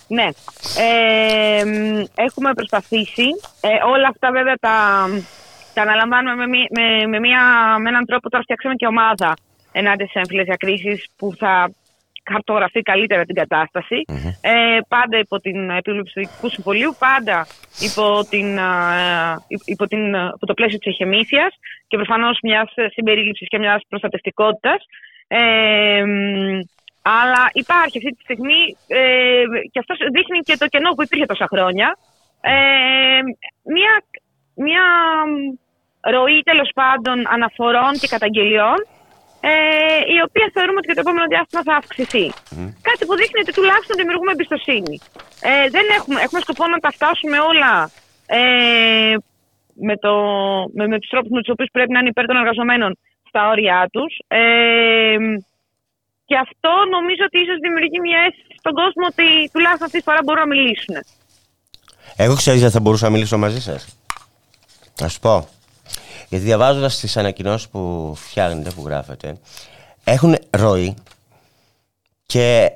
Ναι. 0.08 0.28
Ε, 0.78 1.64
μ, 1.64 2.02
έχουμε 2.14 2.52
προσπαθήσει. 2.54 3.28
Ε, 3.60 3.68
όλα 3.86 4.08
αυτά 4.08 4.30
βέβαια 4.30 4.54
τα, 4.60 5.06
τα 5.74 5.82
αναλαμβάνουμε 5.82 6.34
με, 6.34 6.46
μη- 6.46 6.70
με, 6.70 7.06
με, 7.06 7.18
μια, 7.18 7.42
με 7.78 7.88
έναν 7.88 8.04
τρόπο 8.06 8.28
τώρα 8.30 8.42
φτιάξαμε 8.42 8.74
και 8.74 8.86
ομάδα 8.86 9.36
ενάντια 9.72 10.06
σε 10.06 10.18
έμφυλες 10.18 10.44
διακρίσεις 10.44 11.06
που 11.16 11.34
θα 11.38 11.70
χαρτογραφεί 12.30 12.82
καλύτερα 12.82 13.24
την 13.24 13.34
κατάσταση. 13.34 14.04
Ε, 14.40 14.78
πάντα 14.88 15.18
υπό 15.18 15.40
την 15.40 15.70
επίβλεψη 15.70 16.12
του 16.14 16.20
Διοικητικού 16.20 16.48
Συμβολίου, 16.48 16.96
πάντα 16.98 17.46
υπό, 17.80 18.26
την, 18.30 18.58
α, 18.58 18.72
υπό, 19.64 19.86
την, 19.86 20.14
υπό 20.14 20.46
το 20.46 20.54
πλαίσιο 20.54 20.78
της 20.78 20.92
εχεμήθειας 20.92 21.54
και 21.88 21.96
προφανώς 21.96 22.38
μιας 22.42 22.72
συμπερίληψης 22.92 23.48
και 23.48 23.58
μιας 23.58 23.82
προστατευτικότητας. 23.88 24.84
Ε, 25.28 26.04
μ, 26.04 26.60
αλλά 27.04 27.42
υπάρχει 27.52 27.96
αυτή 27.98 28.10
τη 28.16 28.22
στιγμή 28.22 28.60
ε, 28.86 29.44
και 29.72 29.78
αυτός 29.78 29.98
δείχνει 30.16 30.38
και 30.48 30.56
το 30.56 30.66
κενό 30.66 30.90
που 30.94 31.02
υπήρχε 31.02 31.26
τόσα 31.26 31.46
χρόνια. 31.52 31.88
Ε, 32.40 32.54
μια, 33.74 33.94
μια 34.66 34.86
ροή 36.14 36.42
τέλος 36.50 36.70
πάντων 36.74 37.16
αναφορών 37.34 37.92
και 38.00 38.12
καταγγελιών 38.14 38.78
ε, 39.40 39.52
η 40.16 40.18
οποία 40.26 40.46
θεωρούμε 40.54 40.78
ότι 40.80 40.88
για 40.90 40.98
το 40.98 41.04
επόμενο 41.06 41.26
διάστημα 41.32 41.62
θα 41.68 41.74
αυξηθεί. 41.80 42.26
Κάτι 42.88 43.02
που 43.06 43.14
δείχνει 43.20 43.40
ότι 43.44 43.52
τουλάχιστον 43.58 43.96
δημιουργούμε 44.00 44.32
εμπιστοσύνη. 44.36 44.96
Ε, 45.48 45.68
δεν 45.74 45.86
έχουμε, 45.98 46.18
έχουμε 46.26 46.40
σκοπό 46.46 46.64
να 46.74 46.78
τα 46.84 46.90
φτάσουμε 46.96 47.38
όλα 47.50 47.74
ε, 48.26 49.14
με, 49.88 49.94
το, 50.04 50.14
με, 50.76 50.84
με 50.92 50.98
τους 51.00 51.10
τρόπους 51.12 51.30
με 51.36 51.40
τους 51.42 51.52
οποίους 51.54 51.70
πρέπει 51.72 51.92
να 51.92 51.98
είναι 51.98 52.12
υπέρ 52.14 52.26
των 52.26 52.36
εργαζομένων 52.36 52.90
στα 53.28 53.48
όρια 53.52 53.88
τους. 53.92 54.12
Ε, 54.28 55.16
και 56.24 56.36
αυτό 56.36 56.72
νομίζω 56.90 57.22
ότι 57.28 57.38
ίσως 57.44 57.58
δημιουργεί 57.60 58.00
μια 58.00 58.18
αίσθηση 58.26 58.54
στον 58.58 58.72
κόσμο 58.80 59.04
ότι 59.12 59.26
τουλάχιστον 59.52 59.86
αυτή 59.86 59.98
τη 59.98 60.04
φορά 60.04 60.20
μπορούν 60.24 60.40
να 60.48 60.54
μιλήσουν. 60.54 60.94
Εγώ 62.16 62.34
ξέρει 62.34 62.58
γιατί 62.58 62.72
θα 62.72 62.80
μπορούσα 62.80 63.04
να 63.04 63.10
μιλήσω 63.10 63.38
μαζί 63.38 63.60
σας. 63.60 63.98
Να 65.00 65.08
σου 65.08 65.20
πω. 65.20 65.48
Γιατί 66.28 66.44
διαβάζοντας 66.44 67.00
τις 67.00 67.16
ανακοινώσεις 67.16 67.68
που 67.68 68.12
φτιάχνετε, 68.16 68.70
που 68.70 68.82
γράφετε, 68.86 69.38
έχουν 70.04 70.36
ροή 70.50 70.94
και 72.26 72.72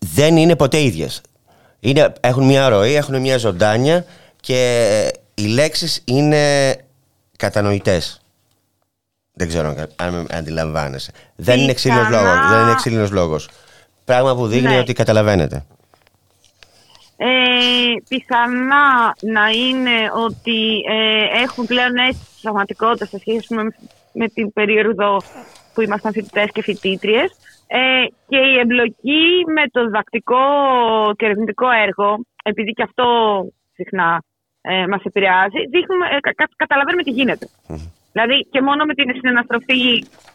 δεν 0.00 0.36
είναι 0.36 0.56
ποτέ 0.56 0.82
ίδιες. 0.82 1.20
Έχουν 2.20 2.44
μια 2.44 2.68
ροή, 2.68 2.94
έχουν 2.94 3.20
μια 3.20 3.38
ζωντάνια 3.38 4.04
και 4.40 5.12
οι 5.34 5.46
λέξεις 5.46 6.02
είναι 6.04 6.74
κατανοητές. 7.36 8.20
Δεν 9.38 9.48
ξέρω 9.48 9.74
αν 9.96 10.14
με 10.14 10.24
αντιλαμβάνεσαι. 10.30 11.12
Δεν 11.36 11.58
είναι 11.60 11.72
ξύλινος 11.74 12.08
λόγος. 12.10 12.48
Δεν 12.50 12.62
είναι 12.62 12.74
ξύλινος 12.74 13.10
λόγος. 13.10 13.48
Πράγμα 14.04 14.34
που 14.34 14.46
δείχνει 14.46 14.68
Ναι. 14.68 14.78
ότι 14.78 14.92
καταλαβαίνετε. 14.92 15.64
Ε, 17.16 17.26
πιθανά 18.08 19.16
να 19.20 19.48
είναι 19.50 20.10
ότι 20.26 20.80
ε, 20.90 21.40
έχουν 21.42 21.66
πλέον 21.66 21.96
αίσθηση 21.96 22.30
της 22.32 22.40
πραγματικότητας 22.42 23.08
σε 23.08 23.18
σχέση 23.18 23.54
με, 23.54 23.62
με 24.12 24.28
την 24.28 24.52
περίοδο 24.52 25.22
που 25.74 25.80
ήμασταν 25.80 26.12
φοιτητές 26.12 26.48
και 26.52 26.62
φοιτήτριες. 26.62 27.30
Ε, 27.66 27.78
και 28.28 28.36
η 28.36 28.58
εμπλοκή 28.58 29.24
με 29.54 29.62
το 29.70 29.84
διδακτικό 29.84 30.38
και 31.16 31.24
ερευνητικό 31.24 31.66
έργο, 31.70 32.18
επειδή 32.42 32.72
και 32.72 32.82
αυτό 32.82 33.04
συχνά 33.74 34.22
ε, 34.60 34.86
μας 34.86 35.02
επηρεάζει, 35.04 35.58
δείχνουμε, 35.70 36.06
ε, 36.06 36.20
κα- 36.20 36.34
κα- 36.34 36.48
καταλαβαίνουμε 36.56 37.02
τι 37.02 37.10
γίνεται. 37.10 37.48
Δηλαδή 38.16 38.48
και 38.52 38.62
μόνο 38.62 38.84
με 38.84 38.94
την 38.94 39.14
συναναστροφή 39.14 39.82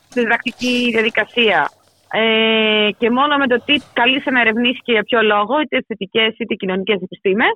στη 0.10 0.20
διδακτική 0.22 0.90
διαδικασία 0.96 1.70
ε, 2.12 2.90
και 2.98 3.10
μόνο 3.10 3.38
με 3.38 3.48
το 3.48 3.58
τι 3.66 3.76
καλείσαι 3.94 4.32
να 4.32 4.40
ερευνήσει 4.40 4.82
και 4.84 4.92
για 4.92 5.04
ποιο 5.04 5.22
λόγο, 5.22 5.60
είτε 5.62 5.84
θετικές 5.88 6.32
είτε 6.38 6.54
κοινωνικές 6.56 7.02
επιστήμες, 7.02 7.54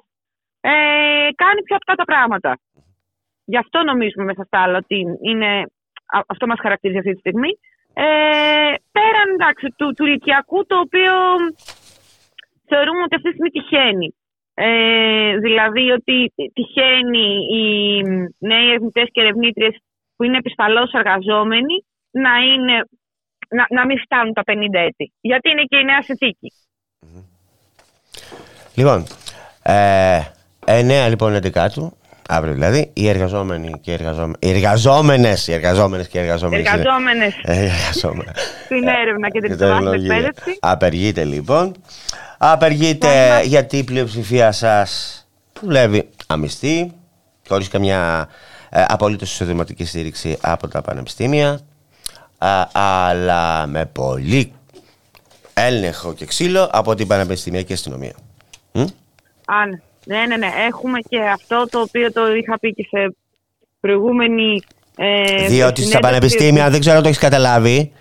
ε, 0.61 0.71
κάνει 1.41 1.61
πιο 1.63 1.75
απτά 1.75 1.93
τα 1.95 2.03
πράγματα. 2.03 2.59
Γι' 3.45 3.57
αυτό 3.57 3.83
νομίζουμε 3.83 4.25
μέσα 4.25 4.43
στα 4.43 4.61
άλλα 4.63 4.77
ότι 4.77 4.97
είναι, 5.21 5.51
α- 6.15 6.27
αυτό 6.27 6.47
μας 6.47 6.59
χαρακτηρίζει 6.61 6.99
αυτή 6.99 7.13
τη 7.13 7.19
στιγμή. 7.19 7.51
Ε, 7.93 8.73
πέραν 8.95 9.29
εντάξει, 9.33 9.65
του, 9.77 9.93
του 9.95 10.05
ηλικιακού, 10.05 10.65
το 10.65 10.77
οποίο 10.79 11.13
θεωρούμε 12.69 13.01
ότι 13.05 13.15
αυτή 13.15 13.29
τη 13.29 13.35
στιγμή 13.35 13.49
τυχαίνει. 13.49 14.15
Ε, 14.53 15.37
δηλαδή 15.37 15.91
ότι 15.91 16.33
τυχαίνει 16.53 17.27
οι 17.55 17.65
νέοι 18.49 18.67
ερευνητές 18.67 19.07
και 19.11 19.21
ερευνήτριες 19.21 19.75
που 20.15 20.23
είναι 20.23 20.37
επισφαλώς 20.37 20.91
εργαζόμενοι 20.91 21.85
να, 22.11 22.29
είναι, 22.37 22.75
να, 23.49 23.65
να 23.69 23.85
μην 23.85 23.99
φτάνουν 23.99 24.33
τα 24.33 24.43
50 24.45 24.53
έτη. 24.71 25.13
Γιατί 25.21 25.49
είναι 25.49 25.63
και 25.63 25.77
η 25.77 25.83
νέα 25.83 26.01
συνθήκη. 26.01 26.51
Λοιπόν, 28.75 29.05
ε, 29.61 30.19
9 31.05 31.09
λοιπόν 31.09 31.39
11 31.53 31.67
αύριο 32.29 32.53
δηλαδή, 32.53 32.91
οι 32.93 33.07
εργαζόμενοι 33.09 33.79
και 33.81 33.91
οι 33.91 33.93
εργαζόμενοι. 33.93 34.35
Οι 34.39 34.49
εργαζόμενες, 34.49 35.47
οι 35.47 35.53
εργαζόμενες 35.53 36.07
και 36.07 36.17
οι 36.17 36.21
εργαζόμενοι. 36.21 36.63
Εργαζόμενες 36.67 37.33
Ε, 37.43 37.61
οι 37.63 37.65
εργαζόμενοι. 37.65 38.31
στην 38.65 38.87
έρευνα 38.87 39.29
και 39.29 39.39
την 39.39 39.49
Και 39.49 39.55
βάση 39.55 39.71
τεχνολογία. 39.71 40.15
εκπαίδευση. 40.15 40.57
Απεργείτε 40.61 41.23
λοιπόν. 41.23 41.75
Απεργείτε 42.37 43.07
Μάλιστα. 43.07 43.41
γιατί 43.41 43.77
η 43.77 43.83
πλειοψηφία 43.83 44.51
σας 44.51 45.19
δουλεύει 45.61 46.09
αμυστή, 46.27 46.91
χωρίς 47.47 47.67
καμιά 47.67 48.29
ε, 48.29 48.33
απολύτως 48.87 49.31
εισοδηματική 49.31 49.85
στήριξη 49.85 50.37
από 50.41 50.67
τα 50.67 50.81
πανεπιστήμια, 50.81 51.59
α, 52.37 52.67
αλλά 52.73 53.67
με 53.67 53.85
πολύ 53.85 54.53
έλεγχο 55.53 56.13
και 56.13 56.25
ξύλο 56.25 56.69
από 56.71 56.95
την 56.95 57.07
πανεπιστημιακή 57.07 57.73
αστυνομία. 57.73 58.13
Μ; 58.71 58.79
Αν, 59.45 59.81
ναι, 60.05 60.25
ναι, 60.25 60.37
ναι. 60.37 60.49
Έχουμε 60.67 60.99
και 60.99 61.19
αυτό 61.21 61.65
το 61.69 61.79
οποίο 61.79 62.11
το 62.11 62.35
είχα 62.35 62.59
πει 62.59 62.73
και 62.73 62.87
σε 62.89 63.15
προηγούμενη. 63.79 64.61
Ε, 64.97 65.47
Διότι 65.47 65.81
στα 65.81 65.89
συνέντευξη 65.89 65.99
πανεπιστήμια, 65.99 66.69
δεν 66.69 66.79
ξέρω 66.79 66.95
αν 66.95 67.01
το 67.01 67.07
έχεις 67.07 67.19
καταλάβει, 67.19 67.91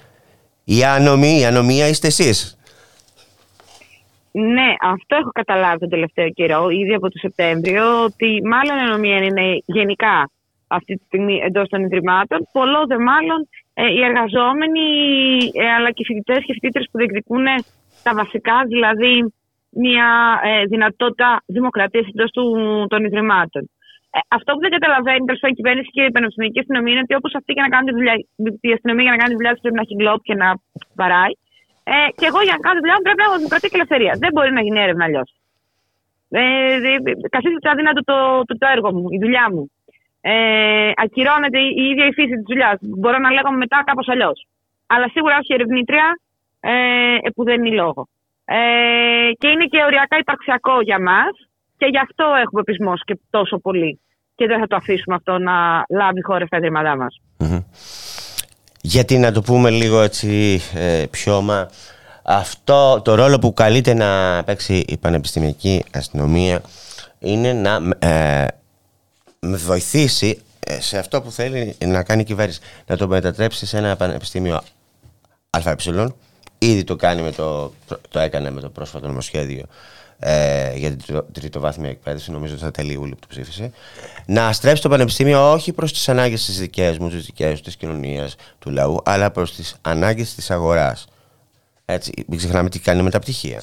η 0.65 0.85
άνομη, 0.85 1.39
η 1.41 1.45
ανομία 1.45 1.89
είστε 1.89 2.07
εσείς. 2.07 2.59
Ναι, 4.31 4.75
αυτό 4.93 5.17
έχω 5.17 5.31
καταλάβει 5.33 5.79
τον 5.79 5.89
τελευταίο 5.89 6.31
καιρό, 6.31 6.69
ήδη 6.69 6.95
από 6.95 7.11
το 7.11 7.19
Σεπτέμβριο, 7.19 8.03
ότι 8.05 8.41
μάλλον 8.45 8.79
η 8.79 8.89
ανομία 8.89 9.17
είναι 9.17 9.63
γενικά 9.65 10.31
αυτή 10.79 10.95
τη 10.97 11.05
στιγμή 11.05 11.37
εντός 11.49 11.69
των 11.69 11.81
Ιδρυμάτων. 11.85 12.39
Πολλό 12.53 12.81
δε 12.87 12.99
μάλλον 12.99 13.49
ε, 13.75 13.87
οι 13.95 14.01
εργαζόμενοι 14.09 14.87
ε, 15.63 15.73
αλλά 15.77 15.91
και 15.91 16.03
οι 16.03 16.09
φοιτητές 16.09 16.41
και 16.47 16.53
φοιτήτρες 16.53 16.87
που 16.91 16.99
διεκδικούν 16.99 17.45
τα 18.03 18.13
βασικά, 18.21 18.57
δηλαδή 18.73 19.15
μια 19.85 20.09
ε, 20.45 20.65
δυνατότητα 20.73 21.43
δημοκρατίας 21.47 22.07
εντός 22.13 22.31
των 22.89 23.05
Ιδρυμάτων. 23.05 23.63
Ε, 24.17 24.19
αυτό 24.37 24.51
που 24.53 24.61
δεν 24.65 24.73
καταλαβαίνει 24.77 25.25
τέλος 25.27 25.41
πάντων 25.41 25.55
η 25.57 25.59
κυβέρνηση 25.61 25.91
και 25.97 26.03
η 26.09 26.13
πανεπιστημιακή 26.17 26.59
αστυνομία 26.63 26.93
είναι 26.95 27.05
ότι 27.07 27.15
όπως 27.21 27.33
αυτή 27.39 27.51
για 27.57 27.65
να 27.67 27.71
κάνει 27.75 27.87
τη 27.89 27.95
δουλειά, 27.99 28.15
η 28.69 28.73
αστυνομία 28.77 29.05
για 29.07 29.15
να 29.17 29.21
κάνει 29.23 29.33
τη 29.35 29.39
δουλειά 29.41 29.53
της 29.55 29.63
πρέπει 29.65 29.79
να 29.79 29.85
έχει 29.87 29.95
γκλόπ 30.01 30.21
και 30.29 30.37
να 30.43 30.49
βαράει. 31.01 31.35
Ε, 31.93 31.97
και 32.19 32.27
εγώ 32.31 32.41
για 32.47 32.55
να 32.57 32.61
κάνω 32.65 32.77
τη 32.79 32.83
δουλειά 32.85 32.97
μου 32.99 33.07
πρέπει 33.07 33.21
να 33.23 33.27
έχω 33.29 33.37
δημοκρατία 33.41 33.71
και 33.71 33.79
ελευθερία. 33.81 34.13
Δεν 34.23 34.31
μπορεί 34.35 34.51
να 34.59 34.63
γίνει 34.67 34.81
έρευνα 34.87 35.05
αλλιώς. 35.09 35.29
Ε, 36.41 36.43
καθίστε 37.35 37.69
αδύνατο 37.75 38.01
το, 38.11 38.17
το, 38.49 38.55
το 38.61 38.67
έργο 38.75 38.89
μου, 38.97 39.07
η 39.17 39.19
δουλειά 39.25 39.47
μου. 39.53 39.63
Ε, 40.27 40.91
ακυρώνεται 41.05 41.59
η, 41.59 41.69
η 41.77 41.85
ίδια 41.91 42.07
η 42.07 42.13
φύση 42.13 42.35
της 42.39 42.45
δουλειάς. 42.47 42.79
Μπορώ 42.81 43.19
να 43.19 43.31
λέγαμε 43.31 43.57
μετά 43.57 43.83
κάπως 43.87 44.09
αλλιώς. 44.09 44.47
Αλλά 44.87 45.07
σίγουρα 45.09 45.39
όχι 45.41 45.53
ερευνήτρια 45.53 46.07
ε, 46.61 46.71
ε, 47.23 47.31
που 47.35 47.45
δεν 47.45 47.65
είναι 47.65 47.75
λόγο. 47.75 48.09
Ε, 48.45 48.57
και 49.39 49.49
είναι 49.49 49.65
και 49.65 49.85
οριακά 49.85 50.17
υπαρξιακό 50.19 50.81
για 50.81 51.01
μας 51.01 51.33
και 51.77 51.87
γι' 51.87 51.99
αυτό 51.99 52.25
έχουμε 52.45 52.63
πεισμός 52.63 53.03
και 53.05 53.19
τόσο 53.31 53.59
πολύ. 53.59 54.01
Και 54.35 54.47
δεν 54.47 54.59
θα 54.61 54.67
το 54.67 54.77
αφήσουμε 54.77 55.15
αυτό 55.15 55.39
να 55.39 55.85
λάβει 55.89 56.23
χώρα 56.23 56.47
στα 56.47 56.57
ιδρύματά 56.57 56.97
μας. 56.97 57.21
Μμμ. 57.39 57.59
Γιατί 58.81 59.19
να 59.19 59.33
το 59.33 59.41
πούμε 59.41 59.71
λίγο 59.71 60.01
έτσι 60.01 60.61
ε, 60.75 61.05
πιο 61.11 61.41
μα 61.41 61.69
αυτό 62.25 63.03
το 63.05 63.15
ρόλο 63.15 63.39
που 63.39 63.53
καλείται 63.53 63.95
να 63.95 64.43
παίξει 64.45 64.85
η 64.87 64.97
πανεπιστημιακή 64.97 65.85
αστυνομία 65.95 66.61
είναι 67.19 67.53
να 67.53 67.81
ε, 68.09 68.47
με 69.45 69.57
βοηθήσει 69.57 70.41
ε, 70.61 70.81
σε 70.81 70.99
αυτό 70.99 71.23
που 71.23 71.31
θέλει 71.31 71.77
να 71.85 72.03
κάνει 72.03 72.21
η 72.21 72.25
κυβέρνηση 72.25 72.61
να 72.87 72.97
το 72.97 73.09
μετατρέψει 73.09 73.67
σε 73.67 73.77
ένα 73.77 73.97
πανεπιστήμιο 73.97 74.61
ΑΕ 75.51 75.77
ήδη 76.59 76.85
το, 76.85 76.97
κάνει 76.97 77.23
με 77.23 77.33
το, 77.33 77.73
το 78.09 78.19
έκανε 78.19 78.51
με 78.51 78.61
το 78.61 78.71
πρόσφατο 78.71 79.07
νομοσχέδιο 79.07 79.65
ε, 80.19 80.77
για 80.77 80.89
την 80.89 80.99
τριτο- 80.99 81.27
τριτοβάθμια 81.33 81.91
εκπαίδευση, 81.91 82.31
νομίζω 82.31 82.53
ότι 82.53 82.63
στα 82.63 82.71
τέλη 82.71 82.93
Ιούλιου 82.93 83.15
που 83.15 83.21
το 83.21 83.27
ψήφισε, 83.29 83.73
να 84.27 84.53
στρέψει 84.53 84.83
το 84.83 84.89
πανεπιστήμιο 84.89 85.53
όχι 85.53 85.73
προς 85.73 85.93
τις 85.93 86.09
ανάγκες 86.09 86.45
της 86.45 86.59
δικές 86.59 86.99
μου, 86.99 87.11
τις 87.11 87.25
δικές 87.25 87.57
του, 87.57 87.65
της 87.65 87.77
κοινωνίας, 87.77 88.37
του 88.59 88.71
λαού, 88.71 89.01
αλλά 89.05 89.31
προς 89.31 89.55
τις 89.55 89.77
ανάγκες 89.81 90.35
της 90.35 90.51
αγοράς. 90.51 91.07
Έτσι, 91.85 92.13
μην 92.27 92.39
ξεχνάμε 92.39 92.69
τι 92.69 92.79
κάνει 92.79 93.03
με 93.03 93.11
τα 93.11 93.19
πτυχία 93.19 93.63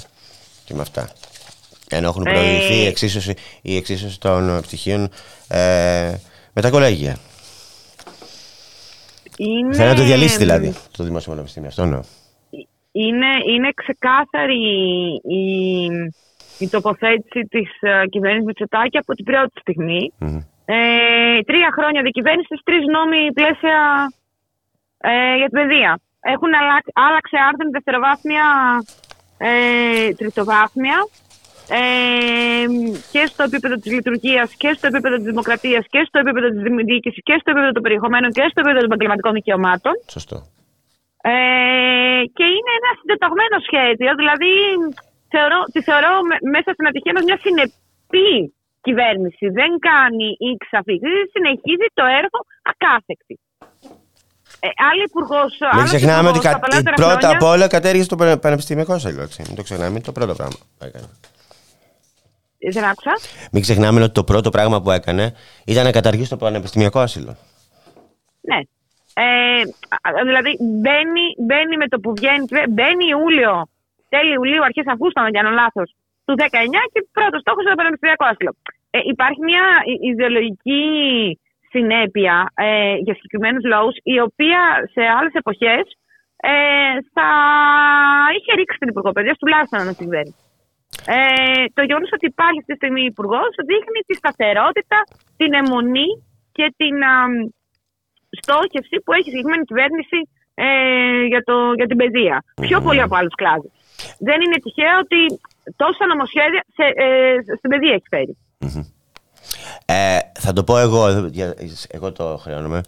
και 0.66 0.74
με 0.74 0.82
αυτά. 0.82 1.10
Ενώ 1.92 2.08
έχουν 2.08 2.26
Ε, 2.28 2.32
προηγηθεί 2.32 2.74
η 2.74 2.86
εξίσωση, 2.86 3.34
η 3.62 3.76
εξίσωση 3.76 4.20
των 4.20 4.62
πτυχίων 4.62 5.10
ε, 5.48 6.16
με 6.54 6.62
τα 6.62 6.70
κολέγια. 6.70 7.18
Είναι... 9.38 9.74
Θέλει 9.76 9.90
να 9.90 9.96
το 9.96 10.04
διαλύσει 10.04 10.38
δηλαδή 10.38 10.76
το 10.98 11.04
Δημόσιο 11.04 11.32
Πανεπιστήμιο. 11.32 11.70
Αυτό 11.70 11.82
εννοώ. 11.82 12.02
είναι, 12.92 13.32
είναι 13.54 13.70
ξεκάθαρη 13.76 14.62
η, 15.24 15.44
η 16.60 16.68
τοποθέτηση 16.70 17.42
της 17.50 17.70
uh, 17.82 18.06
κυβέρνησης 18.10 18.46
Μητσοτάκη 18.46 18.98
από 18.98 19.14
την 19.14 19.26
πρώτη 19.26 19.60
στιγμή. 19.60 20.12
Μμμ. 20.18 20.42
Ε, 20.66 21.42
τρία 21.50 21.70
χρόνια 21.78 22.02
διακυβέρνηση, 22.02 22.54
τρεις 22.64 22.84
νόμοι 22.96 23.32
πλαίσια 23.34 23.78
ε, 24.98 25.36
για 25.40 25.48
την 25.50 25.58
παιδεία. 25.60 26.00
Έχουν 26.34 26.52
αλλάξει, 26.62 26.92
άλλαξε 27.08 27.38
άρθρο 27.48 27.70
δευτεροβάθμια, 27.72 28.46
ε, 29.38 30.14
τριτοβάθμια 30.20 30.98
ε, 31.80 32.66
και 33.14 33.24
στο 33.32 33.42
επίπεδο 33.50 33.76
της 33.82 33.92
λειτουργίας 33.98 34.48
και 34.62 34.70
στο 34.78 34.86
επίπεδο 34.92 35.16
της 35.20 35.26
δημοκρατίας 35.32 35.84
και 35.94 36.02
στο 36.08 36.18
επίπεδο 36.24 36.48
της 36.54 36.62
διοίκησης 36.90 37.22
και 37.28 37.36
στο 37.42 37.50
επίπεδο 37.54 37.72
των 37.76 37.84
περιεχομένων 37.86 38.30
και 38.38 38.46
στο 38.52 38.58
επίπεδο 38.62 38.78
των 38.82 38.90
επαγγελματικών 38.90 39.34
δικαιωμάτων. 39.40 39.94
Σωστό. 40.18 40.38
Ε, 41.32 41.34
και 42.38 42.46
είναι 42.56 42.72
ένα 42.80 42.92
συντεταγμένο 43.00 43.56
σχέδιο, 43.68 44.12
δηλαδή 44.22 44.52
θεωρώ, 45.34 45.60
τη 45.74 45.80
θεωρώ 45.90 46.12
με- 46.30 46.42
μέσα 46.56 46.70
στην 46.76 46.86
ατυχία 46.90 47.14
μας 47.16 47.24
μια 47.30 47.40
συνεπή 47.46 48.30
κυβέρνηση. 48.88 49.46
Δεν 49.60 49.72
κάνει 49.90 50.28
ή 50.48 50.50
ξαφνική, 50.66 51.14
συνεχίζει 51.34 51.88
το 52.00 52.06
έργο 52.22 52.40
ακάθεκτη. 52.72 53.36
Ε, 54.66 54.70
άλλη 54.90 55.04
υπουργός. 55.12 55.52
Μην 55.78 55.86
ξεχνάμε 55.92 56.28
ότι 56.30 56.40
κα... 56.40 56.52
πρώτα 57.02 57.28
απ' 57.36 57.44
όλα 57.54 57.68
κατέργησε 57.76 58.08
το 58.14 58.16
πανε- 58.16 58.38
πανεπιστημιακό 58.46 58.94
σύλλογο. 59.00 59.28
Μην 59.48 59.56
το 59.60 59.64
ξεχνάμε, 59.68 59.90
είναι 59.92 60.08
το 60.10 60.12
πρώτο 60.12 60.34
πράγμα 60.40 60.58
που 60.78 60.86
έκανε. 60.90 61.08
Δεν 62.70 62.84
άκουσα. 62.84 63.14
Μην 63.52 63.62
ξεχνάμε 63.62 64.04
ότι 64.04 64.14
το 64.14 64.24
πρώτο 64.24 64.50
πράγμα 64.50 64.82
που 64.82 64.92
έκανε 64.92 65.34
ήταν 65.66 65.84
να 65.84 65.92
καταργήσει 65.92 66.30
το 66.30 66.38
πανεπιστημιακό 66.38 67.00
άσυλο. 67.00 67.36
Ναι. 68.42 68.60
Ε, 69.14 69.62
δηλαδή 70.24 70.52
μπαίνει, 70.60 71.26
μπαίνει 71.46 71.78
με 71.78 71.88
το 71.88 72.00
που 72.00 72.14
βγαίνει, 72.18 72.46
μπαίνει 72.70 73.06
Ιούλιο, 73.10 73.68
τέλη 74.10 74.34
Ιουλίου, 74.34 74.64
αρχές 74.64 74.88
Αυγούστου, 74.88 75.20
αν 75.20 75.26
δεν 75.28 75.36
κάνω 75.38 75.52
λάθος, 75.62 75.96
του 76.26 76.36
19 76.38 76.44
και 76.92 77.08
πρώτο 77.12 77.40
στόχος 77.40 77.62
είναι 77.62 77.74
το 77.76 77.82
πανεπιστημιακό 77.82 78.26
άσυλο. 78.32 78.52
Ε, 78.90 79.00
υπάρχει 79.14 79.42
μια 79.50 79.66
ιδεολογική 80.12 80.86
συνέπεια 81.70 82.52
ε, 82.54 82.96
για 83.06 83.14
συγκεκριμένους 83.14 83.64
λόγου, 83.74 83.92
η 84.04 84.20
οποία 84.28 84.62
σε 84.94 85.02
άλλες 85.18 85.34
εποχές 85.42 85.84
ε, 86.36 86.54
θα 87.14 87.30
είχε 88.36 88.52
ρίξει 88.60 88.78
την 88.78 88.90
Υπουργό 88.90 89.12
Παιδείας, 89.12 89.38
τουλάχιστον 89.38 89.80
αν 89.80 89.88
την 89.88 90.06
κυβέρνηση. 90.06 90.41
Ε, 91.06 91.66
το 91.78 91.82
γεγονός 91.88 92.12
ότι 92.18 92.26
υπάρχει 92.34 92.60
αυτή 92.60 92.72
τη 92.74 92.80
στιγμή 92.82 93.04
υπουργός 93.14 93.52
δείχνει 93.70 94.00
τη 94.08 94.14
σταθερότητα, 94.22 95.00
την 95.40 95.52
αιμονή 95.54 96.10
και 96.52 96.66
την 96.80 96.96
α, 97.04 97.16
στόχευση 98.42 98.96
που 99.04 99.12
έχει 99.18 99.28
η 99.30 99.32
συγκεκριμένη 99.34 99.66
κυβέρνηση 99.70 100.20
ε, 100.54 100.68
για, 101.32 101.42
το, 101.50 101.56
για 101.80 101.88
την 101.88 101.98
παιδεία. 102.02 102.44
Πιο 102.68 102.82
πολύ 102.82 103.02
από 103.02 103.16
άλλους 103.16 103.36
κλάδους. 103.36 103.72
Δεν 104.28 104.42
είναι 104.42 104.58
τυχαίο 104.64 104.96
ότι 105.06 105.22
τόσα 105.76 106.04
νομοσχέδια 106.12 106.64
σε, 106.76 106.86
ε, 107.04 107.56
στην 107.58 107.70
παιδεία 107.72 107.94
έχει 107.98 108.10
φέρει. 108.16 108.36
Ε, 109.86 110.20
θα 110.40 110.54
το 110.54 110.64
πω 110.64 110.78
εγώ, 110.78 111.30
εγώ 111.88 112.12
το 112.12 112.38
χρεώνομαι. 112.38 112.82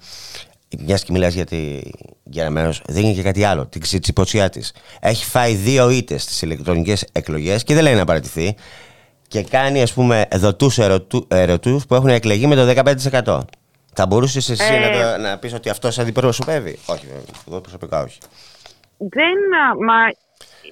Μιας 0.79 1.03
και 1.03 1.11
μιλάς 1.11 1.33
για, 1.33 1.45
τη, 1.45 1.79
για 2.23 2.41
ένα 2.41 2.51
μέρο, 2.51 2.73
δεν 2.85 3.03
είναι 3.03 3.13
και 3.13 3.21
κάτι 3.21 3.43
άλλο. 3.43 3.65
Την 3.65 3.81
ξυτσιποτσιά 3.81 4.49
της. 4.49 4.73
Έχει 4.99 5.25
φάει 5.25 5.53
δύο 5.53 5.89
ήττες 5.89 6.21
στις 6.21 6.41
ηλεκτρονικές 6.41 7.05
εκλογές 7.11 7.63
και 7.63 7.73
δεν 7.73 7.83
λέει 7.83 7.95
να 7.95 8.05
παρατηθεί. 8.05 8.55
Και 9.27 9.43
κάνει, 9.43 9.81
ας 9.81 9.93
πούμε, 9.93 10.27
δοτούς 10.35 10.79
ερωτού 11.27 11.81
που 11.87 11.95
έχουν 11.95 12.09
εκλεγεί 12.09 12.47
με 12.47 12.55
το 12.55 12.65
15%. 13.23 13.39
Θα 13.93 14.05
μπορούσες 14.05 14.49
εσύ 14.49 14.73
ε... 14.73 14.97
να, 14.97 15.17
να 15.17 15.37
πεις 15.37 15.53
ότι 15.53 15.69
αυτός 15.69 15.99
αντιπροσωπεύει; 15.99 16.79
Όχι, 16.85 17.05
εγώ 17.47 17.61
προσωπικά 17.61 18.01
όχι. 18.01 18.17
Δεν. 18.97 19.37
Μα 19.87 19.95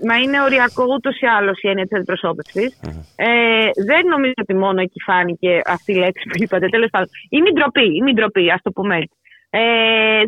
Μα 0.07 0.15
είναι 0.17 0.41
οριακό 0.41 0.83
ούτως 0.95 1.19
ή 1.19 1.25
άλλως 1.25 1.61
η 1.61 1.67
έννοια 1.67 1.85
της 1.87 1.97
αντιπροσωπευση 1.97 2.75
Ε, 3.15 3.69
δεν 3.85 4.03
νομίζω 4.13 4.39
ότι 4.41 4.55
μόνο 4.55 4.81
εκεί 4.81 4.99
φάνηκε 5.01 5.61
αυτή 5.65 5.91
η 5.91 5.95
λέξη 5.95 6.23
που 6.29 6.43
είπατε. 6.43 6.67
Τέλος 6.69 6.89
πάντων, 6.89 7.07
η 7.29 7.41
μη 7.41 7.51
ντροπή, 7.51 7.87
η 8.09 8.13
ντροπή, 8.13 8.51
ας 8.51 8.61
το 8.61 8.71
πούμε 8.71 8.95
έτσι. 8.97 9.15
Ε, 9.53 9.61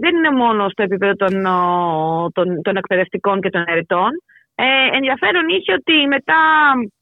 δεν 0.03 0.15
είναι 0.15 0.31
μόνο 0.31 0.69
στο 0.69 0.83
επίπεδο 0.83 1.13
των, 1.13 1.33
των, 2.33 2.61
των 2.61 2.75
εκπαιδευτικών 2.75 3.41
και 3.41 3.49
των 3.49 3.63
ερετών. 3.67 4.11
Ε, 4.55 4.65
ενδιαφέρον 4.97 5.45
είχε 5.55 5.71
ότι 5.79 5.95
μετά 6.15 6.39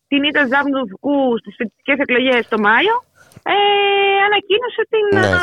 την 0.08 0.24
ήττα 0.24 0.44
του 0.74 0.88
Φουκού 0.90 1.38
στις 1.40 1.54
φοιτητικές 1.58 1.98
εκλογές 2.06 2.48
το 2.48 2.58
Μάιο, 2.68 2.96
ε, 3.54 3.56
ανακοίνωσε 4.28 4.84
την, 4.94 5.06
ναι, 5.20 5.38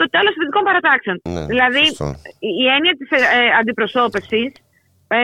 το 0.00 0.04
τέλος 0.14 0.32
των 0.32 0.40
φοιτητικών 0.40 0.64
παρατάξεων. 0.68 1.16
Ναι, 1.34 1.44
δηλαδή, 1.52 1.84
η 2.62 2.66
έννοια 2.76 2.94
της 2.98 3.10
ε, 3.10 3.20
αντιπροσώπευσης 3.60 4.50
ε, 5.08 5.18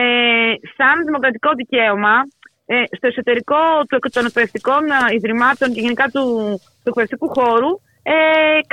σαν 0.77 0.95
δημοκρατικό 1.05 1.49
δικαίωμα 1.61 2.15
ε, 2.65 2.83
στο 2.97 3.07
εσωτερικό 3.07 3.61
των 4.15 4.25
εκπαιδευτικών 4.25 4.83
ε, 4.85 5.13
ιδρυμάτων 5.17 5.67
και 5.73 5.81
γενικά 5.85 6.05
του, 6.13 6.23
του 6.81 6.89
εκπαιδευτικού 6.91 7.27
χώρου 7.37 7.71
ε, 8.03 8.15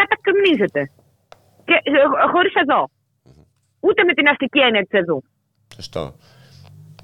κατακριμνίζεται. 0.01 0.83
Και, 1.71 1.81
ε, 1.83 2.29
χωρίς 2.33 2.55
εδώ. 2.55 2.91
Ούτε 3.81 4.05
με 4.05 4.13
την 4.13 4.29
αστική 4.29 4.59
έννοια 4.59 4.81
της 4.81 5.01
εδώ. 5.01 5.23
Σωστό. 5.75 6.15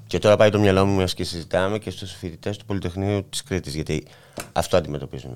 Και 0.07 0.19
τώρα 0.19 0.35
πάει 0.35 0.49
το 0.49 0.59
μυαλό 0.59 0.85
μου 0.85 1.03
και 1.15 1.23
συζητάμε 1.23 1.77
και 1.77 1.89
στους 1.89 2.11
φοιτητές 2.13 2.57
του 2.57 2.65
Πολυτεχνείου 2.65 3.29
της 3.29 3.43
Κρήτης, 3.43 3.75
γιατί 3.75 4.07
αυτό 4.53 4.77
αντιμετωπίζουν. 4.77 5.31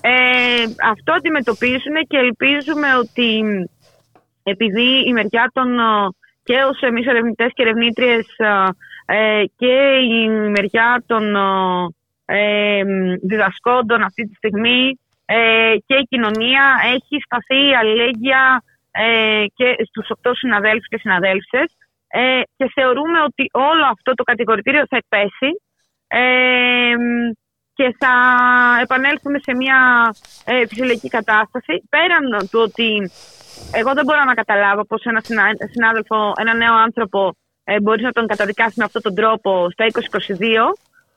Ε, 0.00 0.62
αυτό 0.90 1.12
αντιμετωπίζουν 1.12 1.94
και 2.08 2.16
ελπίζουμε 2.16 2.96
ότι 2.96 3.42
επειδή 4.42 5.08
η 5.08 5.12
μεριά 5.12 5.50
των 5.52 5.68
και 6.42 6.54
ως 6.70 6.80
εμείς 6.80 7.06
ερευνητές 7.06 7.50
και 7.54 7.62
ερευνήτριες 7.62 8.26
ε, 9.06 9.44
και 9.56 9.98
η 10.10 10.28
μεριά 10.28 11.02
των 11.06 11.36
ε, 12.24 12.82
διδασκόντων 13.22 14.02
αυτή 14.02 14.28
τη 14.28 14.34
στιγμή 14.34 14.98
ε, 15.34 15.74
και 15.86 15.94
η 15.94 16.06
κοινωνία 16.08 16.64
έχει 16.94 17.16
σταθεί 17.24 17.74
αλληλέγγυα 17.80 18.62
ε, 18.90 19.44
και 19.54 19.76
στους 19.88 20.10
οκτώ 20.10 20.34
συναδέλφους 20.34 20.88
και 20.88 20.98
συναδέλφες 20.98 21.68
ε, 22.08 22.40
και 22.56 22.70
θεωρούμε 22.74 23.18
ότι 23.20 23.44
όλο 23.52 23.84
αυτό 23.94 24.14
το 24.14 24.22
κατηγορητήριο 24.22 24.84
θα 24.90 24.96
εκπέσει 24.96 25.50
και 27.74 27.96
θα 27.98 28.14
επανέλθουμε 28.82 29.38
σε 29.38 29.54
μια 29.54 29.78
φυσιολογική 30.68 31.08
κατάσταση 31.08 31.82
πέραν 31.88 32.48
του 32.50 32.60
ότι 32.60 33.10
εγώ 33.72 33.92
δεν 33.92 34.04
μπορώ 34.04 34.24
να 34.24 34.34
καταλάβω 34.34 34.84
πώς 34.84 35.02
ένα 35.04 35.20
συνάδελφο, 35.72 36.32
ένα 36.36 36.54
νέο 36.54 36.74
άνθρωπο 36.74 37.34
ε, 37.64 37.80
μπορείς 37.80 38.02
να 38.02 38.12
τον 38.12 38.26
καταδικάσεις 38.26 38.76
με 38.76 38.84
αυτόν 38.84 39.02
τον 39.02 39.14
τρόπο 39.14 39.68
στα 39.70 39.86
2022. 39.92 40.72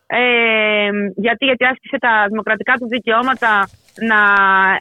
Ε, 0.07 0.89
γιατί, 1.15 1.45
γιατί 1.45 1.65
άσκησε 1.65 1.97
τα 1.97 2.25
δημοκρατικά 2.27 2.73
του 2.73 2.87
δικαιώματα 2.87 3.69
να 4.09 4.21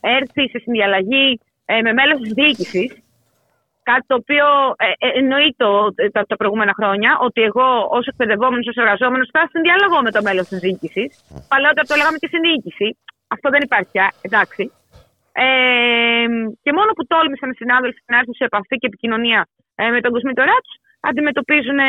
έρθει 0.01 0.49
σε 0.49 0.59
συνδιαλλαγή 0.59 1.41
ε, 1.64 1.81
με 1.81 1.93
μέλος 1.93 2.20
της 2.20 2.33
διοίκησης. 2.33 3.03
Κάτι 3.83 4.05
το 4.07 4.14
οποίο 4.14 4.47
ε, 4.77 5.07
ε 5.07 5.18
εννοεί 5.18 5.55
το, 5.57 5.95
τα, 6.12 6.25
τα, 6.27 6.37
προηγούμενα 6.37 6.72
χρόνια, 6.79 7.18
ότι 7.20 7.41
εγώ 7.43 7.68
ως 7.91 8.07
εκπαιδευόμενος, 8.07 8.66
ως 8.66 8.77
εργαζόμενος, 8.77 9.29
θα 9.33 9.49
συνδιαλαγώ 9.53 10.03
με 10.03 10.11
το 10.11 10.22
μέλος 10.22 10.49
της 10.49 10.59
διοίκησης. 10.59 11.11
Παλαιότερα 11.49 11.87
το 11.87 11.95
λέγαμε 11.95 12.18
και 12.20 12.27
στην 12.27 12.41
διοίκηση. 12.47 12.97
Αυτό 13.35 13.51
δεν 13.51 13.62
υπάρχει 13.62 13.91
πια, 13.93 14.07
εντάξει. 14.27 14.72
Ε, 15.33 16.27
και 16.62 16.72
μόνο 16.79 16.91
που 16.97 17.07
τόλμησαν 17.07 17.51
οι 17.51 17.55
συνάδελφοι 17.62 18.01
να 18.07 18.16
έρθουν 18.18 18.35
σε 18.35 18.45
επαφή 18.45 18.77
και 18.81 18.87
επικοινωνία 18.87 19.41
ε, 19.75 19.89
με 19.95 20.01
τον 20.01 20.12
Κοσμήτορά 20.12 20.57
τους, 20.64 20.77
αντιμετωπίζουν 21.01 21.79
ε, 21.79 21.89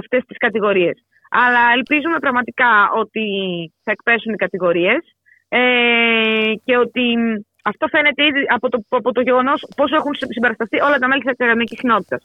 αυτές 0.00 0.22
τις 0.28 0.38
κατηγορίες. 0.44 0.96
Αλλά 1.42 1.62
ελπίζουμε 1.76 2.18
πραγματικά 2.18 2.72
ότι 3.02 3.24
θα 3.84 3.90
εκπέσουν 3.96 4.32
οι 4.32 4.36
κατηγορίες 4.44 5.02
ε, 5.48 5.60
και 6.64 6.76
ότι 6.76 7.04
αυτό 7.64 7.86
φαίνεται 7.88 8.24
ήδη 8.24 8.40
από 8.48 8.68
το, 8.68 8.78
από 8.88 9.12
το 9.12 9.20
γεγονός 9.20 9.66
πόσο 9.76 9.94
έχουν 9.96 10.12
συμπαρασταθεί 10.14 10.80
όλα 10.80 10.98
τα 10.98 11.08
μέλη 11.08 11.20
της 11.20 11.30
ακαδημαϊκή 11.30 11.76
κοινότητας. 11.76 12.22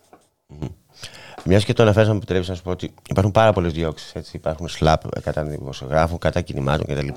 Μιας 1.45 1.65
και 1.65 1.73
το 1.73 1.83
αναφέραμε, 1.83 2.11
μου 2.11 2.17
επιτρέπει 2.17 2.49
να 2.49 2.55
σου 2.55 2.63
πω 2.63 2.71
ότι 2.71 2.93
υπάρχουν 3.09 3.33
πάρα 3.33 3.53
πολλές 3.53 3.73
διώξεις. 3.73 4.33
Υπάρχουν 4.33 4.67
σλαπ 4.67 5.01
κατά 5.21 5.43
δημοσιογράφων, 5.43 6.17
κατά 6.17 6.41
κινημάτων 6.41 6.85
κτλ. 6.85 7.07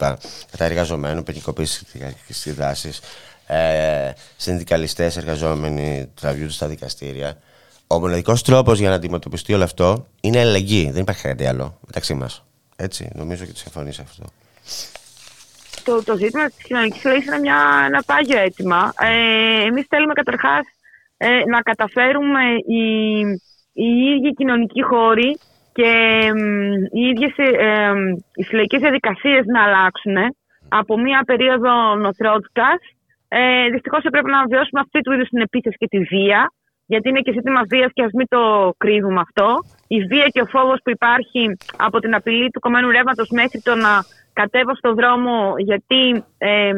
Κατά 0.50 0.64
εργαζομένων, 0.64 1.22
ποινικοποίησης 1.22 2.42
τη 2.42 2.50
δράσης. 2.50 3.00
Ε, 3.46 4.12
Συνδικαλιστές, 4.36 5.16
εργαζόμενοι 5.16 6.12
τραβιούνται 6.20 6.52
στα 6.52 6.66
δικαστήρια. 6.66 7.36
Ο 7.92 7.98
μοναδικό 8.00 8.34
τρόπος 8.44 8.78
για 8.78 8.88
να 8.88 8.94
αντιμετωπιστεί 8.94 9.54
όλο 9.54 9.64
αυτό 9.64 10.06
είναι 10.20 10.40
αλληλεγγύη. 10.40 10.90
Δεν 10.90 11.02
υπάρχει 11.02 11.22
κάτι 11.22 11.46
άλλο 11.46 11.78
μεταξύ 11.86 12.14
μας. 12.14 12.44
Έτσι, 12.76 13.10
νομίζω 13.14 13.44
και 13.44 13.52
τη 13.52 13.58
συμφωνείς 13.58 13.98
αυτό. 13.98 14.24
Το, 15.84 16.04
το 16.04 16.16
ζήτημα 16.16 16.46
της 16.46 16.62
κοινωνικής 16.62 17.04
λύση 17.04 17.26
είναι 17.26 17.38
μια, 17.38 17.58
ένα 17.86 18.02
πάγιο 18.06 18.38
αίτημα. 18.38 18.92
Ε, 18.98 19.66
Εμείς 19.66 19.86
θέλουμε 19.88 20.12
καταρχάς 20.12 20.64
ε, 21.16 21.28
να 21.44 21.60
καταφέρουμε 21.60 22.42
η 22.66 22.84
οι 23.72 23.88
ίδιοι 24.14 24.34
κοινωνικοί 24.34 24.82
χώροι 24.82 25.38
και 25.72 25.92
οι 26.92 27.00
ίδιες 27.00 27.34
ε, 27.36 27.92
οι 28.34 28.42
συλλογικές 28.42 28.80
διαδικασίες 28.80 29.44
να 29.46 29.62
αλλάξουν 29.62 30.16
από 30.68 30.98
μια 30.98 31.22
περίοδο 31.26 31.94
νοθρότητας. 31.94 32.78
Ε, 33.28 33.68
Δυστυχώς 33.68 34.02
πρέπει 34.10 34.30
να 34.30 34.46
βιώσουμε 34.46 34.80
αυτή 34.80 35.00
του 35.00 35.12
είδους 35.12 35.28
την 35.28 35.40
επίθεση 35.40 35.76
και 35.76 35.86
τη 35.86 35.98
βία, 35.98 36.52
γιατί 36.86 37.08
είναι 37.08 37.20
και 37.20 37.32
ζήτημα 37.32 37.62
βίας 37.68 37.90
και 37.92 38.02
ας 38.02 38.12
μην 38.12 38.28
το 38.28 38.72
κρύβουμε 38.76 39.20
αυτό. 39.20 39.64
Η 39.86 39.98
βία 40.00 40.26
και 40.28 40.40
ο 40.40 40.46
φόβος 40.46 40.80
που 40.84 40.90
υπάρχει 40.90 41.56
από 41.76 41.98
την 41.98 42.14
απειλή 42.14 42.50
του 42.50 42.60
κομμένου 42.60 42.90
ρεύματος 42.90 43.28
μέχρι 43.30 43.60
το 43.60 43.74
να 43.74 44.04
κατέβω 44.32 44.74
στον 44.74 44.94
δρόμο 44.94 45.54
γιατί 45.58 46.24
ε, 46.38 46.72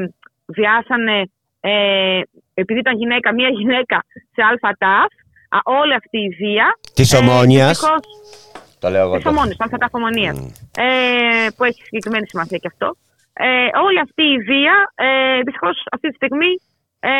βιάσανε, 0.47 1.31
ε, 1.61 2.21
επειδή 2.55 2.79
ήταν 2.79 2.97
γυναίκα, 2.97 3.35
μία 3.35 3.49
γυναίκα 3.59 4.05
σε 4.35 4.43
ΑΤΑΦ, 4.61 5.13
όλη 5.65 5.95
αυτή 5.95 6.19
η 6.19 6.29
βία. 6.29 6.79
Της 6.95 7.13
ε, 7.13 7.17
ομόνοια. 7.17 7.71
το 8.79 8.89
λέω 8.91 9.03
εγώ. 9.03 9.17
Της 9.17 9.27
ομόνοια, 9.91 10.35
mm. 10.35 10.51
ε, 10.77 11.49
που 11.57 11.65
έχει 11.65 11.83
συγκεκριμένη 11.83 12.27
σημασία 12.29 12.59
και 12.59 12.69
αυτό. 12.73 12.97
Ε, 13.33 13.79
όλη 13.85 14.01
αυτή 14.01 14.23
η 14.23 14.39
βία, 14.39 14.93
ε, 14.95 15.41
δυστυχώς 15.43 15.87
αυτή 15.93 16.09
τη 16.09 16.15
στιγμή, 16.15 16.53
ε, 17.01 17.11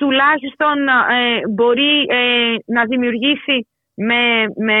τουλάχιστον 0.00 0.76
ε, 0.88 1.48
μπορεί 1.54 1.94
ε, 2.18 2.20
να 2.76 2.82
δημιουργήσει 2.92 3.56
με, 4.08 4.22
με, 4.66 4.78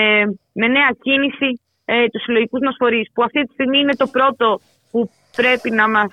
με 0.60 0.66
νέα 0.76 0.90
κίνηση 1.04 1.50
ε, 1.84 2.06
τους 2.12 2.22
συλλογικούς 2.22 2.60
μας 2.66 2.76
φορείς, 2.78 3.06
που 3.14 3.22
αυτή 3.22 3.40
τη 3.42 3.52
στιγμή 3.52 3.78
είναι 3.78 3.96
το 4.02 4.06
πρώτο 4.06 4.60
που 4.90 5.10
πρέπει 5.36 5.70
να 5.70 5.88
μας 5.88 6.12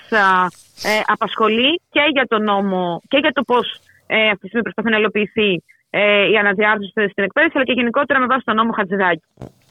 ε, 0.83 0.99
απασχολεί 1.05 1.81
και 1.89 2.03
για 2.15 2.25
το 2.27 2.37
νόμο 2.39 3.01
και 3.07 3.17
για 3.17 3.31
το 3.31 3.41
πώς 3.41 3.65
ε, 4.07 4.29
αυτή 4.33 4.39
τη 4.39 4.47
στιγμή 4.47 4.65
προσπαθεί 4.67 4.89
να 4.89 4.97
υλοποιηθεί 4.97 5.63
ε, 5.89 6.29
η 6.33 6.35
αναδιάρθρωση 6.37 6.91
στην 7.11 7.23
εκπαίδευση, 7.23 7.57
αλλά 7.57 7.65
και 7.65 7.77
γενικότερα 7.79 8.19
με 8.19 8.25
βάση 8.25 8.43
τον 8.45 8.55
νόμο 8.55 8.71
Χατζηδάκη. 8.71 9.23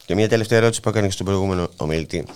Και 0.06 0.14
μια 0.14 0.28
τελευταία 0.28 0.58
ερώτηση 0.58 0.80
που 0.80 0.88
έκανε 0.88 1.06
και 1.06 1.12
στον 1.12 1.26
προηγούμενο 1.26 1.68
ομιλητή. 1.76 2.26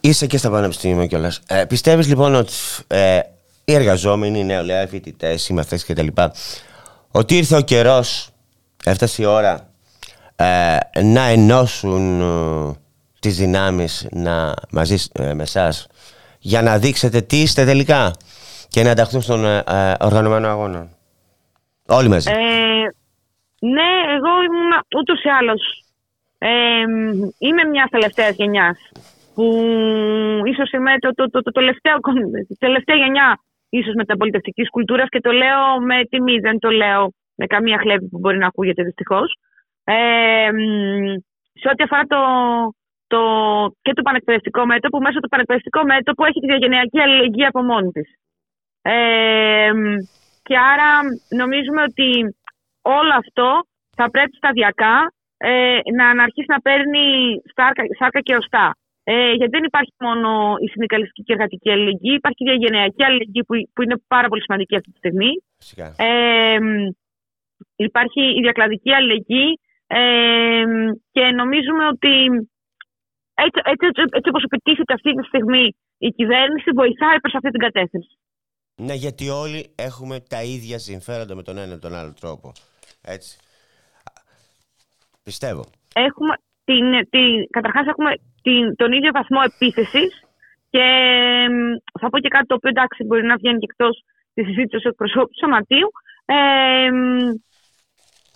Είσαι 0.00 0.26
και 0.26 0.36
στα 0.36 0.50
πανεπιστήμια 0.50 1.06
κιόλας. 1.06 1.42
Ε, 1.48 1.64
Πιστεύεις 1.68 2.08
λοιπόν 2.08 2.34
ότι 2.34 2.52
ε, 2.86 3.20
οι 3.64 3.72
εργαζόμενοι, 3.72 4.38
οι 4.38 4.44
νεολαία, 4.44 4.82
οι 4.82 4.86
φοιτητές, 4.86 5.48
οι 5.48 5.52
μαθητές 5.52 5.84
κτλ. 5.84 6.06
Ότι 7.10 7.36
ήρθε 7.36 7.56
ο 7.56 7.60
καιρός, 7.60 8.30
έφτασε 8.84 9.22
η 9.22 9.24
ώρα 9.24 9.72
ε, 10.36 10.78
να 11.02 11.22
ενώσουν 11.22 12.20
ε, 12.20 12.76
τις 13.20 13.36
δυνάμεις 13.36 14.08
να, 14.10 14.54
μαζί 14.70 14.96
ε, 15.12 15.34
με 15.34 15.42
εσάς 15.42 15.86
για 16.38 16.62
να 16.62 16.78
δείξετε 16.78 17.20
τι 17.20 17.40
είστε 17.40 17.64
τελικά 17.64 18.12
και 18.68 18.82
να 18.82 18.90
ενταχθούν 18.90 19.22
στον 19.22 19.44
ε, 19.44 19.62
ε, 19.66 19.94
οργανωμένο 20.00 20.48
αγώνα. 20.48 20.88
Όλοι 21.88 22.08
μαζί. 22.08 22.30
ναι, 23.60 23.90
εγώ 24.16 24.42
ήμουν 24.46 24.72
ούτως 24.98 25.22
ή 25.22 25.28
άλλως. 25.28 25.84
είμαι 27.38 27.64
μιας 27.64 27.90
τελευταίας 27.90 28.34
γενιάς 28.34 28.78
που 29.34 29.44
ίσως 30.44 30.70
είμαι 30.70 30.98
το, 30.98 31.14
το, 31.14 31.30
το, 31.30 31.42
το, 31.42 31.50
τελευταίο, 31.50 31.98
τελευταία 32.58 32.96
γενιά 32.96 33.38
ίσως 33.78 33.94
μεταπολιτευτικής 33.94 34.70
κουλτούρας 34.70 35.08
και 35.08 35.20
το 35.20 35.30
λέω 35.30 35.80
με 35.80 36.04
τιμή, 36.10 36.38
δεν 36.38 36.58
το 36.58 36.70
λέω 36.70 37.12
με 37.34 37.46
καμία 37.46 37.78
χλέβη 37.78 38.08
που 38.08 38.18
μπορεί 38.18 38.38
να 38.38 38.46
ακούγεται 38.46 38.82
δυστυχώς. 38.82 39.28
Ε, 39.84 40.50
σε 41.60 41.68
ό,τι 41.72 41.82
αφορά 41.82 42.02
το, 42.14 42.20
το, 43.06 43.20
και 43.82 43.92
το 43.92 44.02
πανεκπαιδευτικό 44.02 44.66
μέτωπο, 44.66 44.98
μέσα 44.98 45.20
το 45.20 45.28
πανεκπαιδευτικό 45.28 45.84
μέτωπο 45.84 46.24
έχει 46.24 46.40
τη 46.40 46.46
διαγενειακή 46.46 47.00
αλληλεγγύη 47.00 47.44
από 47.44 47.62
μόνη 47.62 47.90
της. 47.90 48.08
Ε, 48.82 49.70
και 50.42 50.56
άρα 50.70 50.90
νομίζουμε 51.40 51.82
ότι 51.82 52.36
όλο 52.82 53.12
αυτό 53.22 53.48
θα 53.96 54.10
πρέπει 54.10 54.36
σταδιακά 54.36 55.12
ε, 55.36 55.78
να 55.94 56.22
αρχίσει 56.22 56.50
να 56.54 56.60
παίρνει 56.60 57.04
σάρκα, 57.54 57.82
σάρκα 57.98 58.20
και 58.20 58.36
οστά. 58.36 58.76
Ε, 59.04 59.32
γιατί 59.32 59.50
δεν 59.56 59.64
υπάρχει 59.64 59.92
μόνο 59.98 60.54
η 60.64 60.68
συνδικαλιστική 60.68 61.22
και 61.22 61.32
εργατική 61.32 61.70
αλληλεγγύη, 61.70 62.14
υπάρχει 62.20 62.36
και 62.38 62.50
η 62.50 62.50
διαγενειακή 62.52 63.02
αλληλεγγύη 63.04 63.44
που, 63.46 63.54
που 63.72 63.82
είναι 63.82 63.96
πάρα 64.06 64.28
πολύ 64.28 64.42
σημαντική 64.42 64.74
αυτή 64.76 64.90
τη 64.90 64.98
στιγμή. 65.02 65.30
Ε, 65.96 66.58
υπάρχει 67.76 68.22
η 68.38 68.40
διακλαδική 68.40 68.92
αλληλεγγύη 68.92 69.60
ε, 69.86 70.64
και 71.14 71.24
νομίζουμε 71.40 71.84
ότι 71.86 72.12
έτσι, 73.34 73.60
έτσι, 73.72 73.86
έτσι, 73.86 74.02
έτσι 74.18 74.28
όπως 74.28 74.42
επιτίθεται 74.42 74.92
αυτή 74.92 75.10
τη 75.14 75.24
στιγμή 75.26 75.64
η 75.98 76.08
κυβέρνηση 76.08 76.70
βοηθάει 76.74 77.20
προς 77.20 77.34
αυτή 77.34 77.50
την 77.50 77.60
κατεύθυνση. 77.60 78.18
Ναι, 78.76 78.94
γιατί 78.94 79.28
όλοι 79.28 79.72
έχουμε 79.74 80.20
τα 80.20 80.42
ίδια 80.42 80.78
συμφέροντα 80.78 81.34
με 81.34 81.42
τον 81.42 81.58
ένα 81.58 81.74
ή 81.74 81.78
τον 81.78 81.94
άλλο 81.94 82.14
τρόπο. 82.20 82.52
Έτσι. 83.02 83.38
Πιστεύω. 85.22 85.64
Έχουμε, 85.94 86.34
την, 86.64 87.08
την, 87.10 87.46
καταρχάς 87.50 87.86
έχουμε 87.86 88.12
την, 88.42 88.76
τον 88.76 88.92
ίδιο 88.92 89.10
βαθμό 89.12 89.40
επίθεσης 89.50 90.12
και 90.70 90.86
θα 92.00 92.08
πω 92.10 92.18
και 92.18 92.28
κάτι 92.28 92.46
το 92.46 92.54
οποίο 92.54 92.70
εντάξει 92.70 93.04
μπορεί 93.04 93.24
να 93.24 93.36
βγαίνει 93.36 93.58
και 93.58 93.68
εκτός 93.70 94.04
της 94.34 94.44
συζήτησης 94.46 94.82
του 94.82 94.88
εκπροσώπου 94.88 95.30
του 95.32 95.40
Σωματείου. 95.42 95.88
Ε, 96.24 96.90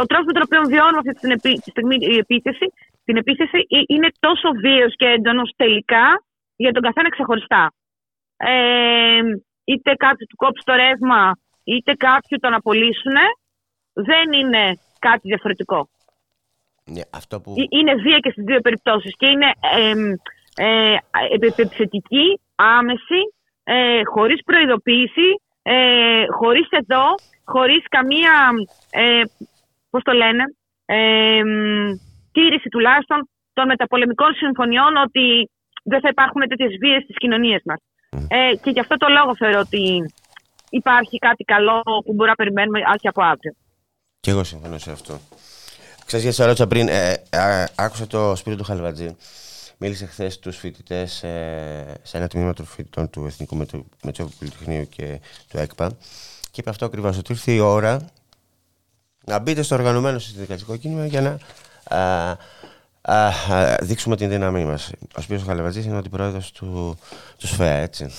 ο 0.02 0.04
τρόπος 0.06 0.26
με 0.26 0.32
τον 0.32 0.42
οποίο 0.46 0.60
βιώνουμε 0.72 0.98
αυτή 0.98 1.60
τη 1.64 1.70
στιγμή 1.70 1.96
η 2.00 2.16
επίθεση, 2.24 2.66
την 3.04 3.16
επίθεση 3.16 3.58
είναι 3.86 4.08
τόσο 4.18 4.48
βίαιος 4.62 4.94
και 4.96 5.06
έντονος 5.06 5.52
τελικά 5.56 6.06
για 6.56 6.72
τον 6.72 6.82
καθένα 6.82 7.08
ξεχωριστά. 7.08 7.72
Ε, 8.36 9.20
είτε 9.64 9.94
κάποιοι 9.94 10.26
του 10.26 10.36
κόψουν 10.36 10.64
το 10.64 10.74
ρεύμα, 10.74 11.38
είτε 11.64 11.92
κάποιοι 11.94 12.38
τον 12.38 12.54
απολύσουν, 12.54 13.16
δεν 13.92 14.32
είναι 14.32 14.64
κάτι 14.98 15.28
διαφορετικό. 15.28 15.88
Ναι, 16.90 17.00
αυτό 17.10 17.40
που... 17.40 17.54
Είναι 17.68 17.94
βία 17.94 18.18
και 18.18 18.30
στις 18.30 18.44
δύο 18.44 18.60
περιπτώσεις 18.60 19.12
και 19.16 19.26
είναι 19.26 19.50
ε, 19.76 19.92
ε, 20.66 20.96
επιθετική, 21.34 22.40
άμεση, 22.54 23.20
ε, 23.64 24.00
χωρίς 24.04 24.42
προειδοποίηση, 24.44 25.28
ε, 25.62 26.24
χωρίς 26.38 26.68
εδώ, 26.70 27.04
χωρίς 27.44 27.82
καμία 27.88 28.50
ε, 28.90 29.22
πώς 29.90 30.02
το 30.02 30.12
λένε, 30.12 30.44
ε, 30.84 31.42
τήρηση 32.32 32.68
τουλάχιστον 32.68 33.28
των 33.52 33.66
μεταπολεμικών 33.66 34.34
συμφωνιών 34.34 34.96
ότι 34.96 35.50
δεν 35.84 36.00
θα 36.00 36.08
υπάρχουν 36.08 36.40
τέτοιες 36.48 36.72
βίες 36.80 37.02
στις 37.02 37.16
κοινωνίες 37.16 37.62
μας. 37.64 37.80
Ε, 38.28 38.54
και 38.62 38.70
γι' 38.70 38.80
αυτό 38.80 38.96
το 38.96 39.08
λόγο 39.08 39.36
θεωρώ 39.36 39.58
ότι 39.58 40.14
υπάρχει 40.70 41.18
κάτι 41.18 41.44
καλό 41.44 41.80
που 42.04 42.12
μπορεί 42.14 42.28
να 42.28 42.34
περιμένουμε 42.34 42.80
άρχι 42.86 43.08
από 43.08 43.22
αύριο. 43.22 43.52
Και 44.20 44.30
εγώ 44.30 44.44
συμφωνώ 44.44 44.78
σε 44.78 44.90
αυτό. 44.90 45.14
Ξέρεις, 46.06 46.24
γιατί 46.24 46.40
σε 46.40 46.44
ρώτησα 46.44 46.66
πριν, 46.66 46.88
ε, 46.88 47.12
ε, 47.30 47.64
άκουσα 47.74 48.06
το 48.06 48.36
σπίτι 48.36 48.56
του 48.56 48.64
Χαλβατζή. 48.64 49.16
Μίλησε 49.78 50.06
χθες 50.06 50.34
στους 50.34 50.56
φοιτητές 50.56 51.22
ε, 51.22 51.94
σε 52.02 52.16
ένα 52.16 52.28
τμήμα 52.28 52.52
των 52.52 52.66
φοιτητών 52.66 53.10
του 53.10 53.24
Εθνικού 53.26 53.56
Μετσόβου 54.02 54.30
Πολυτεχνείου 54.38 54.88
και 54.88 55.20
του 55.48 55.58
ΕΚΠΑ 55.58 55.88
και 56.50 56.60
είπε 56.60 56.70
αυτό 56.70 56.84
ακριβώς, 56.84 57.18
ότι 57.18 57.32
ήρθε 57.32 57.52
η 57.52 57.58
ώρα 57.58 58.00
να 59.24 59.38
μπείτε 59.38 59.62
στο 59.62 59.74
οργανωμένο 59.74 60.18
συνδικαλιστικό 60.18 60.76
κίνημα 60.76 61.06
για 61.06 61.20
να 61.20 61.38
α, 61.96 62.30
α, 63.00 63.26
α, 63.26 63.76
δείξουμε 63.80 64.16
την 64.16 64.28
δύναμή 64.28 64.64
μας. 64.64 64.90
Ο 65.16 65.20
Σπύρος 65.20 65.42
Χαλεβατζής 65.42 65.84
είναι 65.84 65.94
ο 65.94 65.98
αντιπρόεδρος 65.98 66.52
του, 66.52 66.98
του 67.38 67.46
ΣΦΕΑ, 67.46 67.76
έτσι. 67.76 68.10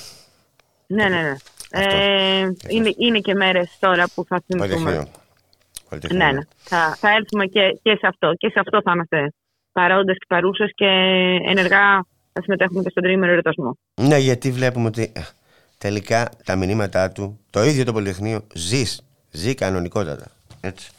Ναι, 0.88 1.04
ναι, 1.04 1.22
ναι. 1.22 1.36
Ε, 1.70 2.52
είναι, 2.68 2.94
είναι 2.98 3.20
και 3.20 3.34
μέρες 3.34 3.70
τώρα 3.80 4.08
που 4.16 4.26
θα 4.28 4.44
θυμηθούμε. 4.46 5.08
Ναι, 6.12 6.32
ναι. 6.32 6.42
Θα, 6.58 6.96
θα 7.00 7.10
έρθουμε 7.10 7.46
και, 7.46 7.80
και 7.82 7.96
σε 8.00 8.08
αυτό. 8.08 8.34
Και 8.38 8.50
σε 8.50 8.60
αυτό 8.60 8.82
θα 8.84 8.92
είμαστε 8.96 9.34
παρόντες 9.72 10.18
και 10.18 10.26
παρούσες 10.28 10.72
και 10.76 10.86
ενεργά 11.46 12.06
θα 12.34 12.42
συμμετέχουμε 12.42 12.84
και 12.84 12.90
στον 12.90 13.04
τρίμηνο 13.04 13.32
ερωτασμό. 13.32 13.78
Ναι, 14.02 14.18
γιατί 14.18 14.52
βλέπουμε 14.52 14.88
ότι 14.88 15.12
ε, 15.16 15.22
τελικά 15.78 16.30
τα 16.46 16.56
μηνύματά 16.56 17.12
του, 17.12 17.40
το 17.50 17.64
ίδιο 17.64 17.84
το 17.84 17.94
Πολυτεχνείο 17.94 18.48
ζει, 18.54 18.84
ζει 19.32 19.56
κανονικότατα. 19.56 20.26
Έτσι. 20.62 20.92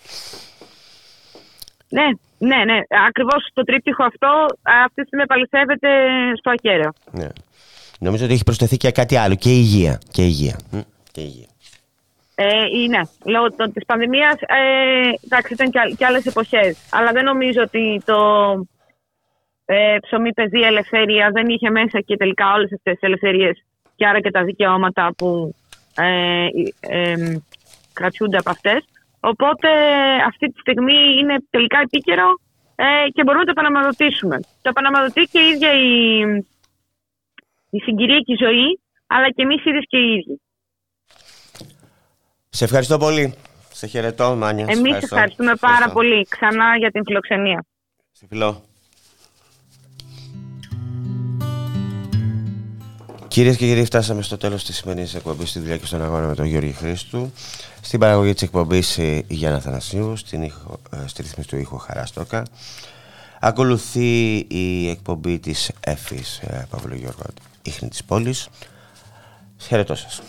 Ναι, 1.88 2.06
ναι, 2.38 2.64
ναι. 2.64 2.78
Ακριβώς 3.08 3.50
το 3.52 3.62
τρίπτυχο 3.62 4.04
αυτό 4.04 4.46
αυτή 4.84 5.00
τη 5.00 5.06
στιγμή 5.06 5.22
επαληθεύεται 5.22 5.88
στο 6.38 6.50
ακέραιο. 6.50 6.92
Ναι. 7.10 7.28
Νομίζω 7.98 8.24
ότι 8.24 8.32
έχει 8.32 8.44
προσθεθεί 8.44 8.76
και 8.76 8.90
κάτι 8.90 9.16
άλλο. 9.16 9.34
Και 9.34 9.50
υγεία. 9.50 10.00
Και 10.10 10.24
υγεία. 10.24 10.58
Και 11.12 11.20
υγεία. 11.20 11.46
Ε, 12.40 12.88
ναι, 12.88 13.00
λόγω 13.24 13.46
της 13.72 13.84
πανδημίας. 13.86 14.34
Ε, 14.40 15.10
εντάξει, 15.24 15.52
ήταν 15.52 15.70
και, 15.70 15.94
και 15.96 16.04
άλλες 16.04 16.26
εποχές. 16.26 16.88
Αλλά 16.90 17.12
δεν 17.12 17.24
νομίζω 17.24 17.62
ότι 17.62 18.02
το 18.04 18.18
ε, 19.64 19.96
ψωμί, 20.00 20.32
παιδεία, 20.32 20.66
ελευθερία 20.66 21.30
δεν 21.32 21.48
είχε 21.48 21.70
μέσα 21.70 22.00
και 22.00 22.16
τελικά 22.16 22.52
όλες 22.52 22.72
αυτές 22.72 22.92
τις 22.92 23.02
ελευθερίες 23.02 23.64
και 23.96 24.06
άρα 24.06 24.20
και 24.20 24.30
τα 24.30 24.44
δικαιώματα 24.44 25.14
που 25.16 25.54
ε, 25.96 26.46
ε, 26.80 27.14
κρατιούνται 27.92 28.36
από 28.36 28.50
αυτές. 28.50 28.84
Οπότε 29.20 29.68
αυτή 30.26 30.46
τη 30.52 30.60
στιγμή 30.60 31.18
είναι 31.18 31.36
τελικά 31.50 31.78
επίκαιρο 31.80 32.40
ε, 32.76 33.08
και 33.12 33.22
μπορούμε 33.24 33.44
να 33.44 33.52
το 33.52 33.60
επαναμαδοτήσουμε. 33.60 34.36
Το 34.62 34.68
επαναμαδοτεί 34.68 35.22
και 35.32 35.40
η 35.40 35.48
ίδια 35.48 35.72
η, 35.72 36.20
η 37.70 37.78
συγκυριακή 37.78 38.34
ζωή, 38.44 38.80
αλλά 39.06 39.30
και 39.30 39.42
εμείς 39.42 39.64
ίδιες 39.64 39.84
και 39.88 39.98
οι 39.98 40.12
ίδιοι. 40.12 40.40
Σε 42.48 42.64
ευχαριστώ 42.64 42.98
πολύ. 42.98 43.34
Σε 43.72 43.86
χαιρετώ, 43.86 44.34
Μάνια. 44.36 44.66
Εμείς 44.68 44.96
ευχαριστούμε 44.96 45.54
πάρα 45.60 45.90
πολύ 45.90 46.26
ξανά 46.28 46.76
για 46.78 46.90
την 46.90 47.02
φιλοξενία. 47.04 47.64
Σε 48.12 48.26
φιλό. 48.28 48.62
Κυρίες 53.28 53.56
και 53.56 53.66
κύριοι, 53.66 53.84
φτάσαμε 53.84 54.22
στο 54.22 54.36
τέλος 54.36 54.64
της 54.64 54.76
σημερινής 54.76 55.14
εκπομπής 55.14 55.50
στη 55.50 55.58
δουλειά 55.58 55.76
και 55.76 55.86
στον 55.86 56.02
αγώνα 56.02 56.26
με 56.26 56.34
τον 56.34 56.44
Γιώργη 56.44 56.72
Χρήστου. 56.72 57.32
Στην 57.80 58.00
παραγωγή 58.00 58.32
της 58.32 58.42
εκπομπής 58.42 58.96
η 58.96 59.24
Γιάννα 59.28 59.60
Θανασίου, 59.60 60.16
στην 60.16 60.42
ήχο, 60.42 60.80
ε, 60.92 61.06
στη 61.06 61.22
ρύθμιση 61.22 61.48
του 61.48 61.56
ήχου 61.56 61.78
Χαράστοκα. 61.78 62.42
Ακολουθεί 63.40 64.36
η 64.36 64.88
εκπομπή 64.88 65.38
της 65.38 65.70
Εφης 65.80 66.38
ε, 66.38 66.66
Παυλογιώργου, 66.70 67.22
ίχνη 67.62 67.88
της 67.88 68.04
πόλης. 68.04 68.48
Χαιρετώ 69.58 69.94
σας. 69.94 70.22